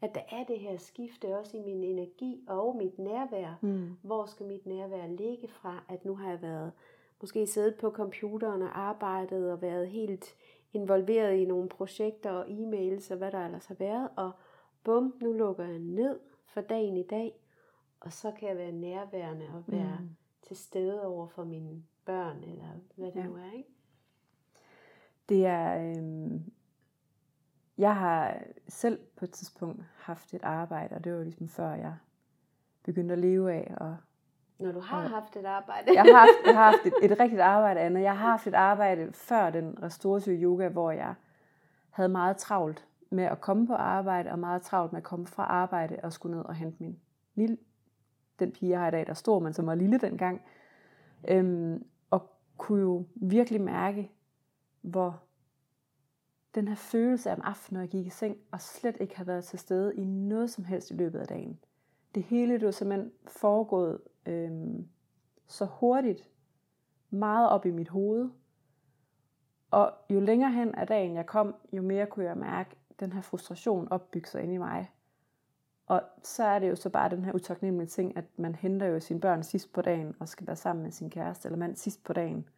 at 0.00 0.14
der 0.14 0.20
er 0.28 0.44
det 0.44 0.58
her 0.58 0.76
skifte 0.76 1.38
også 1.38 1.56
i 1.56 1.60
min 1.60 1.84
energi 1.84 2.44
og 2.48 2.76
mit 2.76 2.98
nærvær. 2.98 3.58
Mm. 3.60 3.96
Hvor 4.02 4.26
skal 4.26 4.46
mit 4.46 4.66
nærvær 4.66 5.06
ligge 5.06 5.48
fra, 5.48 5.84
at 5.88 6.04
nu 6.04 6.14
har 6.14 6.30
jeg 6.30 6.42
været 6.42 6.72
måske 7.20 7.46
siddet 7.46 7.74
på 7.74 7.90
computeren 7.90 8.62
og 8.62 8.78
arbejdet 8.78 9.52
og 9.52 9.62
været 9.62 9.88
helt 9.88 10.36
involveret 10.72 11.34
i 11.34 11.44
nogle 11.44 11.68
projekter 11.68 12.30
og 12.30 12.46
e-mails 12.48 13.10
og 13.10 13.16
hvad 13.16 13.32
der 13.32 13.44
ellers 13.44 13.66
har 13.66 13.74
været, 13.74 14.08
og 14.16 14.30
bum, 14.84 15.14
nu 15.22 15.32
lukker 15.32 15.64
jeg 15.64 15.78
ned 15.78 16.20
for 16.46 16.60
dagen 16.60 16.96
i 16.96 17.02
dag, 17.02 17.32
og 18.00 18.12
så 18.12 18.30
kan 18.30 18.48
jeg 18.48 18.56
være 18.56 18.72
nærværende 18.72 19.46
og 19.54 19.64
være 19.66 19.98
mm. 20.00 20.16
til 20.42 20.56
stede 20.56 21.06
over 21.06 21.26
for 21.26 21.44
mine 21.44 21.82
børn, 22.04 22.44
eller 22.44 22.68
hvad 22.96 23.06
det 23.06 23.16
ja. 23.16 23.26
nu 23.26 23.34
er, 23.34 23.52
ikke? 23.56 23.70
Det 25.28 25.46
er, 25.46 25.90
øh, 25.90 26.40
jeg 27.80 27.96
har 27.96 28.36
selv 28.68 28.98
på 29.16 29.24
et 29.24 29.30
tidspunkt 29.30 29.84
haft 29.96 30.34
et 30.34 30.42
arbejde, 30.42 30.94
og 30.94 31.04
det 31.04 31.14
var 31.14 31.22
ligesom 31.22 31.48
før 31.48 31.70
jeg 31.70 31.94
begyndte 32.82 33.12
at 33.12 33.18
leve 33.18 33.52
af. 33.52 33.74
Og, 33.76 33.96
Når 34.58 34.72
du 34.72 34.80
har 34.80 35.02
og, 35.04 35.10
haft 35.10 35.36
et 35.36 35.44
arbejde? 35.44 35.94
jeg 35.94 36.02
har 36.02 36.18
haft, 36.18 36.46
jeg 36.46 36.54
har 36.54 36.64
haft 36.64 36.86
et, 36.86 36.92
et 37.12 37.20
rigtigt 37.20 37.40
arbejde, 37.40 37.80
Anna. 37.80 38.00
Jeg 38.00 38.18
har 38.18 38.30
haft 38.30 38.46
et 38.46 38.54
arbejde 38.54 39.12
før 39.12 39.50
den 39.50 39.82
restaurative 39.82 40.42
yoga, 40.42 40.68
hvor 40.68 40.90
jeg 40.90 41.14
havde 41.90 42.08
meget 42.08 42.36
travlt 42.36 42.86
med 43.10 43.24
at 43.24 43.40
komme 43.40 43.66
på 43.66 43.74
arbejde, 43.74 44.30
og 44.30 44.38
meget 44.38 44.62
travlt 44.62 44.92
med 44.92 45.00
at 45.00 45.04
komme 45.04 45.26
fra 45.26 45.42
arbejde 45.42 45.96
og 46.02 46.12
skulle 46.12 46.36
ned 46.36 46.44
og 46.44 46.54
hente 46.54 46.76
min 46.82 47.00
lille, 47.34 47.58
den 48.38 48.52
pige, 48.52 48.70
jeg 48.70 48.80
har 48.80 48.88
i 48.88 48.90
dag, 48.90 49.06
der 49.06 49.14
stor, 49.14 49.38
men 49.38 49.52
som 49.52 49.66
var 49.66 49.74
lille 49.74 49.98
dengang. 49.98 50.42
Øhm, 51.28 51.84
og 52.10 52.30
kunne 52.56 52.80
jo 52.80 53.06
virkelig 53.14 53.60
mærke, 53.60 54.10
hvor 54.80 55.20
den 56.54 56.68
her 56.68 56.74
følelse 56.74 57.30
af 57.30 57.34
om 57.34 57.40
aftenen, 57.44 57.76
når 57.76 57.80
jeg 57.82 57.90
gik 57.90 58.06
i 58.06 58.10
seng, 58.10 58.36
og 58.50 58.60
slet 58.60 58.96
ikke 59.00 59.16
har 59.16 59.24
været 59.24 59.44
til 59.44 59.58
stede 59.58 59.96
i 59.96 60.04
noget 60.04 60.50
som 60.50 60.64
helst 60.64 60.90
i 60.90 60.94
løbet 60.94 61.18
af 61.18 61.26
dagen. 61.26 61.58
Det 62.14 62.22
hele 62.22 62.54
det 62.54 62.64
var 62.64 62.70
simpelthen 62.70 63.12
foregået 63.26 64.00
øhm, 64.26 64.88
så 65.46 65.64
hurtigt, 65.64 66.28
meget 67.10 67.48
op 67.48 67.66
i 67.66 67.70
mit 67.70 67.88
hoved. 67.88 68.30
Og 69.70 69.92
jo 70.10 70.20
længere 70.20 70.52
hen 70.52 70.74
af 70.74 70.86
dagen 70.86 71.14
jeg 71.14 71.26
kom, 71.26 71.54
jo 71.72 71.82
mere 71.82 72.06
kunne 72.06 72.24
jeg 72.24 72.36
mærke, 72.36 72.76
den 73.00 73.12
her 73.12 73.20
frustration 73.20 73.88
opbygge 73.90 74.28
sig 74.28 74.42
ind 74.42 74.52
i 74.52 74.56
mig. 74.56 74.90
Og 75.86 76.02
så 76.22 76.44
er 76.44 76.58
det 76.58 76.70
jo 76.70 76.76
så 76.76 76.90
bare 76.90 77.10
den 77.10 77.24
her 77.24 77.32
utaknemmelige 77.32 77.88
ting, 77.88 78.16
at 78.16 78.24
man 78.36 78.54
henter 78.54 78.86
jo 78.86 79.00
sine 79.00 79.20
børn 79.20 79.42
sidst 79.42 79.72
på 79.72 79.82
dagen, 79.82 80.14
og 80.20 80.28
skal 80.28 80.46
være 80.46 80.56
sammen 80.56 80.82
med 80.82 80.90
sin 80.90 81.10
kæreste 81.10 81.48
eller 81.48 81.58
mand 81.58 81.76
sidst 81.76 82.04
på 82.04 82.12
dagen. 82.12 82.48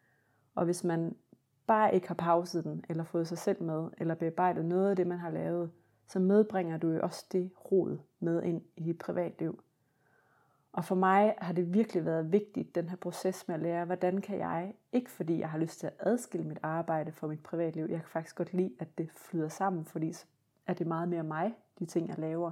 Og 0.54 0.64
hvis 0.64 0.84
man 0.84 1.16
bare 1.72 1.94
ikke 1.94 2.08
har 2.08 2.14
pauset 2.14 2.64
den, 2.64 2.84
eller 2.88 3.04
fået 3.04 3.28
sig 3.28 3.38
selv 3.38 3.62
med, 3.62 3.90
eller 3.98 4.14
bearbejdet 4.14 4.64
noget 4.64 4.90
af 4.90 4.96
det, 4.96 5.06
man 5.06 5.18
har 5.18 5.30
lavet, 5.30 5.70
så 6.06 6.18
medbringer 6.18 6.76
du 6.76 6.88
jo 6.88 7.00
også 7.02 7.26
det 7.32 7.50
rod 7.72 7.98
med 8.20 8.42
ind 8.42 8.62
i 8.76 8.82
dit 8.82 8.98
privatliv. 8.98 9.62
Og 10.72 10.84
for 10.84 10.94
mig 10.94 11.34
har 11.38 11.52
det 11.52 11.74
virkelig 11.74 12.04
været 12.04 12.32
vigtigt, 12.32 12.74
den 12.74 12.88
her 12.88 12.96
proces 12.96 13.48
med 13.48 13.54
at 13.54 13.60
lære, 13.62 13.84
hvordan 13.84 14.20
kan 14.20 14.38
jeg, 14.38 14.74
ikke 14.92 15.10
fordi 15.10 15.38
jeg 15.38 15.50
har 15.50 15.58
lyst 15.58 15.80
til 15.80 15.86
at 15.86 15.92
adskille 15.98 16.46
mit 16.46 16.58
arbejde 16.62 17.12
fra 17.12 17.26
mit 17.26 17.42
privatliv, 17.42 17.86
jeg 17.90 18.00
kan 18.00 18.08
faktisk 18.08 18.36
godt 18.36 18.52
lide, 18.52 18.72
at 18.78 18.98
det 18.98 19.10
flyder 19.10 19.48
sammen, 19.48 19.84
fordi 19.84 20.12
så 20.12 20.26
er 20.66 20.74
det 20.74 20.86
meget 20.86 21.08
mere 21.08 21.22
mig, 21.22 21.54
de 21.78 21.86
ting 21.86 22.08
jeg 22.08 22.18
laver. 22.18 22.50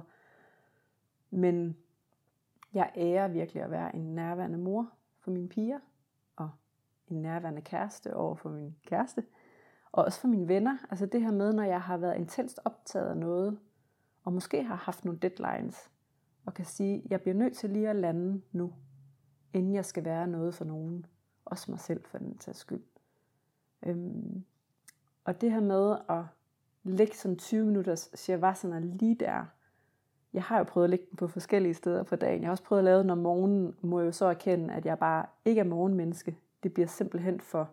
Men 1.29 1.77
jeg 2.73 2.91
ærer 2.95 3.27
virkelig 3.27 3.63
at 3.63 3.71
være 3.71 3.95
en 3.95 4.15
nærværende 4.15 4.57
mor 4.57 4.89
for 5.19 5.31
mine 5.31 5.49
piger, 5.49 5.79
og 6.35 6.49
en 7.11 7.21
nærværende 7.21 7.61
kæreste 7.61 8.15
over 8.15 8.35
for 8.35 8.49
min 8.49 8.75
kæreste, 8.85 9.23
og 9.91 10.05
også 10.05 10.19
for 10.19 10.27
mine 10.27 10.47
venner. 10.47 10.77
Altså 10.89 11.05
det 11.05 11.21
her 11.21 11.31
med, 11.31 11.53
når 11.53 11.63
jeg 11.63 11.81
har 11.81 11.97
været 11.97 12.17
intenst 12.17 12.59
optaget 12.65 13.09
af 13.09 13.17
noget, 13.17 13.57
og 14.23 14.33
måske 14.33 14.63
har 14.63 14.75
haft 14.75 15.05
nogle 15.05 15.19
deadlines, 15.19 15.89
og 16.45 16.53
kan 16.53 16.65
sige, 16.65 17.03
jeg 17.09 17.21
bliver 17.21 17.35
nødt 17.35 17.57
til 17.57 17.69
lige 17.69 17.89
at 17.89 17.95
lande 17.95 18.41
nu, 18.51 18.73
inden 19.53 19.73
jeg 19.73 19.85
skal 19.85 20.05
være 20.05 20.27
noget 20.27 20.55
for 20.55 20.65
nogen. 20.65 21.05
Også 21.45 21.71
mig 21.71 21.79
selv 21.79 22.03
for 22.05 22.17
den 22.17 22.37
tages 22.37 22.57
skyld. 22.57 22.83
Øhm, 23.83 24.43
og 25.25 25.41
det 25.41 25.51
her 25.51 25.59
med 25.59 25.97
at 26.09 26.23
lægge 26.83 27.15
sådan 27.15 27.37
20 27.37 27.65
minutters 27.65 28.09
shavasana 28.15 28.79
lige 28.79 29.15
der. 29.15 29.45
Jeg 30.33 30.43
har 30.43 30.57
jo 30.57 30.63
prøvet 30.63 30.83
at 30.83 30.89
lægge 30.89 31.05
den 31.09 31.17
på 31.17 31.27
forskellige 31.27 31.73
steder 31.73 32.03
på 32.03 32.15
dagen. 32.15 32.41
Jeg 32.41 32.47
har 32.47 32.51
også 32.51 32.63
prøvet 32.63 32.79
at 32.79 32.85
lave 32.85 33.01
den 33.01 33.09
om 33.09 33.17
morgenen, 33.17 33.75
må 33.81 33.99
jeg 33.99 34.05
jo 34.05 34.11
så 34.11 34.25
erkende, 34.25 34.73
at 34.73 34.85
jeg 34.85 34.99
bare 34.99 35.25
ikke 35.45 35.59
er 35.59 35.65
morgenmenneske. 35.65 36.37
Det 36.63 36.73
bliver 36.73 36.87
simpelthen 36.87 37.39
for 37.39 37.69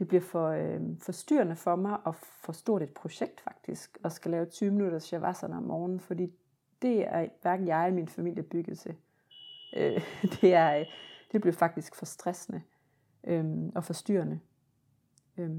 det 0.00 0.08
bliver 0.08 0.20
for 0.20 0.48
øh, 0.48 0.80
forstyrrende 0.98 1.56
for 1.56 1.76
mig 1.76 1.98
og 2.04 2.14
for 2.14 2.52
stort 2.52 2.82
et 2.82 2.94
projekt 2.94 3.40
faktisk, 3.40 3.98
at 4.04 4.12
skal 4.12 4.30
lave 4.30 4.46
20 4.46 4.70
minutters 4.70 5.02
shavasana 5.02 5.56
om 5.56 5.62
morgenen, 5.62 6.00
fordi 6.00 6.32
det 6.82 7.06
er 7.06 7.28
hverken 7.42 7.66
jeg 7.66 7.86
eller 7.86 7.94
min 7.94 8.08
familie 8.08 8.42
bygget 8.42 8.78
til. 8.78 8.94
Øh, 9.76 10.02
det, 10.40 10.54
er, 10.54 10.78
øh, 10.78 10.86
det 11.32 11.40
bliver 11.40 11.54
faktisk 11.54 11.94
for 11.94 12.06
stressende 12.06 12.62
øh, 13.24 13.44
og 13.74 13.84
forstyrrende. 13.84 14.40
Øh, 15.38 15.50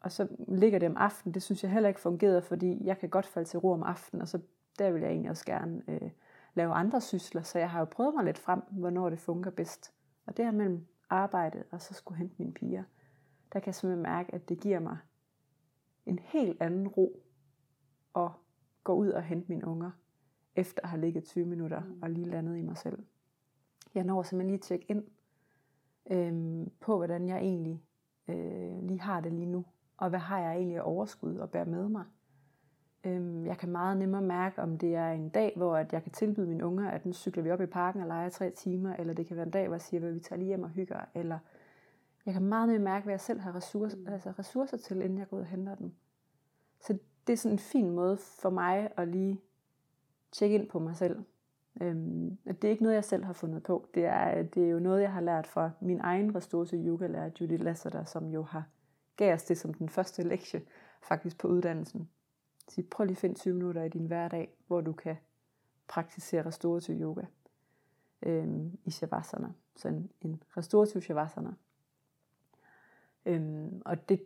og 0.00 0.12
så 0.12 0.28
ligger 0.48 0.78
det 0.78 0.88
om 0.88 0.96
aftenen, 0.96 1.34
det 1.34 1.42
synes 1.42 1.62
jeg 1.62 1.72
heller 1.72 1.88
ikke 1.88 2.00
fungerer, 2.00 2.40
fordi 2.40 2.78
jeg 2.84 2.98
kan 2.98 3.08
godt 3.08 3.26
falde 3.26 3.48
til 3.48 3.58
ro 3.58 3.72
om 3.72 3.82
aftenen, 3.82 4.22
og 4.22 4.28
så 4.28 4.38
der 4.78 4.90
vil 4.90 5.02
jeg 5.02 5.10
egentlig 5.10 5.30
også 5.30 5.46
gerne 5.46 5.82
øh, 5.88 6.10
lave 6.54 6.72
andre 6.72 7.00
sysler, 7.00 7.42
så 7.42 7.58
jeg 7.58 7.70
har 7.70 7.78
jo 7.78 7.84
prøvet 7.84 8.14
mig 8.14 8.24
lidt 8.24 8.38
frem, 8.38 8.62
hvornår 8.70 9.10
det 9.10 9.18
fungerer 9.18 9.54
bedst. 9.54 9.92
Og 10.26 10.36
det 10.36 10.44
er 10.44 10.50
mellem 10.50 10.86
arbejdet 11.10 11.64
og 11.70 11.80
så 11.80 11.94
skulle 11.94 12.18
hente 12.18 12.34
mine 12.38 12.52
piger, 12.52 12.84
der 13.52 13.60
kan 13.60 13.66
jeg 13.66 13.74
simpelthen 13.74 14.02
mærke, 14.02 14.34
at 14.34 14.48
det 14.48 14.60
giver 14.60 14.80
mig 14.80 14.98
en 16.06 16.18
helt 16.18 16.62
anden 16.62 16.88
ro 16.88 17.22
at 18.16 18.30
gå 18.84 18.94
ud 18.94 19.08
og 19.08 19.22
hente 19.22 19.48
mine 19.48 19.66
unger, 19.66 19.90
efter 20.56 20.82
at 20.82 20.88
have 20.88 21.00
ligget 21.00 21.24
20 21.24 21.46
minutter 21.46 21.80
mm. 21.80 22.02
og 22.02 22.10
lige 22.10 22.26
landet 22.26 22.56
i 22.58 22.62
mig 22.62 22.76
selv. 22.76 22.98
Jeg 23.94 24.04
når 24.04 24.22
simpelthen 24.22 24.46
lige 24.46 24.58
at 24.58 24.62
tjekke 24.62 24.86
ind 24.88 25.04
øh, 26.10 26.66
på, 26.80 26.96
hvordan 26.96 27.28
jeg 27.28 27.38
egentlig 27.38 27.82
øh, 28.28 28.82
lige 28.82 29.00
har 29.00 29.20
det 29.20 29.32
lige 29.32 29.46
nu, 29.46 29.64
og 29.96 30.08
hvad 30.08 30.18
har 30.18 30.38
jeg 30.38 30.54
egentlig 30.54 30.76
af 30.76 30.82
overskud 30.84 31.38
at 31.38 31.50
bære 31.50 31.66
med 31.66 31.88
mig. 31.88 32.04
Øhm, 33.04 33.46
jeg 33.46 33.58
kan 33.58 33.68
meget 33.68 33.96
nemmere 33.96 34.22
mærke, 34.22 34.62
om 34.62 34.78
det 34.78 34.94
er 34.94 35.08
en 35.10 35.28
dag, 35.28 35.52
hvor 35.56 35.76
at 35.76 35.92
jeg 35.92 36.02
kan 36.02 36.12
tilbyde 36.12 36.46
mine 36.46 36.66
unger, 36.66 36.90
at 36.90 37.06
nu 37.06 37.12
cykler 37.12 37.42
vi 37.42 37.50
op 37.50 37.60
i 37.60 37.66
parken 37.66 38.00
og 38.00 38.06
leger 38.06 38.28
tre 38.28 38.50
timer, 38.50 38.94
eller 38.96 39.14
det 39.14 39.26
kan 39.26 39.36
være 39.36 39.46
en 39.46 39.52
dag, 39.52 39.66
hvor 39.66 39.74
jeg 39.74 39.82
siger, 39.82 40.06
at 40.06 40.14
vi 40.14 40.20
tager 40.20 40.38
lige 40.38 40.46
hjem 40.46 40.62
og 40.62 40.70
hygger, 40.70 41.00
eller 41.14 41.38
jeg 42.26 42.34
kan 42.34 42.42
meget 42.42 42.68
nemmere 42.68 42.92
mærke, 42.92 43.04
hvad 43.04 43.12
jeg 43.12 43.20
selv 43.20 43.40
har 43.40 43.56
ressourcer, 43.56 43.98
mm. 43.98 44.06
altså 44.06 44.30
ressourcer 44.38 44.76
til, 44.76 45.02
inden 45.02 45.18
jeg 45.18 45.28
går 45.28 45.36
ud 45.36 45.42
og 45.42 45.48
henter 45.48 45.74
dem. 45.74 45.92
Så 46.80 46.98
det 47.26 47.32
er 47.32 47.36
sådan 47.36 47.54
en 47.54 47.58
fin 47.58 47.90
måde 47.90 48.16
for 48.16 48.50
mig 48.50 48.90
at 48.96 49.08
lige 49.08 49.40
tjekke 50.32 50.54
ind 50.54 50.68
på 50.68 50.78
mig 50.78 50.96
selv. 50.96 51.24
Øhm, 51.82 52.38
det 52.46 52.64
er 52.64 52.68
ikke 52.68 52.82
noget, 52.82 52.94
jeg 52.94 53.04
selv 53.04 53.24
har 53.24 53.32
fundet 53.32 53.62
på. 53.62 53.88
Det 53.94 54.04
er, 54.04 54.42
det 54.42 54.64
er 54.64 54.68
jo 54.68 54.78
noget, 54.78 55.02
jeg 55.02 55.12
har 55.12 55.20
lært 55.20 55.46
fra 55.46 55.70
min 55.80 56.00
egen 56.00 56.34
ressource 56.34 56.76
yoga-lærer, 56.76 57.30
Judy 57.40 57.58
Lasseter, 57.58 58.04
som 58.04 58.28
jo 58.28 58.42
har 58.42 58.64
gav 59.16 59.34
os 59.34 59.44
det 59.44 59.58
som 59.58 59.74
den 59.74 59.88
første 59.88 60.22
lektie 60.22 60.62
faktisk 61.02 61.38
på 61.38 61.48
uddannelsen. 61.48 62.08
Så 62.70 62.82
prøv 62.90 63.04
lige 63.04 63.14
at 63.14 63.18
finde 63.18 63.34
20 63.34 63.54
minutter 63.54 63.82
i 63.82 63.88
din 63.88 64.06
hverdag, 64.06 64.54
hvor 64.66 64.80
du 64.80 64.92
kan 64.92 65.16
praktisere 65.88 66.46
restorativ 66.46 67.00
yoga 67.00 67.22
øhm, 68.22 68.78
i 68.84 68.90
shavasana. 68.90 69.52
Så 69.76 69.88
en, 70.20 70.42
restorativ 70.56 71.00
shavasana. 71.00 71.54
Øhm, 73.26 73.82
og 73.84 74.08
det 74.08 74.22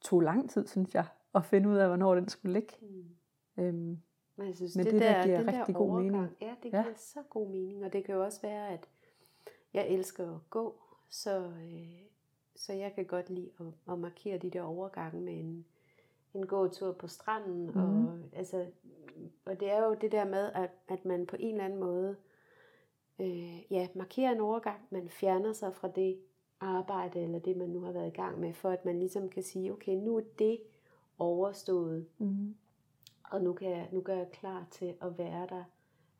tog 0.00 0.20
lang 0.20 0.50
tid, 0.50 0.66
synes 0.66 0.94
jeg, 0.94 1.06
at 1.34 1.44
finde 1.44 1.68
ud 1.68 1.76
af, 1.76 1.88
hvornår 1.88 2.14
den 2.14 2.28
skulle 2.28 2.52
ligge. 2.52 2.74
Mm. 2.80 3.64
Øhm, 3.64 4.02
men 4.36 4.46
jeg 4.46 4.56
synes, 4.56 4.76
men 4.76 4.84
det, 4.84 4.92
det 4.92 5.00
der, 5.00 5.12
der 5.12 5.24
giver 5.24 5.38
rigtig 5.38 5.74
der 5.74 5.80
god 5.80 6.02
mening. 6.02 6.36
Ja, 6.40 6.54
det 6.62 6.70
giver 6.70 6.86
ja. 6.86 6.94
så 6.96 7.22
god 7.30 7.50
mening. 7.50 7.84
Og 7.84 7.92
det 7.92 8.04
kan 8.04 8.14
jo 8.14 8.24
også 8.24 8.40
være, 8.42 8.68
at 8.68 8.88
jeg 9.74 9.88
elsker 9.88 10.34
at 10.34 10.50
gå, 10.50 10.80
så, 11.08 11.38
øh, 11.46 12.00
så 12.56 12.72
jeg 12.72 12.92
kan 12.94 13.04
godt 13.04 13.30
lide 13.30 13.50
at, 13.60 13.92
at 13.92 13.98
markere 13.98 14.38
de 14.38 14.50
der 14.50 14.62
overgange 14.62 15.20
med 15.20 15.38
en, 15.40 15.66
en 16.36 16.46
gåtur 16.46 16.92
på 16.92 17.08
stranden. 17.08 17.66
Mm. 17.66 17.80
Og, 17.80 17.88
mhm. 17.88 18.22
altså, 18.32 18.66
og 19.44 19.60
det 19.60 19.70
er 19.70 19.84
jo 19.84 19.94
det 20.00 20.12
der 20.12 20.24
med, 20.24 20.50
at, 20.54 20.70
at 20.88 21.04
man 21.04 21.26
på 21.26 21.36
en 21.38 21.54
eller 21.54 21.64
anden 21.64 21.80
måde 21.80 22.16
øh, 23.20 23.72
ja, 23.72 23.88
markerer 23.94 24.32
en 24.32 24.40
overgang. 24.40 24.80
Man 24.90 25.08
fjerner 25.08 25.52
sig 25.52 25.74
fra 25.74 25.88
det 25.88 26.18
arbejde, 26.60 27.20
eller 27.20 27.38
det 27.38 27.56
man 27.56 27.68
nu 27.68 27.80
har 27.80 27.92
været 27.92 28.06
i 28.06 28.16
gang 28.16 28.40
med, 28.40 28.52
for 28.52 28.70
at 28.70 28.84
man 28.84 28.98
ligesom 28.98 29.28
kan 29.28 29.42
sige, 29.42 29.72
okay, 29.72 29.92
nu 29.92 30.16
er 30.16 30.22
det 30.38 30.58
overstået. 31.18 32.06
Mm. 32.18 32.54
Og 33.30 33.42
nu, 33.42 33.52
kan 33.52 33.70
jeg, 33.70 33.88
nu 33.92 34.00
gør 34.00 34.16
jeg 34.16 34.30
klar 34.32 34.66
til 34.70 34.94
at 35.00 35.18
være 35.18 35.46
der 35.50 35.64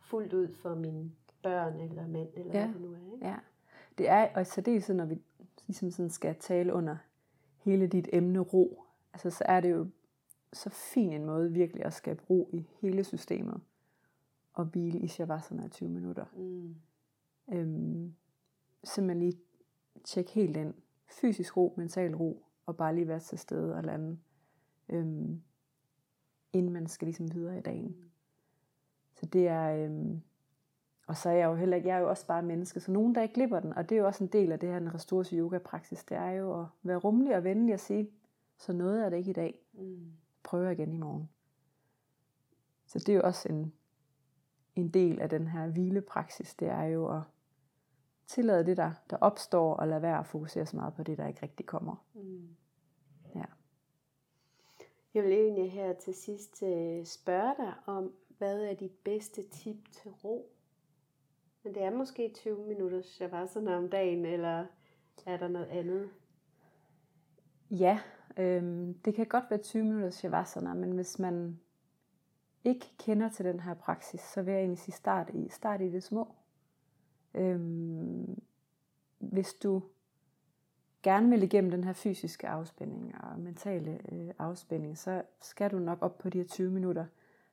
fuldt 0.00 0.32
ud 0.32 0.54
for 0.54 0.74
mine 0.74 1.12
børn 1.42 1.80
eller 1.80 2.06
mand, 2.06 2.28
eller 2.34 2.58
ja. 2.58 2.64
hvad 2.64 2.74
det 2.74 2.80
nu 2.80 2.92
er. 2.92 3.12
Ikke? 3.14 3.26
Ja, 3.26 3.36
det 3.98 4.08
er, 4.08 4.28
og 4.34 4.46
så 4.46 4.60
det 4.60 4.76
er 4.76 4.80
sådan, 4.80 4.96
når 4.96 5.04
vi 5.04 5.18
ligesom 5.66 5.90
sådan 5.90 6.10
skal 6.10 6.34
tale 6.34 6.72
under 6.72 6.96
hele 7.58 7.86
dit 7.86 8.08
emne 8.12 8.38
ro, 8.38 8.84
altså 9.12 9.30
så 9.30 9.44
er 9.48 9.60
det 9.60 9.70
jo 9.70 9.86
så 10.52 10.70
fin 10.70 11.12
en 11.12 11.24
måde 11.24 11.52
virkelig 11.52 11.84
at 11.84 11.92
skabe 11.92 12.22
ro 12.30 12.50
i 12.52 12.66
hele 12.80 13.04
systemet. 13.04 13.60
Og 14.52 14.64
hvile 14.64 14.98
i 14.98 15.08
shavasana 15.08 15.66
i 15.66 15.68
20 15.68 15.88
minutter. 15.88 16.24
Mm. 16.36 16.74
Øhm, 17.52 18.14
simpelthen 18.84 19.18
lige 19.18 19.40
tjekke 20.04 20.30
helt 20.30 20.56
ind. 20.56 20.74
Fysisk 21.08 21.56
ro, 21.56 21.74
mental 21.76 22.14
ro, 22.14 22.46
og 22.66 22.76
bare 22.76 22.94
lige 22.94 23.08
være 23.08 23.20
til 23.20 23.38
stede 23.38 23.74
og 23.74 23.84
lande. 23.84 24.18
Øhm, 24.88 25.42
inden 26.52 26.72
man 26.72 26.86
skal 26.86 27.06
ligesom 27.06 27.34
videre 27.34 27.58
i 27.58 27.62
dagen. 27.62 27.96
Så 29.14 29.26
det 29.26 29.48
er, 29.48 29.84
øhm, 29.84 30.22
og 31.06 31.16
så 31.16 31.28
er 31.28 31.32
jeg 31.32 31.46
jo 31.46 31.54
heller 31.54 31.76
ikke, 31.76 31.88
jeg 31.88 31.96
er 31.96 32.00
jo 32.00 32.08
også 32.08 32.26
bare 32.26 32.42
menneske, 32.42 32.80
så 32.80 32.92
nogen 32.92 33.12
dage 33.12 33.28
glipper 33.28 33.60
den, 33.60 33.72
og 33.72 33.88
det 33.88 33.94
er 33.94 34.00
jo 34.00 34.06
også 34.06 34.24
en 34.24 34.30
del 34.30 34.52
af 34.52 34.58
det 34.58 34.68
her, 34.68 34.78
den 34.78 34.94
restorative 34.94 35.40
yoga 35.40 35.58
praksis, 35.58 36.04
det 36.04 36.16
er 36.16 36.30
jo 36.30 36.60
at 36.60 36.66
være 36.82 36.96
rummelig 36.96 37.36
og 37.36 37.44
venlig 37.44 37.74
og 37.74 37.80
sige, 37.80 38.10
så 38.58 38.72
noget 38.72 39.04
er 39.04 39.08
det 39.08 39.16
ikke 39.16 39.30
i 39.30 39.34
dag. 39.34 39.60
Mm. 39.72 40.12
Prøver 40.46 40.70
igen 40.70 40.92
i 40.92 40.96
morgen. 40.96 41.30
Så 42.86 42.98
det 42.98 43.08
er 43.08 43.14
jo 43.14 43.22
også 43.24 43.48
en, 43.48 43.72
en 44.76 44.88
del 44.88 45.20
af 45.20 45.28
den 45.28 45.48
her 45.48 45.66
hvilepraksis, 45.66 46.54
det 46.54 46.68
er 46.68 46.84
jo 46.84 47.16
at 47.16 47.22
tillade 48.26 48.66
det, 48.66 48.76
der, 48.76 48.92
der 49.10 49.16
opstår, 49.16 49.74
og 49.74 49.88
lade 49.88 50.02
være 50.02 50.18
at 50.18 50.26
fokusere 50.26 50.66
så 50.66 50.76
meget 50.76 50.94
på 50.94 51.02
det, 51.02 51.18
der 51.18 51.26
ikke 51.26 51.42
rigtig 51.42 51.66
kommer. 51.66 52.04
Mm. 52.14 52.56
Ja. 53.34 53.44
Jeg 55.14 55.24
vil 55.24 55.32
egentlig 55.32 55.72
her 55.72 55.92
til 55.92 56.14
sidst 56.14 56.62
øh, 56.62 57.04
spørge 57.04 57.54
dig 57.58 57.74
om, 57.86 58.12
hvad 58.38 58.62
er 58.62 58.74
de 58.74 58.88
bedste 58.88 59.42
tip 59.42 59.92
til 59.92 60.10
ro? 60.10 60.52
Men 61.62 61.74
det 61.74 61.82
er 61.82 61.90
måske 61.90 62.32
20 62.34 62.66
minutter 62.66 63.02
shavasana 63.02 63.76
om 63.76 63.88
dagen, 63.88 64.24
eller 64.24 64.66
er 65.26 65.36
der 65.36 65.48
noget 65.48 65.66
andet? 65.66 66.10
Ja, 67.70 68.00
øhm, 68.36 68.94
det 68.94 69.14
kan 69.14 69.26
godt 69.26 69.44
være 69.50 69.58
20 69.58 69.84
minutter 69.84 70.10
shavasana, 70.10 70.74
men 70.74 70.92
hvis 70.92 71.18
man 71.18 71.58
ikke 72.64 72.86
kender 72.98 73.28
til 73.28 73.44
den 73.44 73.60
her 73.60 73.74
praksis, 73.74 74.20
så 74.20 74.42
vil 74.42 74.52
jeg 74.52 74.60
egentlig 74.60 74.78
sige 74.78 74.94
start 74.94 75.30
i, 75.34 75.48
start 75.48 75.80
i 75.80 75.88
det 75.88 76.02
små. 76.02 76.34
Øhm, 77.34 78.42
hvis 79.18 79.54
du 79.54 79.82
gerne 81.02 81.30
vil 81.30 81.42
igennem 81.42 81.70
den 81.70 81.84
her 81.84 81.92
fysiske 81.92 82.48
afspænding 82.48 83.14
og 83.20 83.40
mentale 83.40 84.00
øh, 84.12 84.30
afspænding, 84.38 84.98
så 84.98 85.22
skal 85.40 85.70
du 85.70 85.78
nok 85.78 85.98
op 86.00 86.18
på 86.18 86.30
de 86.30 86.38
her 86.38 86.46
20 86.46 86.70
minutter. 86.70 87.04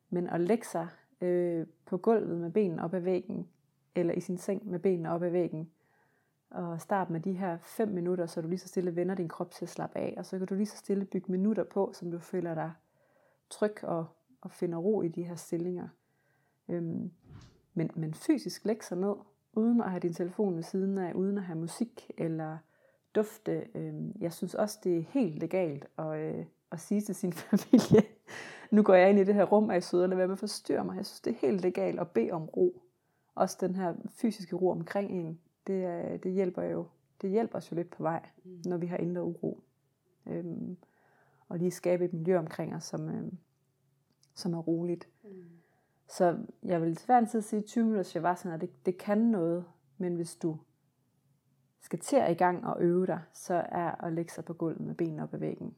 Men 0.10 0.30
at 0.30 0.42
lægge 0.42 0.66
sig 0.66 0.88
øh, 1.22 1.68
på 1.86 1.98
gulvet 1.98 2.40
med 2.40 2.52
benene 2.52 2.84
op 2.84 2.94
ad 2.94 3.00
væggen, 3.00 3.48
eller 3.96 4.14
i 4.14 4.20
sin 4.20 4.38
seng 4.38 4.70
med 4.70 4.80
benene 4.80 5.12
op 5.12 5.24
ad 5.24 5.30
væggen. 5.30 5.72
Og 6.54 6.82
start 6.82 7.10
med 7.10 7.20
de 7.20 7.34
her 7.34 7.58
5 7.62 7.88
minutter, 7.88 8.26
så 8.26 8.42
du 8.42 8.48
lige 8.48 8.60
så 8.60 8.68
stille 8.68 8.96
vender 8.96 9.16
din 9.16 9.28
krop 9.28 9.52
til 9.52 9.66
at 9.66 9.70
slappe 9.70 10.00
af. 10.00 10.14
Og 10.18 10.26
så 10.26 10.38
kan 10.38 10.48
du 10.48 10.56
lige 10.56 10.66
så 10.66 10.78
stille 10.78 11.06
bygge 11.06 11.32
minutter 11.32 11.64
på, 11.64 11.92
som 11.94 12.12
du 12.12 12.20
føler 12.20 12.56
dig 12.56 12.72
tryg 13.50 13.84
og, 13.84 14.06
og 14.42 14.52
finder 14.52 14.78
ro 14.78 15.02
i 15.02 15.08
de 15.08 15.24
her 15.24 15.36
stillinger. 15.36 15.88
Øhm, 16.70 17.12
men, 17.74 17.92
men 17.96 18.14
fysisk 18.14 18.66
læg 18.66 18.84
sig 18.84 18.98
ned, 18.98 19.16
uden 19.54 19.82
at 19.82 19.90
have 19.90 20.00
din 20.00 20.14
telefon 20.14 20.56
ved 20.56 20.64
siden 20.64 20.98
af, 20.98 21.14
uden 21.14 21.38
at 21.38 21.44
have 21.44 21.60
musik 21.60 22.12
eller 22.18 22.58
dufte. 23.16 23.68
Øhm, 23.76 24.16
jeg 24.20 24.34
synes 24.34 24.56
også, 24.56 24.80
det 24.84 24.98
er 24.98 25.04
helt 25.10 25.40
legalt 25.40 25.86
at, 25.98 26.20
øh, 26.20 26.46
at 26.72 26.80
sige 26.80 27.02
til 27.02 27.16
sin 27.16 27.34
familie, 27.50 28.02
nu 28.72 28.84
går 28.84 28.94
jeg 28.94 29.10
ind 29.10 29.20
i 29.20 29.24
det 29.24 29.36
her 29.36 29.44
rum, 29.44 29.70
og 29.70 29.78
I 29.78 29.82
søder, 29.82 30.08
lad 30.08 30.18
være 30.18 30.28
med 30.28 30.34
at 30.34 30.40
forstyrre 30.40 30.86
mig. 30.86 30.98
Jeg 30.98 31.06
synes, 31.06 31.22
det 31.22 31.32
er 31.34 31.48
helt 31.48 31.62
legalt 31.62 32.00
at 32.00 32.12
bede 32.12 32.32
om 32.32 32.46
ro 32.46 32.82
også 33.36 33.58
den 33.62 33.76
her 33.76 33.94
fysiske 34.10 34.56
ro 34.56 34.70
omkring 34.70 35.12
en, 35.12 35.40
det, 35.68 36.24
det 36.24 36.32
hjælper 36.32 36.64
jo 36.64 36.88
det 37.24 37.32
hjælper 37.32 37.58
os 37.58 37.72
jo 37.72 37.76
lidt 37.76 37.90
på 37.90 38.04
vej, 38.04 38.30
mm. 38.44 38.62
når 38.66 38.78
vi 38.78 38.86
har 38.86 38.98
indre 38.98 39.24
uro. 39.24 39.64
Øhm, 40.26 40.78
og 41.50 41.58
lige 41.58 41.72
skabe 41.72 42.06
et 42.06 42.14
miljø 42.14 42.38
omkring 42.38 42.76
os, 42.76 42.84
som, 42.84 43.10
øhm, 43.10 43.38
som 44.34 44.54
er 44.54 44.60
roligt. 44.60 45.10
Mm. 45.24 45.30
Så 46.08 46.46
jeg 46.64 46.82
vil 46.82 46.96
til 46.96 47.06
hver 47.06 47.18
en 47.18 47.28
tid 47.28 47.42
sige, 47.42 47.60
at 47.60 47.66
20 47.66 47.84
minutter 47.84 48.04
shavasana, 48.04 48.58
det, 48.58 48.86
det 48.86 48.98
kan 48.98 49.18
noget, 49.18 49.66
men 49.98 50.16
hvis 50.16 50.36
du 50.36 50.58
skal 51.80 52.00
til 52.00 52.16
at 52.16 52.32
i 52.32 52.36
gang 52.36 52.66
og 52.66 52.78
øve 52.80 53.08
dig, 53.08 53.22
så 53.34 53.54
er 53.54 54.06
at 54.06 54.14
lægge 54.14 54.32
sig 54.32 54.46
på 54.46 54.54
gulvet 54.54 54.82
med 54.82 54.96
benene 54.96 55.24
op 55.24 55.34
ad 55.34 55.40
væggen, 55.40 55.76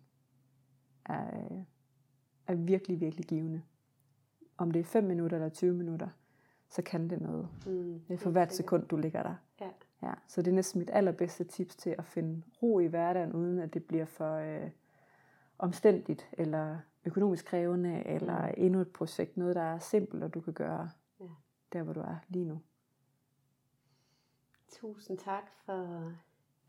er, 1.05 1.47
er 2.47 2.55
virkelig, 2.55 3.01
virkelig 3.01 3.25
givende. 3.25 3.61
Om 4.57 4.71
det 4.71 4.79
er 4.79 4.83
5 4.83 5.03
minutter 5.03 5.37
eller 5.37 5.49
20 5.49 5.73
minutter, 5.73 6.09
så 6.69 6.81
kan 6.81 7.09
det 7.09 7.21
noget. 7.21 7.47
Mm, 7.65 8.17
for 8.17 8.29
hvert 8.29 8.53
sekund, 8.53 8.87
du 8.87 8.95
ligger 8.95 9.23
der. 9.23 9.35
Ja. 9.61 9.69
Ja, 10.03 10.13
så 10.27 10.41
det 10.41 10.51
er 10.51 10.55
næsten 10.55 10.79
mit 10.79 10.89
allerbedste 10.93 11.43
tips 11.43 11.75
til 11.75 11.95
at 11.97 12.05
finde 12.05 12.41
ro 12.61 12.79
i 12.79 12.85
hverdagen, 12.85 13.33
uden 13.33 13.59
at 13.59 13.73
det 13.73 13.83
bliver 13.83 14.05
for 14.05 14.35
øh, 14.35 14.69
omstændigt, 15.57 16.29
eller 16.33 16.77
økonomisk 17.05 17.45
krævende, 17.45 18.07
eller 18.07 18.47
mm. 18.47 18.53
endnu 18.57 18.81
et 18.81 18.93
projekt. 18.93 19.37
Noget, 19.37 19.55
der 19.55 19.61
er 19.61 19.79
simpelt, 19.79 20.23
og 20.23 20.33
du 20.33 20.41
kan 20.41 20.53
gøre 20.53 20.89
ja. 21.19 21.25
der, 21.73 21.83
hvor 21.83 21.93
du 21.93 21.99
er 21.99 22.15
lige 22.27 22.45
nu. 22.45 22.61
Tusind 24.69 25.17
tak 25.17 25.49
for 25.65 26.11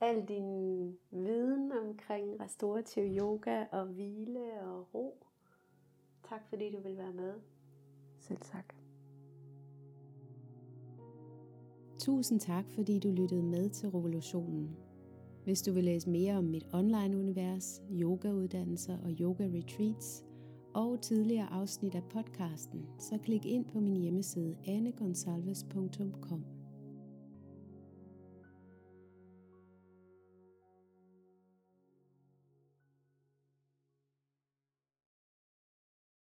al 0.00 0.28
din 0.28 0.98
viden 1.10 1.72
omkring 1.72 2.40
restorativ 2.40 3.18
yoga 3.18 3.64
og 3.72 3.86
hvile 3.86 4.60
og 4.60 4.94
ro. 4.94 5.26
Tak 6.28 6.40
fordi 6.48 6.72
du 6.72 6.80
vil 6.80 6.96
være 6.96 7.12
med. 7.12 7.34
Selv 8.18 8.40
tak. 8.40 8.74
Tusind 11.98 12.40
tak 12.40 12.64
fordi 12.70 12.98
du 12.98 13.10
lyttede 13.10 13.42
med 13.42 13.70
til 13.70 13.88
revolutionen. 13.88 14.76
Hvis 15.44 15.62
du 15.62 15.72
vil 15.72 15.84
læse 15.84 16.10
mere 16.10 16.34
om 16.34 16.44
mit 16.44 16.66
online-univers, 16.72 17.82
yogauddannelser 17.90 18.98
og 19.04 19.10
yoga-retreats 19.10 20.24
og 20.74 21.00
tidligere 21.00 21.52
afsnit 21.52 21.94
af 21.94 22.02
podcasten, 22.04 22.86
så 22.98 23.18
klik 23.24 23.46
ind 23.46 23.64
på 23.64 23.80
min 23.80 23.96
hjemmeside 23.96 24.56
anegonsalves.com. 24.66 26.55